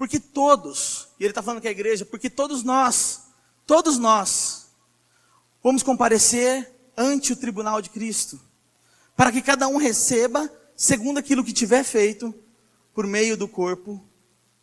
porque 0.03 0.19
todos, 0.19 1.07
e 1.21 1.23
ele 1.23 1.31
está 1.31 1.41
falando 1.41 1.61
que 1.61 1.69
é 1.69 1.71
a 1.71 1.73
igreja, 1.73 2.05
porque 2.05 2.29
todos 2.29 2.65
nós, 2.65 3.23
todos 3.65 3.99
nós, 3.99 4.63
Vamos 5.63 5.85
comparecer 5.85 6.69
ante 6.97 7.33
o 7.33 7.37
tribunal 7.37 7.81
de 7.81 7.89
Cristo, 7.89 8.41
para 9.17 9.31
que 9.31 9.41
cada 9.41 9.69
um 9.69 9.77
receba 9.77 10.51
segundo 10.75 11.19
aquilo 11.19 11.45
que 11.45 11.53
tiver 11.53 11.85
feito 11.85 12.35
por 12.93 13.07
meio 13.07 13.37
do 13.37 13.47
corpo, 13.47 14.05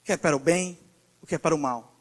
quer 0.03 0.17
para 0.17 0.35
o 0.35 0.39
bem, 0.39 0.77
ou 1.21 1.27
quer 1.27 1.37
para 1.37 1.55
o 1.55 1.57
mal. 1.57 1.95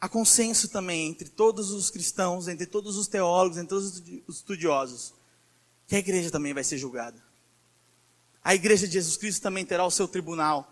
Há 0.00 0.08
consenso 0.08 0.68
também 0.68 1.10
entre 1.10 1.28
todos 1.28 1.70
os 1.70 1.90
cristãos, 1.90 2.48
entre 2.48 2.66
todos 2.66 2.96
os 2.96 3.06
teólogos, 3.06 3.56
entre 3.56 3.68
todos 3.68 4.02
os 4.26 4.36
estudiosos, 4.38 5.14
que 5.86 5.94
a 5.94 6.00
igreja 6.00 6.28
também 6.28 6.52
vai 6.52 6.64
ser 6.64 6.76
julgada. 6.76 7.22
A 8.42 8.52
igreja 8.52 8.88
de 8.88 8.94
Jesus 8.94 9.16
Cristo 9.16 9.40
também 9.40 9.64
terá 9.64 9.86
o 9.86 9.90
seu 9.92 10.08
tribunal. 10.08 10.71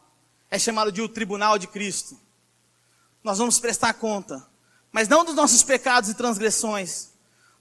É 0.51 0.59
chamado 0.59 0.91
de 0.91 1.01
o 1.01 1.09
tribunal 1.09 1.59
de 1.59 1.67
Cristo. 1.67 2.19
Nós 3.23 3.39
vamos 3.39 3.61
prestar 3.61 3.95
conta 3.95 4.51
mas 4.93 5.09
não 5.09 5.25
dos 5.25 5.35
nossos 5.35 5.63
pecados 5.63 6.11
e 6.11 6.15
transgressões, 6.15 7.11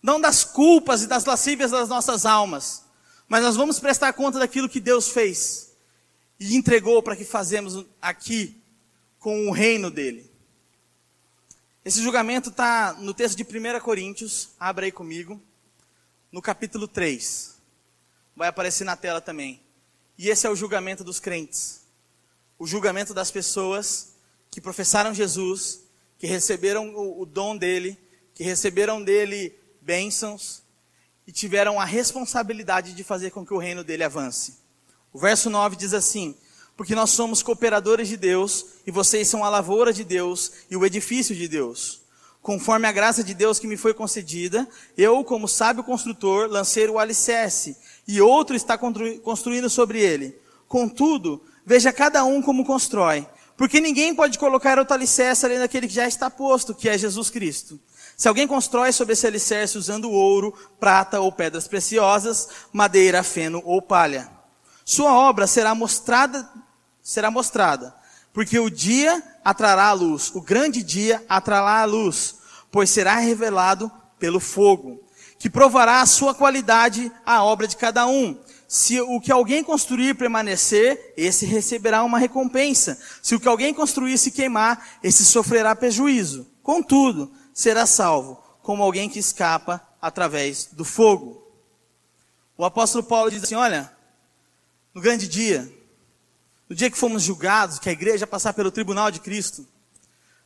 não 0.01 0.19
das 0.19 0.43
culpas 0.43 1.03
e 1.03 1.07
das 1.07 1.25
lascívias 1.25 1.71
das 1.71 1.89
nossas 1.89 2.25
almas, 2.25 2.83
mas 3.27 3.43
nós 3.43 3.55
vamos 3.55 3.79
prestar 3.79 4.13
conta 4.13 4.39
daquilo 4.39 4.69
que 4.69 4.79
Deus 4.79 5.09
fez 5.09 5.73
e 6.39 6.55
entregou 6.55 7.03
para 7.03 7.15
que 7.15 7.25
fazemos 7.25 7.85
aqui 8.01 8.59
com 9.19 9.47
o 9.47 9.51
reino 9.51 9.91
dele. 9.91 10.29
Esse 11.85 12.01
julgamento 12.01 12.49
está 12.49 12.93
no 12.93 13.13
texto 13.13 13.37
de 13.37 13.43
1 13.43 13.79
Coríntios, 13.81 14.49
abra 14.59 14.85
aí 14.85 14.91
comigo, 14.91 15.41
no 16.31 16.41
capítulo 16.41 16.87
3. 16.87 17.57
Vai 18.35 18.47
aparecer 18.47 18.83
na 18.83 18.95
tela 18.95 19.19
também. 19.19 19.61
E 20.17 20.29
esse 20.29 20.45
é 20.45 20.49
o 20.49 20.55
julgamento 20.55 21.03
dos 21.03 21.19
crentes. 21.19 21.78
O 22.59 22.67
julgamento 22.67 23.13
das 23.13 23.31
pessoas 23.31 24.13
que 24.51 24.61
professaram 24.61 25.13
Jesus 25.13 25.89
que 26.19 26.27
receberam 26.27 26.93
o, 26.93 27.21
o 27.21 27.25
dom 27.25 27.55
dele, 27.55 27.97
que 28.35 28.43
receberam 28.43 29.01
dele 29.01 29.57
bênçãos 29.81 30.61
e 31.25 31.31
tiveram 31.31 31.79
a 31.79 31.85
responsabilidade 31.85 32.93
de 32.93 33.03
fazer 33.03 33.31
com 33.31 33.45
que 33.45 33.53
o 33.53 33.57
reino 33.57 33.83
dele 33.83 34.03
avance. 34.03 34.57
O 35.13 35.17
verso 35.17 35.49
9 35.49 35.77
diz 35.77 35.93
assim: 35.93 36.35
Porque 36.75 36.93
nós 36.93 37.11
somos 37.11 37.41
cooperadores 37.41 38.09
de 38.09 38.17
Deus, 38.17 38.65
e 38.85 38.91
vocês 38.91 39.29
são 39.29 39.45
a 39.45 39.49
lavoura 39.49 39.93
de 39.93 40.03
Deus 40.03 40.51
e 40.69 40.75
o 40.75 40.85
edifício 40.85 41.33
de 41.33 41.47
Deus. 41.47 42.01
Conforme 42.41 42.87
a 42.87 42.91
graça 42.91 43.23
de 43.23 43.33
Deus 43.33 43.59
que 43.59 43.67
me 43.67 43.77
foi 43.77 43.93
concedida, 43.93 44.67
eu, 44.97 45.23
como 45.23 45.47
sábio 45.47 45.83
construtor, 45.83 46.49
lancei 46.49 46.87
o 46.87 46.99
alicerce, 46.99 47.77
e 48.07 48.21
outro 48.21 48.55
está 48.55 48.77
construindo 48.77 49.69
sobre 49.69 50.01
ele. 50.01 50.37
Contudo, 50.67 51.41
veja 51.65 51.93
cada 51.93 52.23
um 52.23 52.41
como 52.41 52.65
constrói, 52.65 53.27
porque 53.57 53.79
ninguém 53.79 54.15
pode 54.15 54.39
colocar 54.39 54.79
outro 54.79 54.93
alicerce 54.93 55.45
além 55.45 55.59
daquele 55.59 55.87
que 55.87 55.93
já 55.93 56.07
está 56.07 56.29
posto, 56.29 56.73
que 56.73 56.87
é 56.87 56.97
Jesus 56.97 57.29
Cristo. 57.29 57.79
Se 58.15 58.27
alguém 58.27 58.47
constrói 58.47 58.91
sobre 58.91 59.13
esse 59.13 59.25
alicerce 59.25 59.77
usando 59.77 60.11
ouro, 60.11 60.53
prata 60.79 61.19
ou 61.19 61.31
pedras 61.31 61.67
preciosas, 61.67 62.49
madeira, 62.73 63.23
feno 63.23 63.61
ou 63.65 63.81
palha, 63.81 64.29
sua 64.83 65.13
obra 65.13 65.47
será 65.47 65.73
mostrada, 65.75 66.49
será 67.01 67.31
mostrada, 67.31 67.95
porque 68.33 68.59
o 68.59 68.69
dia 68.69 69.23
atrará 69.43 69.85
a 69.85 69.93
luz, 69.93 70.31
o 70.33 70.41
grande 70.41 70.83
dia 70.83 71.23
atrará 71.29 71.81
a 71.81 71.85
luz, 71.85 72.35
pois 72.71 72.89
será 72.89 73.15
revelado 73.15 73.91
pelo 74.17 74.39
fogo, 74.39 75.01
que 75.37 75.49
provará 75.49 76.01
a 76.01 76.05
sua 76.05 76.35
qualidade 76.35 77.11
à 77.25 77.43
obra 77.43 77.67
de 77.67 77.77
cada 77.77 78.05
um. 78.05 78.37
Se 78.71 79.01
o 79.01 79.19
que 79.19 79.31
alguém 79.31 79.63
construir 79.63 80.13
permanecer, 80.13 81.15
esse 81.17 81.43
receberá 81.43 82.03
uma 82.03 82.19
recompensa. 82.19 83.01
Se 83.19 83.33
o 83.33 83.39
que 83.39 83.47
alguém 83.47 83.73
construir 83.73 84.15
se 84.19 84.29
queimar, 84.29 84.99
esse 85.01 85.25
sofrerá 85.25 85.75
prejuízo. 85.75 86.45
Contudo, 86.61 87.33
será 87.51 87.87
salvo, 87.87 88.35
como 88.61 88.83
alguém 88.83 89.09
que 89.09 89.17
escapa 89.17 89.81
através 89.99 90.69
do 90.71 90.85
fogo. 90.85 91.51
O 92.55 92.63
apóstolo 92.63 93.03
Paulo 93.03 93.31
diz 93.31 93.41
assim: 93.41 93.55
olha, 93.55 93.91
no 94.93 95.01
grande 95.01 95.27
dia, 95.27 95.67
no 96.69 96.75
dia 96.75 96.91
que 96.91 96.97
fomos 96.97 97.23
julgados, 97.23 97.79
que 97.79 97.89
a 97.89 97.93
igreja 97.93 98.27
passar 98.27 98.53
pelo 98.53 98.69
tribunal 98.69 99.09
de 99.09 99.19
Cristo, 99.19 99.67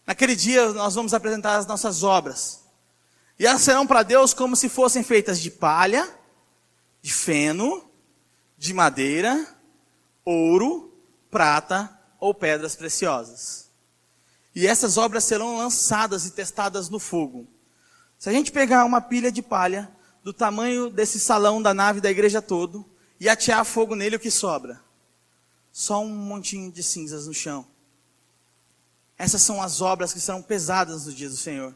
naquele 0.07 0.33
dia 0.33 0.71
nós 0.71 0.95
vamos 0.95 1.13
apresentar 1.13 1.57
as 1.57 1.67
nossas 1.67 2.03
obras. 2.03 2.63
E 3.38 3.45
elas 3.45 3.63
serão 3.63 3.86
para 3.86 4.01
Deus 4.01 4.33
como 4.33 4.55
se 4.55 4.69
fossem 4.69 5.03
feitas 5.03 5.41
de 5.41 5.51
palha, 5.51 6.09
de 7.01 7.13
feno 7.13 7.91
de 8.63 8.73
madeira, 8.73 9.45
ouro, 10.23 10.97
prata 11.30 11.99
ou 12.17 12.34
pedras 12.34 12.78
preciosas. 12.78 13.69
E 14.56 14.65
essas 14.65 14.97
obras 14.97 15.26
serão 15.26 15.58
lançadas 15.58 16.26
e 16.26 16.32
testadas 16.32 16.88
no 16.88 16.97
fogo. 16.97 17.45
Se 18.17 18.30
a 18.30 18.32
gente 18.32 18.54
pegar 18.54 18.86
uma 18.86 19.02
pilha 19.02 19.30
de 19.30 19.41
palha 19.41 19.91
do 20.23 20.32
tamanho 20.32 20.89
desse 20.89 21.19
salão 21.19 21.62
da 21.62 21.73
nave 21.73 21.99
da 21.99 22.10
igreja 22.10 22.41
todo 22.41 22.89
e 23.19 23.28
atear 23.28 23.65
fogo 23.65 23.95
nele, 23.95 24.15
o 24.15 24.19
que 24.19 24.32
sobra? 24.32 24.82
Só 25.69 26.02
um 26.02 26.15
montinho 26.15 26.71
de 26.71 26.82
cinzas 26.82 27.28
no 27.28 27.34
chão. 27.34 27.67
Essas 29.17 29.41
são 29.41 29.62
as 29.62 29.82
obras 29.82 30.13
que 30.13 30.21
serão 30.21 30.41
pesadas 30.41 31.06
no 31.06 31.12
dia 31.12 31.28
do 31.28 31.36
Senhor. 31.36 31.76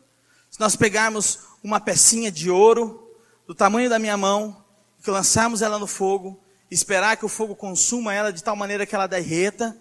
Se 0.49 0.57
nós 0.57 0.77
pegarmos 0.77 1.39
uma 1.61 1.81
pecinha 1.81 2.31
de 2.31 2.49
ouro, 2.49 3.11
do 3.45 3.53
tamanho 3.53 3.89
da 3.89 3.99
minha 3.99 4.15
mão, 4.15 4.63
que 5.03 5.11
lançarmos 5.11 5.61
ela 5.61 5.77
no 5.77 5.85
fogo, 5.85 6.41
esperar 6.69 7.17
que 7.17 7.25
o 7.25 7.29
fogo 7.29 7.55
consuma 7.55 8.13
ela 8.13 8.31
de 8.31 8.43
tal 8.43 8.55
maneira 8.55 8.85
que 8.85 8.93
ela 8.93 9.07
derreta, 9.07 9.77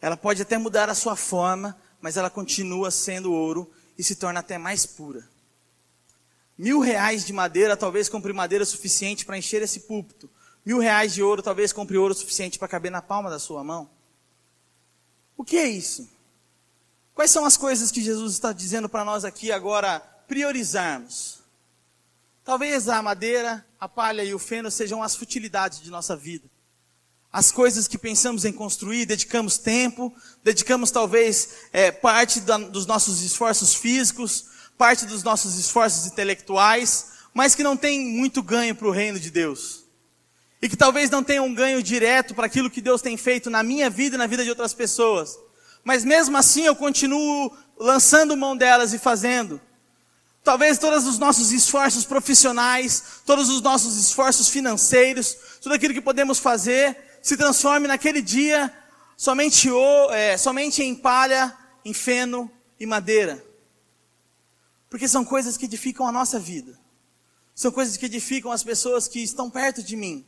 ela 0.00 0.16
pode 0.16 0.42
até 0.42 0.58
mudar 0.58 0.88
a 0.88 0.94
sua 0.94 1.16
forma, 1.16 1.76
mas 2.00 2.16
ela 2.16 2.30
continua 2.30 2.90
sendo 2.90 3.32
ouro 3.32 3.70
e 3.96 4.02
se 4.02 4.16
torna 4.16 4.40
até 4.40 4.58
mais 4.58 4.86
pura. 4.86 5.28
Mil 6.56 6.80
reais 6.80 7.24
de 7.24 7.32
madeira 7.32 7.76
talvez 7.76 8.08
compre 8.08 8.32
madeira 8.32 8.64
suficiente 8.64 9.24
para 9.24 9.38
encher 9.38 9.62
esse 9.62 9.80
púlpito. 9.80 10.30
Mil 10.64 10.78
reais 10.78 11.12
de 11.12 11.22
ouro 11.22 11.42
talvez 11.42 11.72
compre 11.72 11.96
ouro 11.98 12.14
suficiente 12.14 12.58
para 12.58 12.68
caber 12.68 12.90
na 12.90 13.02
palma 13.02 13.30
da 13.30 13.38
sua 13.38 13.64
mão. 13.64 13.90
O 15.36 15.44
que 15.44 15.56
é 15.56 15.68
isso? 15.68 16.08
Quais 17.14 17.30
são 17.30 17.44
as 17.44 17.56
coisas 17.56 17.90
que 17.90 18.02
Jesus 18.02 18.34
está 18.34 18.52
dizendo 18.52 18.88
para 18.88 19.04
nós 19.04 19.24
aqui 19.24 19.50
agora 19.50 20.00
priorizarmos? 20.28 21.41
Talvez 22.44 22.88
a 22.88 23.00
madeira, 23.00 23.64
a 23.78 23.88
palha 23.88 24.24
e 24.24 24.34
o 24.34 24.38
feno 24.38 24.70
sejam 24.70 25.02
as 25.02 25.14
futilidades 25.14 25.80
de 25.80 25.90
nossa 25.90 26.16
vida. 26.16 26.50
As 27.32 27.52
coisas 27.52 27.86
que 27.88 27.96
pensamos 27.96 28.44
em 28.44 28.52
construir, 28.52 29.06
dedicamos 29.06 29.56
tempo, 29.56 30.12
dedicamos 30.42 30.90
talvez 30.90 31.68
é, 31.72 31.90
parte 31.90 32.40
da, 32.40 32.58
dos 32.58 32.84
nossos 32.84 33.22
esforços 33.22 33.74
físicos, 33.74 34.46
parte 34.76 35.06
dos 35.06 35.22
nossos 35.22 35.56
esforços 35.58 36.06
intelectuais, 36.06 37.12
mas 37.32 37.54
que 37.54 37.62
não 37.62 37.76
tem 37.76 38.00
muito 38.00 38.42
ganho 38.42 38.74
para 38.74 38.88
o 38.88 38.90
reino 38.90 39.18
de 39.18 39.30
Deus. 39.30 39.84
E 40.60 40.68
que 40.68 40.76
talvez 40.76 41.08
não 41.10 41.22
tenha 41.22 41.42
um 41.42 41.54
ganho 41.54 41.82
direto 41.82 42.34
para 42.34 42.46
aquilo 42.46 42.70
que 42.70 42.80
Deus 42.80 43.00
tem 43.00 43.16
feito 43.16 43.48
na 43.48 43.62
minha 43.62 43.88
vida 43.88 44.16
e 44.16 44.18
na 44.18 44.26
vida 44.26 44.44
de 44.44 44.50
outras 44.50 44.74
pessoas. 44.74 45.38
Mas 45.84 46.04
mesmo 46.04 46.36
assim 46.36 46.66
eu 46.66 46.76
continuo 46.76 47.56
lançando 47.78 48.36
mão 48.36 48.56
delas 48.56 48.92
e 48.92 48.98
fazendo. 48.98 49.60
Talvez 50.42 50.76
todos 50.76 51.06
os 51.06 51.18
nossos 51.18 51.52
esforços 51.52 52.04
profissionais, 52.04 53.20
todos 53.24 53.48
os 53.48 53.60
nossos 53.62 53.96
esforços 53.96 54.48
financeiros, 54.48 55.36
tudo 55.60 55.74
aquilo 55.74 55.94
que 55.94 56.00
podemos 56.00 56.38
fazer, 56.38 56.96
se 57.22 57.36
transforme 57.36 57.86
naquele 57.86 58.20
dia 58.20 58.72
somente, 59.16 59.70
o, 59.70 60.10
é, 60.10 60.36
somente 60.36 60.82
em 60.82 60.96
palha, 60.96 61.56
em 61.84 61.94
feno 61.94 62.50
e 62.78 62.84
madeira. 62.84 63.44
Porque 64.90 65.06
são 65.06 65.24
coisas 65.24 65.56
que 65.56 65.66
edificam 65.66 66.06
a 66.06 66.12
nossa 66.12 66.40
vida. 66.40 66.76
São 67.54 67.70
coisas 67.70 67.96
que 67.96 68.06
edificam 68.06 68.50
as 68.50 68.64
pessoas 68.64 69.06
que 69.06 69.22
estão 69.22 69.48
perto 69.48 69.80
de 69.82 69.94
mim. 69.94 70.26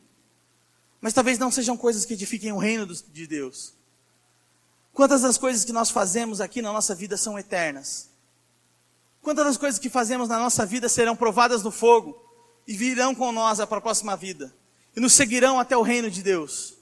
Mas 1.01 1.13
talvez 1.13 1.39
não 1.39 1.51
sejam 1.51 1.77
coisas 1.77 2.05
que 2.05 2.15
edifiquem 2.15 2.53
o 2.53 2.59
reino 2.59 2.87
de 2.87 3.27
Deus. 3.27 3.75
Quantas 4.93 5.23
das 5.23 5.37
coisas 5.37 5.65
que 5.65 5.73
nós 5.73 5.91
fazemos 5.91 6.41
aqui 6.41 6.63
na 6.63 6.73
nossa 6.73 6.95
vida 6.95 7.17
são 7.17 7.37
eternas? 7.37 8.14
Quantas 9.25 9.47
das 9.47 9.57
coisas 9.57 9.81
que 9.81 9.89
fazemos 9.89 10.29
na 10.29 10.39
nossa 10.39 10.67
vida 10.67 10.87
serão 10.87 11.17
provadas 11.17 11.63
no 11.63 11.71
fogo 11.71 12.15
e 12.69 12.77
virão 12.77 13.15
com 13.15 13.33
nós 13.33 13.57
para 13.65 13.79
a 13.79 13.81
próxima 13.81 14.15
vida 14.15 14.55
e 14.95 15.01
nos 15.01 15.15
seguirão 15.15 15.59
até 15.59 15.75
o 15.75 15.81
reino 15.81 16.11
de 16.11 16.23
Deus? 16.23 16.75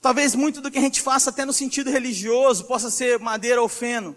Talvez 0.00 0.34
muito 0.34 0.62
do 0.62 0.70
que 0.70 0.78
a 0.78 0.80
gente 0.80 1.02
faça, 1.02 1.28
até 1.28 1.44
no 1.44 1.52
sentido 1.52 1.90
religioso, 1.90 2.64
possa 2.64 2.90
ser 2.90 3.18
madeira 3.18 3.60
ou 3.60 3.68
feno. 3.68 4.16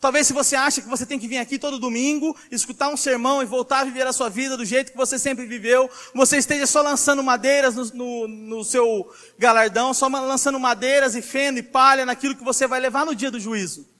Talvez 0.00 0.26
se 0.26 0.32
você 0.32 0.56
acha 0.56 0.80
que 0.80 0.88
você 0.88 1.04
tem 1.04 1.18
que 1.18 1.28
vir 1.28 1.36
aqui 1.36 1.58
todo 1.58 1.78
domingo, 1.78 2.34
escutar 2.50 2.88
um 2.88 2.96
sermão 2.96 3.42
e 3.42 3.46
voltar 3.46 3.80
a 3.80 3.84
viver 3.84 4.06
a 4.06 4.12
sua 4.12 4.30
vida 4.30 4.56
do 4.56 4.64
jeito 4.64 4.92
que 4.92 4.96
você 4.96 5.18
sempre 5.18 5.44
viveu, 5.44 5.90
você 6.14 6.38
esteja 6.38 6.66
só 6.66 6.80
lançando 6.80 7.22
madeiras 7.22 7.74
no, 7.74 7.84
no, 7.92 8.28
no 8.28 8.64
seu 8.64 9.06
galardão, 9.38 9.92
só 9.92 10.08
lançando 10.08 10.58
madeiras 10.58 11.14
e 11.14 11.20
feno 11.20 11.58
e 11.58 11.62
palha 11.62 12.06
naquilo 12.06 12.34
que 12.34 12.44
você 12.44 12.66
vai 12.66 12.80
levar 12.80 13.04
no 13.04 13.14
dia 13.14 13.30
do 13.30 13.38
juízo. 13.38 13.95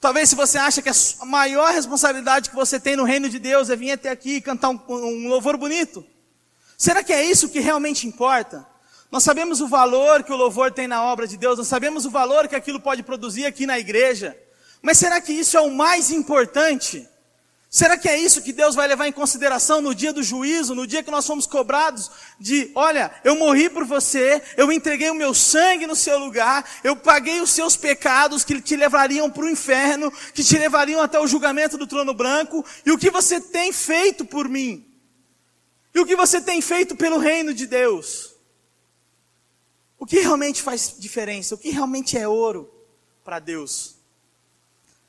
Talvez 0.00 0.28
se 0.28 0.34
você 0.34 0.58
acha 0.58 0.82
que 0.82 0.90
a 0.90 1.24
maior 1.24 1.72
responsabilidade 1.72 2.50
que 2.50 2.56
você 2.56 2.78
tem 2.78 2.96
no 2.96 3.04
reino 3.04 3.28
de 3.28 3.38
Deus 3.38 3.70
é 3.70 3.76
vir 3.76 3.92
até 3.92 4.10
aqui 4.10 4.36
e 4.36 4.40
cantar 4.40 4.68
um, 4.70 4.80
um 4.88 5.28
louvor 5.28 5.56
bonito. 5.56 6.04
Será 6.76 7.02
que 7.02 7.12
é 7.12 7.24
isso 7.24 7.48
que 7.48 7.60
realmente 7.60 8.06
importa? 8.06 8.66
Nós 9.10 9.22
sabemos 9.22 9.60
o 9.60 9.68
valor 9.68 10.22
que 10.22 10.32
o 10.32 10.36
louvor 10.36 10.70
tem 10.70 10.86
na 10.86 11.02
obra 11.02 11.26
de 11.26 11.36
Deus, 11.36 11.58
nós 11.58 11.68
sabemos 11.68 12.04
o 12.04 12.10
valor 12.10 12.48
que 12.48 12.56
aquilo 12.56 12.80
pode 12.80 13.02
produzir 13.02 13.46
aqui 13.46 13.64
na 13.64 13.78
igreja. 13.78 14.36
Mas 14.82 14.98
será 14.98 15.20
que 15.20 15.32
isso 15.32 15.56
é 15.56 15.60
o 15.60 15.70
mais 15.70 16.10
importante? 16.10 17.08
Será 17.76 17.98
que 17.98 18.08
é 18.08 18.18
isso 18.18 18.40
que 18.40 18.54
Deus 18.54 18.74
vai 18.74 18.88
levar 18.88 19.06
em 19.06 19.12
consideração 19.12 19.82
no 19.82 19.94
dia 19.94 20.10
do 20.10 20.22
juízo, 20.22 20.74
no 20.74 20.86
dia 20.86 21.02
que 21.02 21.10
nós 21.10 21.26
fomos 21.26 21.46
cobrados 21.46 22.10
de, 22.40 22.70
olha, 22.74 23.12
eu 23.22 23.36
morri 23.36 23.68
por 23.68 23.84
você, 23.84 24.42
eu 24.56 24.72
entreguei 24.72 25.10
o 25.10 25.14
meu 25.14 25.34
sangue 25.34 25.86
no 25.86 25.94
seu 25.94 26.18
lugar, 26.18 26.66
eu 26.82 26.96
paguei 26.96 27.38
os 27.42 27.50
seus 27.50 27.76
pecados 27.76 28.44
que 28.44 28.62
te 28.62 28.76
levariam 28.76 29.30
para 29.30 29.44
o 29.44 29.50
inferno, 29.50 30.10
que 30.32 30.42
te 30.42 30.56
levariam 30.56 31.02
até 31.02 31.20
o 31.20 31.26
julgamento 31.26 31.76
do 31.76 31.86
trono 31.86 32.14
branco, 32.14 32.64
e 32.86 32.90
o 32.90 32.96
que 32.96 33.10
você 33.10 33.42
tem 33.42 33.70
feito 33.74 34.24
por 34.24 34.48
mim? 34.48 34.90
E 35.94 36.00
o 36.00 36.06
que 36.06 36.16
você 36.16 36.40
tem 36.40 36.62
feito 36.62 36.96
pelo 36.96 37.18
reino 37.18 37.52
de 37.52 37.66
Deus? 37.66 38.36
O 39.98 40.06
que 40.06 40.20
realmente 40.20 40.62
faz 40.62 40.94
diferença? 40.98 41.54
O 41.54 41.58
que 41.58 41.68
realmente 41.68 42.16
é 42.16 42.26
ouro 42.26 42.72
para 43.22 43.38
Deus? 43.38 43.96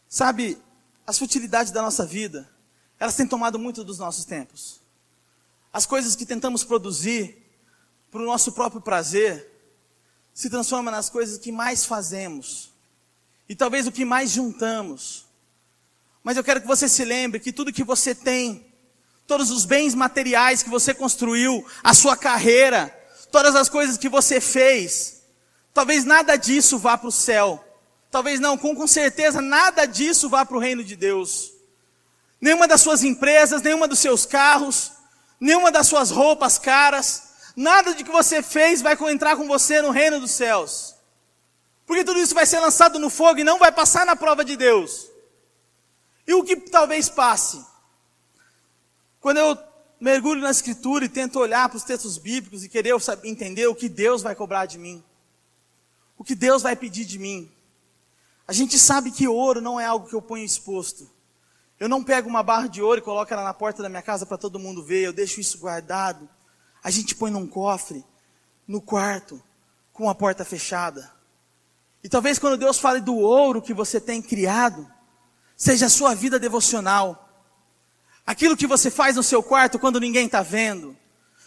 Sabe, 0.10 0.58
as 1.06 1.18
futilidades 1.18 1.72
da 1.72 1.82
nossa 1.82 2.06
vida, 2.06 2.57
elas 3.00 3.16
têm 3.16 3.28
tomado 3.28 3.60
muito 3.60 3.84
dos 3.84 4.00
nossos 4.00 4.26
tempos. 4.26 4.82
As 5.72 5.86
coisas 5.86 6.16
que 6.16 6.26
tentamos 6.26 6.64
produzir 6.64 7.38
para 8.10 8.22
o 8.22 8.26
nosso 8.26 8.52
próprio 8.52 8.82
prazer 8.82 9.52
se 10.34 10.50
transformam 10.50 10.92
nas 10.92 11.10
coisas 11.10 11.38
que 11.38 11.52
mais 11.52 11.86
fazemos 11.86 12.72
e 13.48 13.56
talvez 13.56 13.86
o 13.86 13.92
que 13.92 14.06
mais 14.06 14.32
juntamos. 14.32 15.26
Mas 16.24 16.38
eu 16.38 16.44
quero 16.44 16.62
que 16.62 16.68
você 16.68 16.90
se 16.90 17.06
lembre 17.06 17.40
que 17.40 17.54
tudo 17.54 17.72
que 17.72 17.84
você 17.84 18.16
tem, 18.16 18.66
todos 19.26 19.52
os 19.52 19.66
bens 19.66 19.94
materiais 19.94 20.64
que 20.64 20.70
você 20.70 20.94
construiu, 20.94 21.66
a 21.84 21.94
sua 21.94 22.18
carreira, 22.18 22.90
todas 23.32 23.56
as 23.56 23.70
coisas 23.70 23.98
que 23.98 24.10
você 24.10 24.42
fez, 24.42 25.22
talvez 25.74 26.04
nada 26.04 26.36
disso 26.36 26.78
vá 26.78 26.98
para 26.98 27.10
o 27.10 27.12
céu. 27.12 27.64
Talvez 28.10 28.40
não, 28.40 28.58
com, 28.58 28.76
com 28.76 28.88
certeza 28.88 29.42
nada 29.42 29.86
disso 29.86 30.30
vá 30.30 30.46
para 30.46 30.58
o 30.58 30.60
reino 30.60 30.84
de 30.84 30.96
Deus 30.96 31.57
nenhuma 32.40 32.68
das 32.68 32.82
suas 32.82 33.04
empresas, 33.04 33.62
nenhuma 33.62 33.88
dos 33.88 34.00
seus 34.00 34.26
carros, 34.26 34.92
nenhuma 35.40 35.72
das 35.72 35.88
suas 35.88 36.12
roupas 36.12 36.58
caras, 36.58 37.24
nada 37.56 37.94
de 37.94 38.04
que 38.04 38.12
você 38.12 38.42
fez 38.42 38.82
vai 38.82 38.98
entrar 39.12 39.36
com 39.36 39.48
você 39.48 39.82
no 39.82 39.92
reino 39.92 40.20
dos 40.20 40.32
céus. 40.32 40.96
Porque 41.86 42.04
tudo 42.04 42.20
isso 42.20 42.36
vai 42.36 42.46
ser 42.46 42.60
lançado 42.60 43.00
no 43.00 43.10
fogo 43.10 43.40
e 43.40 43.44
não 43.44 43.58
vai 43.58 43.72
passar 43.72 44.06
na 44.06 44.16
prova 44.16 44.44
de 44.44 44.58
Deus. 44.58 45.08
E 46.28 46.34
o 46.34 46.44
que 46.44 46.58
talvez 46.58 47.08
passe? 47.08 47.66
Quando 49.22 49.38
eu 49.38 49.58
mergulho 50.00 50.42
na 50.42 50.52
escritura 50.52 51.06
e 51.06 51.10
tento 51.10 51.40
olhar 51.40 51.68
para 51.70 51.78
os 51.78 51.84
textos 51.84 52.18
bíblicos 52.18 52.64
e 52.64 52.70
querer 52.70 52.94
entender 53.24 53.68
o 53.68 53.76
que 53.76 53.90
Deus 53.90 54.22
vai 54.22 54.36
cobrar 54.36 54.66
de 54.66 54.78
mim, 54.78 55.04
o 56.18 56.24
que 56.24 56.36
Deus 56.36 56.62
vai 56.62 56.76
pedir 56.76 57.06
de 57.06 57.18
mim. 57.18 57.52
A 58.48 58.54
gente 58.54 58.78
sabe 58.78 59.12
que 59.12 59.28
ouro 59.28 59.62
não 59.62 59.80
é 59.80 59.86
algo 59.86 60.08
que 60.08 60.16
eu 60.16 60.22
ponho 60.22 60.44
exposto. 60.44 61.10
Eu 61.80 61.88
não 61.88 62.04
pego 62.04 62.28
uma 62.28 62.42
barra 62.42 62.68
de 62.68 62.82
ouro 62.82 63.00
e 63.00 63.04
coloco 63.04 63.32
ela 63.32 63.44
na 63.44 63.54
porta 63.54 63.84
da 63.84 63.90
minha 63.90 64.02
casa 64.02 64.26
para 64.26 64.38
todo 64.38 64.60
mundo 64.60 64.84
ver, 64.84 65.04
eu 65.04 65.14
deixo 65.14 65.40
isso 65.40 65.60
guardado. 65.60 66.28
A 66.84 66.90
gente 66.90 67.14
põe 67.14 67.30
num 67.30 67.48
cofre, 67.48 68.04
no 68.68 68.82
quarto, 68.82 69.42
com 69.94 70.10
a 70.10 70.16
porta 70.16 70.44
fechada. 70.44 71.12
E 72.04 72.10
talvez 72.10 72.40
quando 72.40 72.58
Deus 72.58 72.80
fale 72.80 73.00
do 73.00 73.16
ouro 73.16 73.62
que 73.62 73.74
você 73.74 74.00
tem 74.00 74.22
criado, 74.22 74.90
seja 75.56 75.86
a 75.88 75.90
sua 75.90 76.16
vida 76.16 76.40
devocional. 76.40 77.30
Aquilo 78.26 78.58
que 78.58 78.68
você 78.68 78.90
faz 78.90 79.16
no 79.16 79.24
seu 79.24 79.44
quarto 79.44 79.80
quando 79.80 80.00
ninguém 80.00 80.26
está 80.26 80.42
vendo. 80.42 80.98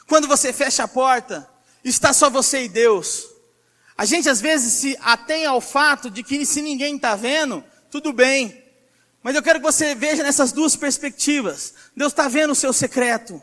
Quando 0.09 0.29
você 0.29 0.53
fecha 0.53 0.85
a 0.85 0.89
porta, 0.89 1.49
está 1.85 2.13
só 2.13 2.31
você 2.31 2.65
e 2.65 2.69
Deus. 2.69 3.27
A 3.97 4.05
gente 4.05 4.29
às 4.29 4.41
vezes 4.41 4.73
se 4.75 4.97
atém 5.01 5.45
ao 5.45 5.61
fato 5.61 6.11
de 6.11 6.23
que 6.23 6.45
se 6.47 6.63
ninguém 6.63 6.97
está 6.97 7.15
vendo, 7.15 7.65
tudo 7.91 8.13
bem. 8.13 8.60
Mas 9.23 9.35
eu 9.35 9.43
quero 9.43 9.59
que 9.59 9.67
você 9.67 9.95
veja 9.95 10.23
nessas 10.23 10.53
duas 10.53 10.77
perspectivas. 10.77 11.75
Deus 11.95 12.13
está 12.13 12.29
vendo 12.29 12.53
o 12.53 12.57
seu 12.57 12.73
secreto. 12.73 13.41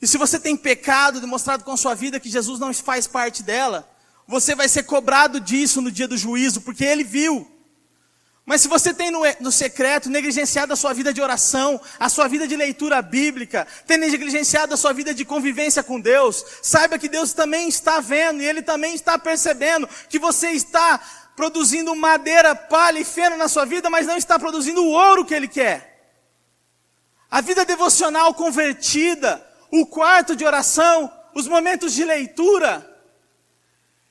E 0.00 0.06
se 0.06 0.18
você 0.18 0.38
tem 0.38 0.56
pecado, 0.56 1.20
demonstrado 1.20 1.64
com 1.64 1.72
a 1.72 1.76
sua 1.76 1.94
vida 1.94 2.20
que 2.20 2.30
Jesus 2.30 2.60
não 2.60 2.72
faz 2.74 3.06
parte 3.06 3.42
dela, 3.42 3.88
você 4.26 4.54
vai 4.54 4.68
ser 4.68 4.84
cobrado 4.84 5.40
disso 5.40 5.80
no 5.80 5.90
dia 5.90 6.06
do 6.06 6.16
juízo, 6.16 6.60
porque 6.60 6.84
Ele 6.84 7.02
viu. 7.02 7.50
Mas 8.44 8.62
se 8.62 8.68
você 8.68 8.94
tem 8.94 9.10
no, 9.10 9.20
no, 9.40 9.52
secreto 9.52 10.08
negligenciado 10.08 10.72
a 10.72 10.76
sua 10.76 10.94
vida 10.94 11.12
de 11.12 11.20
oração, 11.20 11.78
a 12.00 12.08
sua 12.08 12.26
vida 12.28 12.48
de 12.48 12.56
leitura 12.56 13.02
bíblica, 13.02 13.66
tem 13.86 13.98
negligenciado 13.98 14.72
a 14.72 14.76
sua 14.76 14.94
vida 14.94 15.12
de 15.12 15.22
convivência 15.22 15.82
com 15.82 16.00
Deus, 16.00 16.42
saiba 16.62 16.98
que 16.98 17.10
Deus 17.10 17.34
também 17.34 17.68
está 17.68 18.00
vendo 18.00 18.40
e 18.40 18.46
Ele 18.46 18.62
também 18.62 18.94
está 18.94 19.18
percebendo 19.18 19.86
que 20.08 20.18
você 20.18 20.48
está 20.52 20.98
produzindo 21.38 21.94
madeira, 21.94 22.52
palha 22.52 22.98
e 22.98 23.04
feno 23.04 23.36
na 23.36 23.46
sua 23.46 23.64
vida, 23.64 23.88
mas 23.88 24.08
não 24.08 24.16
está 24.16 24.36
produzindo 24.40 24.82
o 24.82 24.90
ouro 24.90 25.24
que 25.24 25.32
Ele 25.32 25.46
quer. 25.46 26.16
A 27.30 27.40
vida 27.40 27.64
devocional 27.64 28.34
convertida, 28.34 29.46
o 29.70 29.86
quarto 29.86 30.34
de 30.34 30.44
oração, 30.44 31.08
os 31.32 31.46
momentos 31.46 31.92
de 31.92 32.04
leitura, 32.04 32.84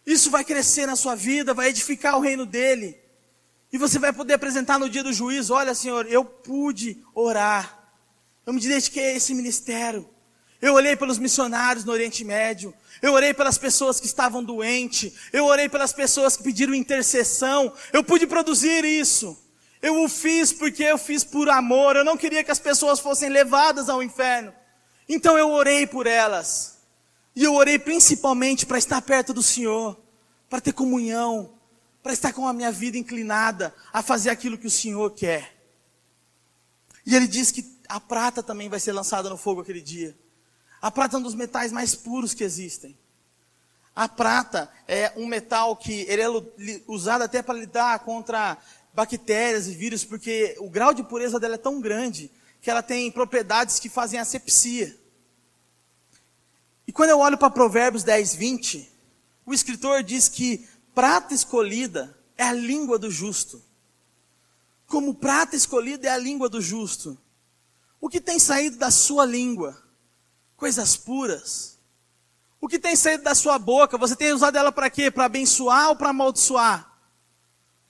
isso 0.05 0.31
vai 0.31 0.45
crescer 0.45 0.85
na 0.85 0.95
sua 0.95 1.15
vida, 1.15 1.53
vai 1.53 1.67
edificar 1.67 2.15
o 2.15 2.21
reino 2.21 2.45
dele. 2.45 2.97
E 3.73 3.77
você 3.77 3.99
vai 3.99 4.13
poder 4.13 4.35
apresentar 4.35 4.79
no 4.79 4.89
dia 4.89 5.03
do 5.03 5.11
juízo: 5.11 5.53
olha, 5.53 5.75
Senhor, 5.75 6.09
eu 6.09 6.23
pude 6.23 7.03
orar, 7.13 7.91
Eu 8.45 8.53
me 8.53 8.61
dediquei 8.61 9.11
a 9.11 9.15
esse 9.17 9.33
ministério. 9.33 10.09
Eu 10.61 10.73
olhei 10.73 10.95
pelos 10.95 11.19
missionários 11.19 11.85
no 11.85 11.91
Oriente 11.91 12.23
Médio. 12.23 12.73
Eu 13.01 13.13
orei 13.13 13.33
pelas 13.33 13.57
pessoas 13.57 13.99
que 13.99 14.07
estavam 14.07 14.43
doentes. 14.43 15.13
Eu 15.31 15.45
orei 15.45 15.69
pelas 15.69 15.93
pessoas 15.93 16.35
que 16.35 16.43
pediram 16.43 16.73
intercessão. 16.73 17.71
Eu 17.93 18.03
pude 18.03 18.25
produzir 18.25 18.83
isso. 18.83 19.37
Eu 19.81 20.03
o 20.03 20.09
fiz 20.09 20.51
porque 20.51 20.83
eu 20.83 20.97
fiz 20.97 21.23
por 21.23 21.49
amor. 21.49 21.95
Eu 21.95 22.03
não 22.03 22.17
queria 22.17 22.43
que 22.43 22.51
as 22.51 22.59
pessoas 22.59 22.99
fossem 22.99 23.29
levadas 23.29 23.89
ao 23.89 24.01
inferno. 24.01 24.53
Então 25.07 25.37
eu 25.37 25.49
orei 25.51 25.85
por 25.85 26.07
elas. 26.07 26.77
E 27.35 27.43
eu 27.43 27.53
orei 27.53 27.77
principalmente 27.77 28.65
para 28.65 28.79
estar 28.79 28.99
perto 29.03 29.31
do 29.31 29.43
Senhor, 29.43 29.95
para 30.49 30.59
ter 30.59 30.73
comunhão, 30.73 31.53
para 32.01 32.11
estar 32.11 32.33
com 32.33 32.47
a 32.47 32.53
minha 32.53 32.71
vida 32.71 32.97
inclinada 32.97 33.73
a 33.93 34.01
fazer 34.01 34.31
aquilo 34.31 34.57
que 34.57 34.65
o 34.65 34.71
Senhor 34.71 35.11
quer. 35.11 35.55
E 37.05 37.15
ele 37.15 37.27
diz 37.27 37.51
que 37.51 37.63
a 37.87 37.99
prata 37.99 38.41
também 38.41 38.67
vai 38.67 38.79
ser 38.79 38.91
lançada 38.91 39.29
no 39.29 39.37
fogo 39.37 39.61
aquele 39.61 39.81
dia. 39.81 40.17
A 40.88 40.91
prata 40.91 41.17
é 41.17 41.19
um 41.19 41.21
dos 41.21 41.36
metais 41.36 41.69
mais 41.73 41.93
puros 41.93 42.34
que 42.34 42.45
existem. 42.45 42.97
A 43.93 44.08
prata 44.08 44.71
é 44.88 45.12
um 45.17 45.28
metal 45.28 45.76
que 45.76 46.06
ele 46.08 46.21
é 46.21 46.30
usado 46.88 47.23
até 47.23 47.41
para 47.41 47.60
lidar 47.60 48.00
contra 48.06 48.58
bactérias 48.93 49.67
e 49.67 49.73
vírus, 49.73 50.06
porque 50.06 50.56
o 50.60 50.69
grau 50.69 50.93
de 50.93 51.04
pureza 51.04 51.41
dela 51.41 51.56
é 51.56 51.58
tão 51.58 51.82
grande 51.82 52.32
que 52.62 52.71
ela 52.71 52.82
tem 52.82 53.12
propriedades 53.12 53.80
que 53.80 53.89
fazem 53.89 54.17
asepsia. 54.17 54.97
E 56.88 56.93
quando 56.93 57.10
eu 57.10 57.19
olho 57.19 57.38
para 57.38 57.50
Provérbios 57.50 58.06
10, 58.06 58.36
20, 58.36 58.89
o 59.45 59.54
escritor 59.54 60.02
diz 60.04 60.30
que 60.30 60.65
prata 60.95 61.34
escolhida 61.34 62.17
é 62.38 62.45
a 62.45 62.54
língua 62.54 62.97
do 62.97 63.12
justo. 63.12 63.62
Como 64.86 65.15
prata 65.15 65.54
escolhida 65.54 66.08
é 66.08 66.12
a 66.12 66.17
língua 66.17 66.47
do 66.47 66.62
justo. 66.62 67.17
O 68.00 68.08
que 68.08 68.21
tem 68.21 68.39
saído 68.39 68.78
da 68.78 68.89
sua 68.89 69.26
língua? 69.26 69.86
Coisas 70.57 70.97
puras. 70.97 71.77
O 72.59 72.67
que 72.67 72.79
tem 72.79 72.95
saído 72.95 73.23
da 73.23 73.35
sua 73.35 73.59
boca, 73.59 73.97
você 73.97 74.15
tem 74.15 74.33
usado 74.33 74.57
ela 74.57 74.71
para 74.71 74.89
quê? 74.89 75.11
Para 75.11 75.25
abençoar 75.25 75.89
ou 75.89 75.95
para 75.95 76.09
amaldiçoar? 76.09 76.91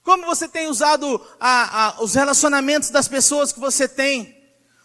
Como 0.03 0.25
você 0.25 0.47
tem 0.47 0.67
usado 0.67 1.25
a, 1.39 1.88
a, 1.88 2.03
os 2.03 2.13
relacionamentos 2.13 2.89
das 2.89 3.08
pessoas 3.08 3.51
que 3.51 3.60
você 3.60 3.88
tem? 3.88 4.38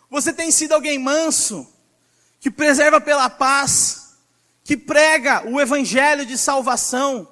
Você 0.08 0.32
tem 0.32 0.50
sido 0.50 0.72
alguém 0.72 0.98
manso, 0.98 1.66
que 2.40 2.50
preserva 2.50 3.00
pela 3.00 3.28
paz, 3.28 4.16
que 4.64 4.76
prega 4.76 5.48
o 5.48 5.60
evangelho 5.60 6.24
de 6.24 6.38
salvação, 6.38 7.28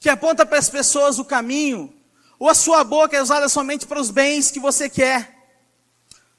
que 0.00 0.08
aponta 0.08 0.44
para 0.44 0.58
as 0.58 0.68
pessoas 0.68 1.18
o 1.18 1.24
caminho, 1.24 1.92
ou 2.38 2.48
a 2.48 2.54
sua 2.54 2.82
boca 2.84 3.16
é 3.16 3.22
usada 3.22 3.48
somente 3.48 3.86
para 3.86 4.00
os 4.00 4.10
bens 4.10 4.50
que 4.50 4.60
você 4.60 4.88
quer, 4.88 5.50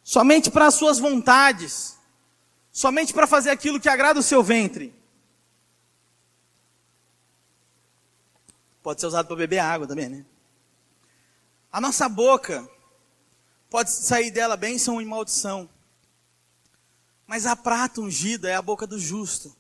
somente 0.04 0.50
para 0.50 0.68
as 0.68 0.76
suas 0.76 0.98
vontades? 0.98 1.99
Somente 2.80 3.14
para 3.14 3.28
fazer 3.28 3.50
aquilo 3.50 3.78
que 3.78 3.90
agrada 3.90 4.22
o 4.22 4.24
seu 4.24 4.42
ventre. 4.42 4.96
Pode 8.82 9.02
ser 9.02 9.08
usado 9.08 9.28
para 9.28 9.36
beber 9.36 9.60
água 9.60 9.86
também, 9.86 10.08
né? 10.08 10.26
A 11.70 11.82
nossa 11.82 12.08
boca 12.08 12.66
pode 13.70 13.92
sair 13.92 14.32
dela 14.32 14.56
bênção 14.56 15.02
e 15.02 15.06
maldição. 15.06 15.70
Mas 17.28 17.46
a 17.46 17.54
prata 17.54 18.00
ungida 18.00 18.50
é 18.50 18.56
a 18.56 18.62
boca 18.62 18.88
do 18.88 18.98
justo, 18.98 19.54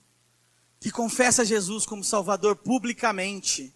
que 0.79 0.89
confessa 0.89 1.43
Jesus 1.43 1.85
como 1.85 2.05
Salvador 2.05 2.55
publicamente, 2.55 3.75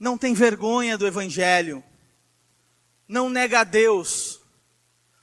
não 0.00 0.16
tem 0.16 0.32
vergonha 0.32 0.96
do 0.96 1.06
Evangelho, 1.06 1.84
não 3.06 3.28
nega 3.28 3.60
a 3.60 3.64
Deus, 3.64 4.40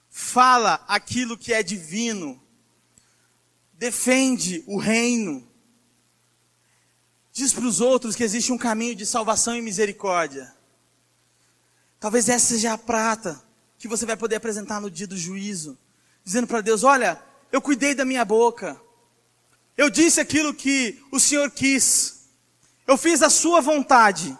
fala 0.07 0.85
aquilo 0.87 1.35
que 1.35 1.51
é 1.51 1.63
divino, 1.63 2.42
defende 3.83 4.63
o 4.65 4.77
reino, 4.77 5.45
diz 7.33 7.51
para 7.51 7.65
os 7.65 7.81
outros 7.81 8.15
que 8.15 8.23
existe 8.23 8.49
um 8.49 8.57
caminho 8.57 8.95
de 8.95 9.05
salvação 9.05 9.57
e 9.57 9.61
misericórdia. 9.61 10.55
Talvez 11.99 12.29
essa 12.29 12.45
seja 12.45 12.71
a 12.71 12.77
prata 12.77 13.43
que 13.77 13.89
você 13.89 14.05
vai 14.05 14.15
poder 14.15 14.37
apresentar 14.37 14.79
no 14.79 14.89
dia 14.89 15.05
do 15.05 15.17
juízo, 15.17 15.77
dizendo 16.23 16.47
para 16.47 16.61
Deus: 16.61 16.85
Olha, 16.85 17.21
eu 17.51 17.61
cuidei 17.61 17.93
da 17.93 18.05
minha 18.05 18.23
boca, 18.23 18.79
eu 19.75 19.89
disse 19.89 20.21
aquilo 20.21 20.53
que 20.53 21.03
o 21.11 21.19
Senhor 21.19 21.51
quis, 21.51 22.29
eu 22.87 22.95
fiz 22.95 23.21
a 23.21 23.29
Sua 23.29 23.59
vontade 23.59 24.37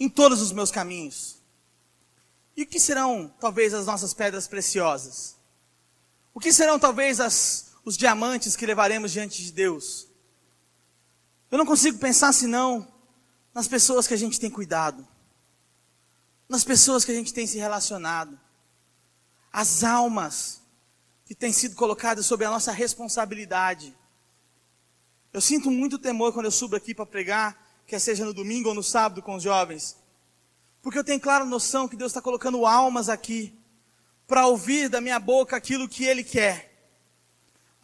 em 0.00 0.08
todos 0.08 0.40
os 0.40 0.52
meus 0.52 0.70
caminhos. 0.70 1.36
E 2.56 2.62
o 2.62 2.66
que 2.66 2.80
serão, 2.80 3.30
talvez, 3.38 3.74
as 3.74 3.84
nossas 3.84 4.14
pedras 4.14 4.48
preciosas? 4.48 5.36
O 6.32 6.40
que 6.40 6.50
serão, 6.50 6.78
talvez, 6.78 7.20
as 7.20 7.65
os 7.86 7.96
diamantes 7.96 8.56
que 8.56 8.66
levaremos 8.66 9.12
diante 9.12 9.40
de 9.44 9.52
Deus. 9.52 10.08
Eu 11.48 11.56
não 11.56 11.64
consigo 11.64 11.98
pensar 11.98 12.32
senão 12.32 12.84
nas 13.54 13.68
pessoas 13.68 14.08
que 14.08 14.12
a 14.12 14.16
gente 14.16 14.40
tem 14.40 14.50
cuidado, 14.50 15.06
nas 16.48 16.64
pessoas 16.64 17.04
que 17.04 17.12
a 17.12 17.14
gente 17.14 17.32
tem 17.32 17.46
se 17.46 17.58
relacionado, 17.58 18.38
as 19.52 19.84
almas 19.84 20.60
que 21.24 21.32
têm 21.32 21.52
sido 21.52 21.76
colocadas 21.76 22.26
sob 22.26 22.44
a 22.44 22.50
nossa 22.50 22.72
responsabilidade. 22.72 23.96
Eu 25.32 25.40
sinto 25.40 25.70
muito 25.70 25.96
temor 25.96 26.32
quando 26.32 26.46
eu 26.46 26.50
subo 26.50 26.74
aqui 26.74 26.92
para 26.92 27.06
pregar, 27.06 27.56
quer 27.86 28.00
seja 28.00 28.24
no 28.24 28.34
domingo 28.34 28.70
ou 28.70 28.74
no 28.74 28.82
sábado 28.82 29.22
com 29.22 29.36
os 29.36 29.44
jovens, 29.44 29.96
porque 30.82 30.98
eu 30.98 31.04
tenho 31.04 31.20
clara 31.20 31.44
noção 31.44 31.86
que 31.86 31.94
Deus 31.94 32.10
está 32.10 32.20
colocando 32.20 32.66
almas 32.66 33.08
aqui 33.08 33.56
para 34.26 34.48
ouvir 34.48 34.88
da 34.88 35.00
minha 35.00 35.20
boca 35.20 35.54
aquilo 35.54 35.88
que 35.88 36.04
Ele 36.04 36.24
quer 36.24 36.65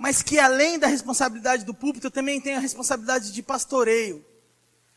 mas 0.03 0.21
que 0.21 0.37
além 0.37 0.81
da 0.81 0.88
responsabilidade 0.88 1.65
do 1.65 1.73
púlpito, 1.73 2.09
eu 2.09 2.11
também 2.11 2.41
tenho 2.41 2.57
a 2.57 2.61
responsabilidade 2.61 3.31
de 3.31 3.41
pastoreio, 3.41 4.27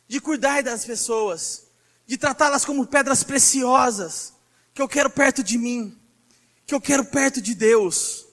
de 0.08 0.20
cuidar 0.20 0.64
das 0.64 0.84
pessoas, 0.84 1.68
de 2.08 2.18
tratá-las 2.18 2.66
como 2.66 2.88
pedras 2.88 3.22
preciosas, 3.22 4.34
que 4.74 4.82
eu 4.82 4.88
quero 4.88 5.08
perto 5.12 5.44
de 5.44 5.60
mim, 5.60 5.96
que 6.66 6.74
eu 6.74 6.82
quero 6.82 7.06
perto 7.06 7.40
de 7.40 7.54
Deus, 7.54 8.26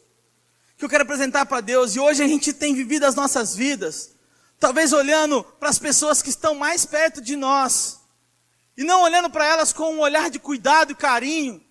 que 0.79 0.83
eu 0.83 0.89
quero 0.89 1.03
apresentar 1.03 1.45
para 1.45 1.61
Deus. 1.61 1.95
E 1.95 2.01
hoje 2.01 2.25
a 2.25 2.27
gente 2.27 2.55
tem 2.55 2.75
vivido 2.75 3.05
as 3.05 3.15
nossas 3.15 3.55
vidas, 3.55 4.13
talvez 4.59 4.95
olhando 4.95 5.45
para 5.45 5.69
as 5.69 5.79
pessoas 5.79 6.23
que 6.23 6.31
estão 6.31 6.55
mais 6.55 6.87
perto 6.87 7.21
de 7.21 7.37
nós, 7.37 8.01
e 8.79 8.83
não 8.83 9.03
olhando 9.03 9.29
para 9.29 9.45
elas 9.45 9.75
com 9.75 9.93
um 9.93 10.01
olhar 10.01 10.31
de 10.31 10.39
cuidado 10.39 10.93
e 10.93 10.95
carinho, 10.95 11.63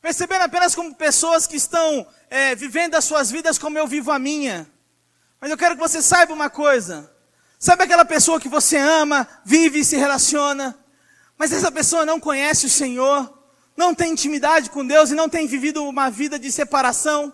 percebendo 0.00 0.42
apenas 0.42 0.72
como 0.72 0.94
pessoas 0.94 1.48
que 1.48 1.56
estão 1.56 2.06
é, 2.30 2.54
vivendo 2.54 2.94
as 2.94 3.04
suas 3.04 3.30
vidas 3.30 3.58
como 3.58 3.78
eu 3.78 3.86
vivo 3.86 4.10
a 4.10 4.18
minha. 4.18 4.70
Mas 5.40 5.50
eu 5.50 5.56
quero 5.56 5.74
que 5.74 5.80
você 5.80 6.02
saiba 6.02 6.32
uma 6.32 6.50
coisa. 6.50 7.10
Sabe 7.58 7.84
aquela 7.84 8.04
pessoa 8.04 8.40
que 8.40 8.48
você 8.48 8.76
ama, 8.76 9.26
vive 9.44 9.80
e 9.80 9.84
se 9.84 9.96
relaciona, 9.96 10.76
mas 11.38 11.52
essa 11.52 11.72
pessoa 11.72 12.04
não 12.04 12.20
conhece 12.20 12.66
o 12.66 12.70
Senhor, 12.70 13.32
não 13.76 13.94
tem 13.94 14.12
intimidade 14.12 14.70
com 14.70 14.86
Deus 14.86 15.10
e 15.10 15.14
não 15.14 15.28
tem 15.28 15.46
vivido 15.46 15.84
uma 15.84 16.10
vida 16.10 16.38
de 16.38 16.52
separação? 16.52 17.32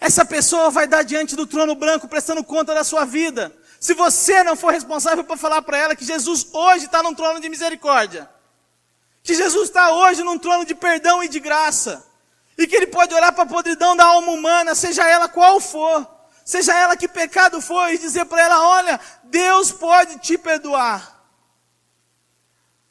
Essa 0.00 0.24
pessoa 0.24 0.70
vai 0.70 0.86
dar 0.86 1.02
diante 1.02 1.36
do 1.36 1.46
trono 1.46 1.74
branco 1.74 2.08
prestando 2.08 2.42
conta 2.42 2.74
da 2.74 2.84
sua 2.84 3.04
vida. 3.04 3.54
Se 3.78 3.94
você 3.94 4.42
não 4.42 4.56
for 4.56 4.72
responsável 4.72 5.24
por 5.24 5.38
falar 5.38 5.62
para 5.62 5.78
ela 5.78 5.96
que 5.96 6.04
Jesus 6.04 6.46
hoje 6.52 6.86
está 6.86 7.02
num 7.02 7.14
trono 7.14 7.40
de 7.40 7.48
misericórdia, 7.48 8.28
que 9.22 9.34
Jesus 9.34 9.68
está 9.68 9.92
hoje 9.92 10.22
num 10.22 10.38
trono 10.38 10.64
de 10.64 10.74
perdão 10.74 11.22
e 11.22 11.28
de 11.28 11.40
graça, 11.40 12.04
e 12.56 12.66
que 12.66 12.76
Ele 12.76 12.86
pode 12.86 13.14
olhar 13.14 13.32
para 13.32 13.44
a 13.44 13.46
podridão 13.46 13.96
da 13.96 14.04
alma 14.04 14.32
humana, 14.32 14.74
seja 14.74 15.08
ela 15.08 15.28
qual 15.28 15.60
for, 15.60 16.06
seja 16.44 16.74
ela 16.74 16.96
que 16.96 17.08
pecado 17.08 17.60
for, 17.60 17.92
e 17.92 17.98
dizer 17.98 18.24
para 18.26 18.42
ela: 18.42 18.68
olha, 18.68 19.00
Deus 19.24 19.72
pode 19.72 20.18
te 20.18 20.36
perdoar. 20.36 21.20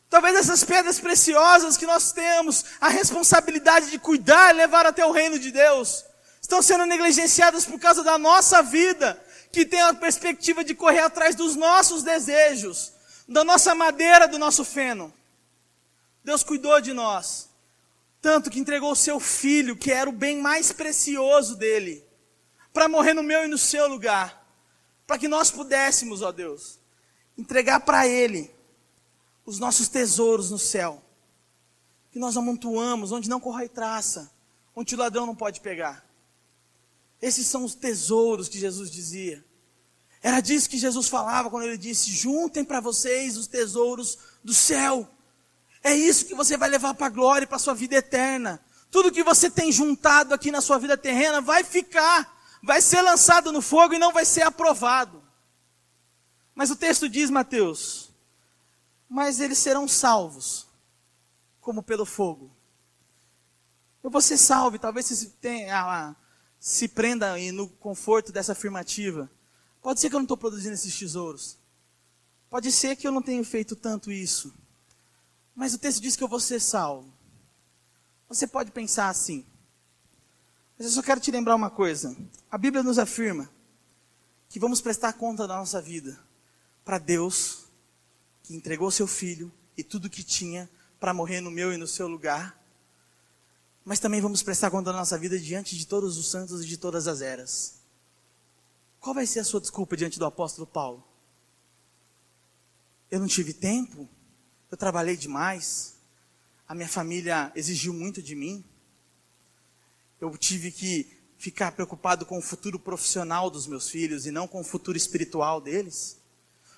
Talvez 0.09 0.35
essas 0.35 0.63
pedras 0.63 0.99
preciosas 0.99 1.77
que 1.77 1.85
nós 1.85 2.11
temos 2.11 2.65
a 2.81 2.89
responsabilidade 2.89 3.89
de 3.89 3.97
cuidar 3.97 4.53
e 4.53 4.57
levar 4.57 4.85
até 4.85 5.05
o 5.05 5.11
reino 5.11 5.39
de 5.39 5.51
Deus, 5.51 6.03
estão 6.41 6.61
sendo 6.61 6.85
negligenciadas 6.85 7.63
por 7.63 7.79
causa 7.79 8.03
da 8.03 8.17
nossa 8.17 8.61
vida, 8.61 9.17
que 9.53 9.65
tem 9.65 9.81
a 9.81 9.93
perspectiva 9.93 10.65
de 10.65 10.75
correr 10.75 10.99
atrás 10.99 11.33
dos 11.33 11.55
nossos 11.55 12.03
desejos, 12.03 12.91
da 13.25 13.45
nossa 13.45 13.73
madeira, 13.73 14.27
do 14.27 14.37
nosso 14.37 14.65
feno. 14.65 15.13
Deus 16.23 16.43
cuidou 16.43 16.81
de 16.81 16.91
nós. 16.93 17.50
Tanto 18.21 18.51
que 18.51 18.59
entregou 18.59 18.91
o 18.91 18.95
seu 18.95 19.19
filho, 19.19 19.75
que 19.75 19.91
era 19.91 20.09
o 20.09 20.13
bem 20.13 20.39
mais 20.39 20.71
precioso 20.71 21.55
dele, 21.55 22.05
para 22.71 22.87
morrer 22.87 23.13
no 23.13 23.23
meu 23.23 23.43
e 23.43 23.47
no 23.47 23.57
seu 23.57 23.87
lugar, 23.87 24.47
para 25.07 25.17
que 25.17 25.27
nós 25.27 25.49
pudéssemos, 25.49 26.21
ó 26.21 26.31
Deus, 26.31 26.79
entregar 27.35 27.79
para 27.79 28.07
ele 28.07 28.53
os 29.45 29.57
nossos 29.57 29.87
tesouros 29.87 30.51
no 30.51 30.59
céu, 30.59 31.03
que 32.11 32.19
nós 32.19 32.37
amontoamos, 32.37 33.11
onde 33.11 33.27
não 33.27 33.39
corre 33.39 33.67
traça, 33.67 34.31
onde 34.75 34.93
o 34.93 34.97
ladrão 34.97 35.25
não 35.25 35.35
pode 35.35 35.59
pegar. 35.59 36.05
Esses 37.19 37.47
são 37.47 37.63
os 37.63 37.73
tesouros 37.73 38.47
que 38.47 38.59
Jesus 38.59 38.91
dizia. 38.91 39.43
Era 40.21 40.39
disso 40.39 40.69
que 40.69 40.77
Jesus 40.77 41.07
falava 41.07 41.49
quando 41.49 41.65
ele 41.65 41.77
disse: 41.77 42.11
Juntem 42.11 42.63
para 42.63 42.79
vocês 42.79 43.37
os 43.37 43.47
tesouros 43.47 44.17
do 44.43 44.53
céu. 44.53 45.09
É 45.83 45.93
isso 45.93 46.25
que 46.25 46.35
você 46.35 46.57
vai 46.57 46.69
levar 46.69 46.93
para 46.93 47.07
a 47.07 47.09
glória 47.09 47.45
e 47.45 47.47
para 47.47 47.55
a 47.55 47.59
sua 47.59 47.73
vida 47.73 47.95
eterna. 47.95 48.63
Tudo 48.91 49.11
que 49.11 49.23
você 49.23 49.49
tem 49.49 49.71
juntado 49.71 50.33
aqui 50.33 50.51
na 50.51 50.61
sua 50.61 50.77
vida 50.77 50.97
terrena 50.97 51.41
vai 51.41 51.63
ficar, 51.63 52.59
vai 52.61 52.81
ser 52.81 53.01
lançado 53.01 53.51
no 53.51 53.61
fogo 53.61 53.93
e 53.93 53.99
não 53.99 54.11
vai 54.11 54.25
ser 54.25 54.41
aprovado. 54.41 55.23
Mas 56.53 56.69
o 56.69 56.75
texto 56.75 57.09
diz, 57.09 57.29
Mateus, 57.29 58.11
mas 59.09 59.39
eles 59.39 59.57
serão 59.57 59.87
salvos, 59.87 60.67
como 61.59 61.81
pelo 61.81 62.05
fogo. 62.05 62.51
Eu 64.03 64.09
vou 64.09 64.21
ser 64.21 64.37
salvo, 64.37 64.77
talvez 64.77 65.05
se, 65.05 65.29
tenha, 65.31 65.79
ah, 65.79 66.15
se 66.59 66.87
prenda 66.87 67.37
no 67.51 67.67
conforto 67.67 68.31
dessa 68.31 68.51
afirmativa. 68.51 69.29
Pode 69.81 69.99
ser 69.99 70.09
que 70.09 70.15
eu 70.15 70.19
não 70.19 70.25
estou 70.25 70.37
produzindo 70.37 70.73
esses 70.73 70.97
tesouros. 70.97 71.57
Pode 72.49 72.71
ser 72.71 72.95
que 72.95 73.07
eu 73.07 73.11
não 73.11 73.21
tenha 73.21 73.43
feito 73.43 73.75
tanto 73.75 74.11
isso. 74.11 74.53
Mas 75.61 75.75
o 75.75 75.77
texto 75.77 76.01
diz 76.01 76.15
que 76.15 76.23
eu 76.23 76.27
vou 76.27 76.39
ser 76.39 76.59
salvo. 76.59 77.13
Você 78.27 78.47
pode 78.47 78.71
pensar 78.71 79.09
assim. 79.09 79.45
Mas 80.75 80.87
eu 80.87 80.93
só 80.93 81.03
quero 81.03 81.21
te 81.21 81.29
lembrar 81.29 81.55
uma 81.55 81.69
coisa. 81.69 82.17
A 82.49 82.57
Bíblia 82.57 82.81
nos 82.81 82.97
afirma 82.97 83.47
que 84.49 84.59
vamos 84.59 84.81
prestar 84.81 85.13
conta 85.13 85.47
da 85.47 85.55
nossa 85.55 85.79
vida 85.79 86.19
para 86.83 86.97
Deus, 86.97 87.65
que 88.41 88.55
entregou 88.55 88.89
seu 88.89 89.05
filho 89.05 89.51
e 89.77 89.83
tudo 89.83 90.09
que 90.09 90.23
tinha 90.23 90.67
para 90.99 91.13
morrer 91.13 91.41
no 91.41 91.51
meu 91.51 91.71
e 91.71 91.77
no 91.77 91.85
seu 91.85 92.07
lugar. 92.07 92.59
Mas 93.85 93.99
também 93.99 94.19
vamos 94.19 94.41
prestar 94.41 94.71
conta 94.71 94.91
da 94.91 94.97
nossa 94.97 95.15
vida 95.15 95.37
diante 95.37 95.77
de 95.77 95.85
todos 95.85 96.17
os 96.17 96.31
santos 96.31 96.63
e 96.63 96.67
de 96.67 96.75
todas 96.75 97.07
as 97.07 97.21
eras. 97.21 97.75
Qual 98.99 99.13
vai 99.13 99.27
ser 99.27 99.41
a 99.41 99.43
sua 99.43 99.61
desculpa 99.61 99.95
diante 99.95 100.17
do 100.17 100.25
apóstolo 100.25 100.65
Paulo? 100.65 101.03
Eu 103.11 103.19
não 103.19 103.27
tive 103.27 103.53
tempo? 103.53 104.09
Eu 104.71 104.77
trabalhei 104.77 105.17
demais? 105.17 105.97
A 106.65 106.73
minha 106.73 106.87
família 106.87 107.51
exigiu 107.53 107.93
muito 107.93 108.21
de 108.21 108.33
mim? 108.33 108.63
Eu 110.19 110.37
tive 110.37 110.71
que 110.71 111.11
ficar 111.37 111.73
preocupado 111.73 112.25
com 112.25 112.37
o 112.37 112.41
futuro 112.41 112.79
profissional 112.79 113.49
dos 113.49 113.67
meus 113.67 113.89
filhos 113.89 114.25
e 114.25 114.31
não 114.31 114.47
com 114.47 114.61
o 114.61 114.63
futuro 114.63 114.97
espiritual 114.97 115.59
deles? 115.59 116.17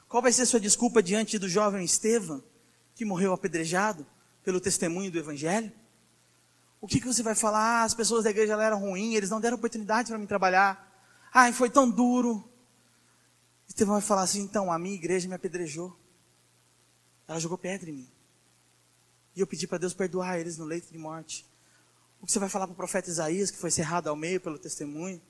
Qual 0.10 0.24
vai 0.24 0.32
ser 0.32 0.42
a 0.42 0.46
sua 0.48 0.60
desculpa 0.60 1.04
diante 1.04 1.38
do 1.38 1.48
jovem 1.48 1.86
Estevam, 1.86 2.44
que 2.96 3.06
morreu 3.06 3.32
apedrejado 3.32 4.08
pelo 4.44 4.60
testemunho 4.60 5.12
do 5.12 5.20
Evangelho? 5.20 5.72
O 6.82 6.88
que, 6.88 7.00
que 7.00 7.06
você 7.06 7.22
vai 7.22 7.36
falar? 7.36 7.82
Ah, 7.82 7.84
as 7.84 7.94
pessoas 7.94 8.24
da 8.24 8.32
igreja 8.32 8.60
eram 8.60 8.80
ruins, 8.80 9.16
eles 9.16 9.30
não 9.30 9.40
deram 9.40 9.58
oportunidade 9.58 10.10
para 10.10 10.18
mim 10.18 10.26
trabalhar. 10.26 10.92
Ai, 11.32 11.54
foi 11.54 11.70
tão 11.70 11.88
duro. 11.88 12.44
Estevão 13.68 13.94
vai 13.94 14.02
falar 14.02 14.24
assim: 14.24 14.42
então, 14.42 14.72
a 14.72 14.80
minha 14.80 14.96
igreja 14.96 15.28
me 15.28 15.36
apedrejou. 15.36 15.96
Ela 17.28 17.40
jogou 17.40 17.58
pedra 17.58 17.90
em 17.90 17.94
mim. 17.94 18.12
E 19.36 19.40
eu 19.40 19.48
pedi 19.48 19.68
para 19.68 19.78
Deus 19.78 19.94
perdoar 19.94 20.40
eles 20.40 20.58
no 20.58 20.66
leito 20.66 20.92
de 20.92 20.98
morte. 20.98 21.46
O 22.22 22.26
que 22.26 22.32
você 22.32 22.40
vai 22.40 22.50
falar 22.50 22.68
para 22.68 22.74
o 22.74 22.78
profeta 22.78 23.10
Isaías, 23.10 23.52
que 23.52 23.58
foi 23.58 23.72
cerrado 23.72 24.08
ao 24.08 24.16
meio 24.16 24.40
pelo 24.40 24.58
testemunho? 24.58 25.22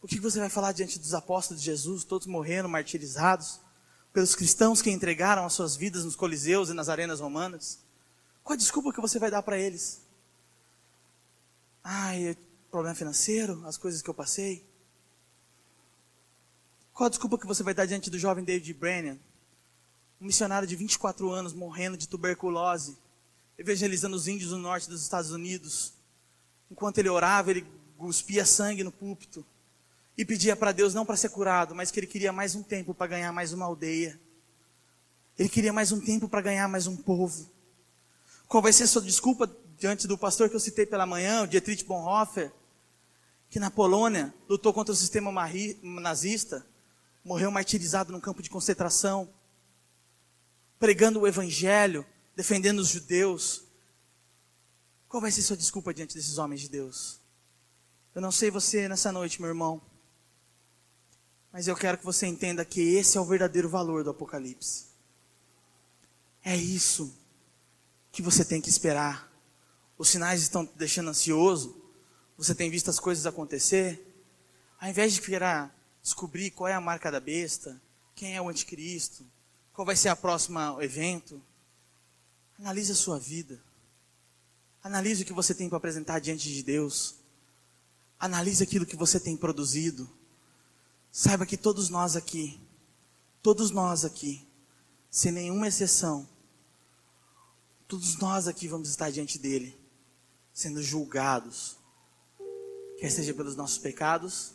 O 0.00 0.06
que 0.06 0.20
você 0.20 0.38
vai 0.38 0.48
falar 0.48 0.72
diante 0.72 0.98
dos 0.98 1.14
apóstolos 1.14 1.62
de 1.62 1.66
Jesus, 1.66 2.04
todos 2.04 2.26
morrendo, 2.26 2.68
martirizados? 2.68 3.60
Pelos 4.12 4.34
cristãos 4.34 4.80
que 4.80 4.90
entregaram 4.90 5.44
as 5.44 5.52
suas 5.52 5.76
vidas 5.76 6.04
nos 6.04 6.16
coliseus 6.16 6.70
e 6.70 6.74
nas 6.74 6.88
arenas 6.88 7.20
romanas? 7.20 7.80
Qual 8.42 8.54
a 8.54 8.56
desculpa 8.56 8.92
que 8.92 9.00
você 9.00 9.18
vai 9.18 9.30
dar 9.30 9.42
para 9.42 9.58
eles? 9.58 10.00
Ai, 11.84 12.36
problema 12.70 12.94
financeiro, 12.94 13.64
as 13.66 13.76
coisas 13.76 14.00
que 14.00 14.08
eu 14.08 14.14
passei. 14.14 14.66
Qual 16.92 17.06
a 17.06 17.10
desculpa 17.10 17.38
que 17.38 17.46
você 17.46 17.62
vai 17.62 17.74
dar 17.74 17.86
diante 17.86 18.10
do 18.10 18.18
jovem 18.18 18.44
David 18.44 18.74
Brennan? 18.74 19.18
Um 20.20 20.26
missionário 20.26 20.66
de 20.66 20.74
24 20.74 21.30
anos 21.30 21.52
morrendo 21.52 21.96
de 21.96 22.08
tuberculose, 22.08 22.98
evangelizando 23.56 24.16
os 24.16 24.26
índios 24.26 24.50
do 24.50 24.58
norte 24.58 24.88
dos 24.88 25.02
Estados 25.02 25.30
Unidos. 25.30 25.92
Enquanto 26.70 26.98
ele 26.98 27.08
orava, 27.08 27.50
ele 27.50 27.66
cuspia 27.96 28.44
sangue 28.44 28.84
no 28.84 28.92
púlpito 28.92 29.44
e 30.16 30.24
pedia 30.24 30.56
para 30.56 30.72
Deus 30.72 30.94
não 30.94 31.06
para 31.06 31.16
ser 31.16 31.28
curado, 31.28 31.74
mas 31.74 31.90
que 31.90 32.00
ele 32.00 32.06
queria 32.06 32.32
mais 32.32 32.56
um 32.56 32.62
tempo 32.62 32.92
para 32.92 33.06
ganhar 33.06 33.32
mais 33.32 33.52
uma 33.52 33.66
aldeia. 33.66 34.18
Ele 35.38 35.48
queria 35.48 35.72
mais 35.72 35.92
um 35.92 36.00
tempo 36.00 36.28
para 36.28 36.40
ganhar 36.40 36.66
mais 36.66 36.88
um 36.88 36.96
povo. 36.96 37.48
Qual 38.48 38.60
vai 38.60 38.72
ser 38.72 38.84
a 38.84 38.88
sua 38.88 39.02
desculpa 39.02 39.48
diante 39.78 40.08
do 40.08 40.18
pastor 40.18 40.48
que 40.48 40.56
eu 40.56 40.60
citei 40.60 40.84
pela 40.84 41.06
manhã, 41.06 41.42
o 41.42 41.46
Dietrich 41.46 41.84
Bonhoeffer, 41.84 42.50
que 43.48 43.60
na 43.60 43.70
Polônia 43.70 44.34
lutou 44.48 44.74
contra 44.74 44.92
o 44.92 44.96
sistema 44.96 45.30
nazista, 45.82 46.66
morreu 47.24 47.50
martirizado 47.52 48.12
num 48.12 48.20
campo 48.20 48.42
de 48.42 48.50
concentração, 48.50 49.28
pregando 50.78 51.20
o 51.20 51.26
evangelho, 51.26 52.06
defendendo 52.36 52.78
os 52.78 52.88
judeus. 52.88 53.64
Qual 55.08 55.20
vai 55.20 55.30
ser 55.30 55.42
sua 55.42 55.56
desculpa 55.56 55.92
diante 55.92 56.14
desses 56.14 56.38
homens 56.38 56.60
de 56.60 56.68
Deus? 56.68 57.20
Eu 58.14 58.22
não 58.22 58.30
sei 58.30 58.50
você 58.50 58.88
nessa 58.88 59.12
noite, 59.12 59.40
meu 59.40 59.48
irmão, 59.48 59.80
mas 61.52 61.66
eu 61.66 61.76
quero 61.76 61.98
que 61.98 62.04
você 62.04 62.26
entenda 62.26 62.64
que 62.64 62.80
esse 62.80 63.16
é 63.16 63.20
o 63.20 63.24
verdadeiro 63.24 63.68
valor 63.68 64.04
do 64.04 64.10
Apocalipse. 64.10 64.86
É 66.44 66.56
isso 66.56 67.16
que 68.12 68.22
você 68.22 68.44
tem 68.44 68.60
que 68.60 68.68
esperar. 68.68 69.32
Os 69.96 70.08
sinais 70.08 70.42
estão 70.42 70.64
te 70.64 70.76
deixando 70.76 71.10
ansioso, 71.10 71.80
você 72.36 72.54
tem 72.54 72.70
visto 72.70 72.90
as 72.90 73.00
coisas 73.00 73.26
acontecer, 73.26 74.04
ao 74.80 74.88
invés 74.88 75.12
de 75.12 75.20
querer 75.20 75.70
descobrir 76.02 76.50
qual 76.52 76.68
é 76.68 76.74
a 76.74 76.80
marca 76.80 77.10
da 77.10 77.18
besta, 77.18 77.80
quem 78.14 78.36
é 78.36 78.40
o 78.40 78.48
anticristo, 78.48 79.26
qual 79.78 79.86
vai 79.86 79.94
ser 79.94 80.08
a 80.08 80.16
próxima 80.16 80.76
evento, 80.80 81.40
analise 82.58 82.90
a 82.90 82.96
sua 82.96 83.16
vida. 83.16 83.62
Analise 84.82 85.22
o 85.22 85.24
que 85.24 85.32
você 85.32 85.54
tem 85.54 85.68
para 85.68 85.78
apresentar 85.78 86.18
diante 86.18 86.52
de 86.52 86.64
Deus. 86.64 87.14
Analise 88.18 88.60
aquilo 88.60 88.84
que 88.84 88.96
você 88.96 89.20
tem 89.20 89.36
produzido. 89.36 90.10
Saiba 91.12 91.46
que 91.46 91.56
todos 91.56 91.90
nós 91.90 92.16
aqui, 92.16 92.60
todos 93.40 93.70
nós 93.70 94.04
aqui, 94.04 94.44
sem 95.08 95.30
nenhuma 95.30 95.68
exceção, 95.68 96.28
todos 97.86 98.16
nós 98.16 98.48
aqui 98.48 98.66
vamos 98.66 98.88
estar 98.88 99.12
diante 99.12 99.38
dele, 99.38 99.78
sendo 100.52 100.82
julgados 100.82 101.76
quer 102.98 103.12
seja 103.12 103.32
pelos 103.32 103.54
nossos 103.54 103.78
pecados, 103.78 104.54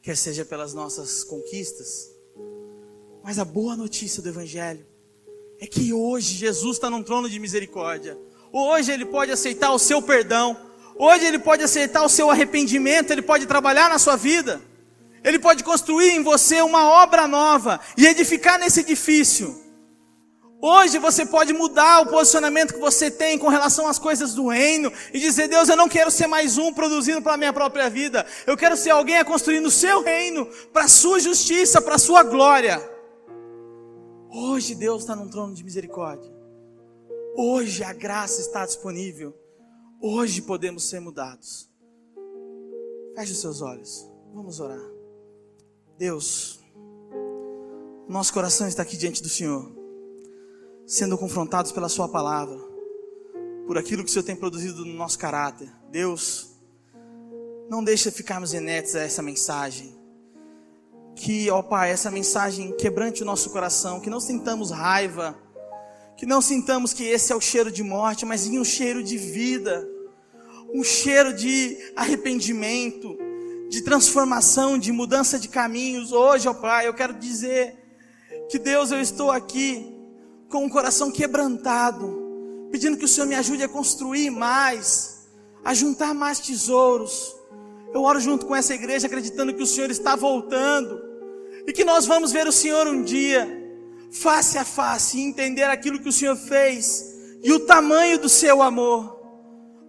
quer 0.00 0.16
seja 0.16 0.42
pelas 0.42 0.72
nossas 0.72 1.22
conquistas. 1.22 2.11
Mas 3.22 3.38
a 3.38 3.44
boa 3.44 3.76
notícia 3.76 4.22
do 4.22 4.28
Evangelho 4.28 4.86
é 5.60 5.66
que 5.66 5.92
hoje 5.92 6.34
Jesus 6.34 6.76
está 6.76 6.90
num 6.90 7.02
trono 7.02 7.28
de 7.28 7.38
misericórdia. 7.38 8.18
Hoje 8.52 8.92
Ele 8.92 9.04
pode 9.04 9.30
aceitar 9.30 9.72
o 9.72 9.78
seu 9.78 10.02
perdão. 10.02 10.56
Hoje 10.96 11.24
Ele 11.24 11.38
pode 11.38 11.62
aceitar 11.62 12.02
o 12.02 12.08
seu 12.08 12.30
arrependimento. 12.30 13.10
Ele 13.10 13.22
pode 13.22 13.46
trabalhar 13.46 13.88
na 13.88 13.98
sua 13.98 14.16
vida. 14.16 14.60
Ele 15.22 15.38
pode 15.38 15.62
construir 15.62 16.10
em 16.10 16.22
você 16.22 16.60
uma 16.62 16.88
obra 17.02 17.28
nova 17.28 17.80
e 17.96 18.06
edificar 18.06 18.58
nesse 18.58 18.80
edifício 18.80 19.62
Hoje 20.64 20.96
você 20.96 21.26
pode 21.26 21.52
mudar 21.52 22.02
o 22.02 22.06
posicionamento 22.06 22.74
que 22.74 22.78
você 22.78 23.10
tem 23.10 23.36
com 23.36 23.48
relação 23.48 23.88
às 23.88 23.98
coisas 23.98 24.32
do 24.32 24.46
reino 24.46 24.92
e 25.12 25.18
dizer: 25.18 25.48
Deus, 25.48 25.68
eu 25.68 25.76
não 25.76 25.88
quero 25.88 26.08
ser 26.08 26.28
mais 26.28 26.56
um 26.56 26.72
produzindo 26.72 27.20
para 27.20 27.34
a 27.34 27.36
minha 27.36 27.52
própria 27.52 27.90
vida. 27.90 28.24
Eu 28.46 28.56
quero 28.56 28.76
ser 28.76 28.90
alguém 28.90 29.18
a 29.18 29.24
construir 29.24 29.58
no 29.58 29.72
seu 29.72 30.04
reino, 30.04 30.46
para 30.72 30.84
a 30.84 30.88
sua 30.88 31.18
justiça, 31.18 31.82
para 31.82 31.96
a 31.96 31.98
sua 31.98 32.22
glória. 32.22 32.80
Hoje 34.34 34.74
Deus 34.74 35.02
está 35.02 35.14
num 35.14 35.28
trono 35.28 35.54
de 35.54 35.62
misericórdia. 35.62 36.32
Hoje 37.36 37.84
a 37.84 37.92
graça 37.92 38.40
está 38.40 38.64
disponível. 38.64 39.34
Hoje 40.00 40.40
podemos 40.40 40.84
ser 40.84 41.00
mudados. 41.00 41.70
Feche 43.14 43.32
os 43.32 43.40
seus 43.40 43.60
olhos. 43.60 44.10
Vamos 44.32 44.58
orar. 44.58 44.80
Deus, 45.98 46.60
nosso 48.08 48.32
coração 48.32 48.66
está 48.66 48.82
aqui 48.82 48.96
diante 48.96 49.22
do 49.22 49.28
Senhor 49.28 49.82
sendo 50.86 51.16
confrontados 51.16 51.72
pela 51.72 51.88
Sua 51.88 52.08
palavra, 52.08 52.58
por 53.66 53.78
aquilo 53.78 54.02
que 54.02 54.10
o 54.10 54.12
Senhor 54.12 54.24
tem 54.24 54.36
produzido 54.36 54.84
no 54.84 54.92
nosso 54.94 55.18
caráter. 55.18 55.72
Deus, 55.90 56.50
não 57.70 57.82
deixe 57.82 58.10
ficarmos 58.10 58.52
inertes 58.52 58.94
a 58.94 59.00
essa 59.00 59.22
mensagem. 59.22 60.01
Que, 61.14 61.50
ó 61.50 61.62
Pai, 61.62 61.90
essa 61.90 62.10
mensagem 62.10 62.74
quebrante 62.76 63.22
o 63.22 63.26
nosso 63.26 63.50
coração, 63.50 64.00
que 64.00 64.10
não 64.10 64.20
sintamos 64.20 64.70
raiva, 64.70 65.36
que 66.16 66.26
não 66.26 66.40
sintamos 66.40 66.92
que 66.92 67.04
esse 67.04 67.32
é 67.32 67.36
o 67.36 67.40
cheiro 67.40 67.70
de 67.70 67.82
morte, 67.82 68.24
mas 68.24 68.42
sim 68.42 68.58
um 68.58 68.64
cheiro 68.64 69.02
de 69.02 69.18
vida, 69.18 69.88
um 70.74 70.82
cheiro 70.82 71.32
de 71.32 71.76
arrependimento, 71.96 73.16
de 73.68 73.82
transformação, 73.82 74.78
de 74.78 74.92
mudança 74.92 75.38
de 75.38 75.48
caminhos. 75.48 76.12
Hoje, 76.12 76.48
ó 76.48 76.54
Pai, 76.54 76.86
eu 76.86 76.94
quero 76.94 77.14
dizer 77.14 77.76
que 78.48 78.58
Deus, 78.58 78.90
eu 78.90 79.00
estou 79.00 79.30
aqui 79.30 79.92
com 80.48 80.66
o 80.66 80.70
coração 80.70 81.10
quebrantado, 81.10 82.68
pedindo 82.70 82.96
que 82.98 83.04
o 83.04 83.08
Senhor 83.08 83.26
me 83.26 83.34
ajude 83.34 83.62
a 83.62 83.68
construir 83.68 84.30
mais, 84.30 85.26
a 85.64 85.72
juntar 85.72 86.12
mais 86.12 86.38
tesouros. 86.38 87.34
Eu 87.94 88.02
oro 88.02 88.20
junto 88.20 88.46
com 88.46 88.56
essa 88.56 88.74
igreja, 88.74 89.06
acreditando 89.06 89.54
que 89.54 89.62
o 89.62 89.66
Senhor 89.66 89.90
está 89.90 90.16
voltando 90.16 91.00
e 91.66 91.72
que 91.72 91.84
nós 91.84 92.06
vamos 92.06 92.32
ver 92.32 92.46
o 92.46 92.52
Senhor 92.52 92.86
um 92.86 93.02
dia, 93.02 93.46
face 94.10 94.58
a 94.58 94.64
face, 94.64 95.18
e 95.18 95.22
entender 95.22 95.64
aquilo 95.64 96.00
que 96.00 96.08
o 96.08 96.12
Senhor 96.12 96.36
fez 96.36 97.12
e 97.42 97.52
o 97.52 97.60
tamanho 97.60 98.18
do 98.18 98.28
seu 98.28 98.62
amor. 98.62 99.20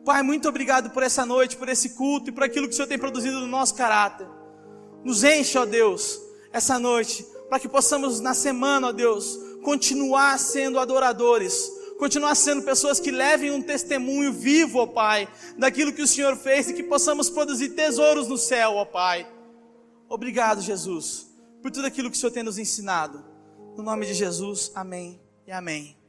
Pai, 0.06 0.22
muito 0.22 0.50
obrigado 0.50 0.90
por 0.90 1.02
essa 1.02 1.26
noite, 1.26 1.56
por 1.56 1.70
esse 1.70 1.92
culto 1.92 2.30
e 2.30 2.34
por 2.34 2.44
aquilo 2.44 2.68
que 2.68 2.74
o 2.74 2.76
Senhor 2.76 2.88
tem 2.88 3.00
produzido 3.00 3.40
no 3.40 3.48
nosso 3.48 3.76
caráter. 3.76 4.28
Nos 5.04 5.24
enche, 5.24 5.58
ó 5.58 5.66
Deus, 5.66 6.20
essa 6.52 6.78
noite, 6.78 7.26
para 7.50 7.60
que 7.60 7.70
possamos 7.70 8.20
na 8.20 8.34
semana, 8.34 8.88
ó 8.88 8.92
Deus, 8.92 9.40
continuar 9.64 10.38
sendo 10.40 10.78
adoradores, 10.78 11.72
continuar 12.04 12.36
sendo 12.36 12.64
pessoas 12.64 13.00
que 13.00 13.10
levem 13.10 13.50
um 13.50 13.62
testemunho 13.62 14.34
vivo, 14.34 14.80
ó 14.80 14.86
Pai, 14.86 15.26
daquilo 15.58 15.94
que 15.94 16.02
o 16.02 16.08
Senhor 16.08 16.36
fez 16.36 16.68
e 16.68 16.74
que 16.74 16.84
possamos 16.84 17.30
produzir 17.30 17.70
tesouros 17.70 18.28
no 18.28 18.38
céu, 18.38 18.74
ó 18.74 18.84
Pai. 18.84 19.26
Obrigado, 20.10 20.62
Jesus, 20.62 21.34
por 21.62 21.72
tudo 21.72 21.88
aquilo 21.88 22.12
que 22.12 22.18
o 22.18 22.20
Senhor 22.20 22.34
tem 22.34 22.44
nos 22.44 22.58
ensinado. 22.58 23.24
No 23.78 23.84
nome 23.84 24.06
de 24.06 24.14
Jesus, 24.16 24.70
amém 24.76 25.22
e 25.48 25.52
amém. 25.54 26.03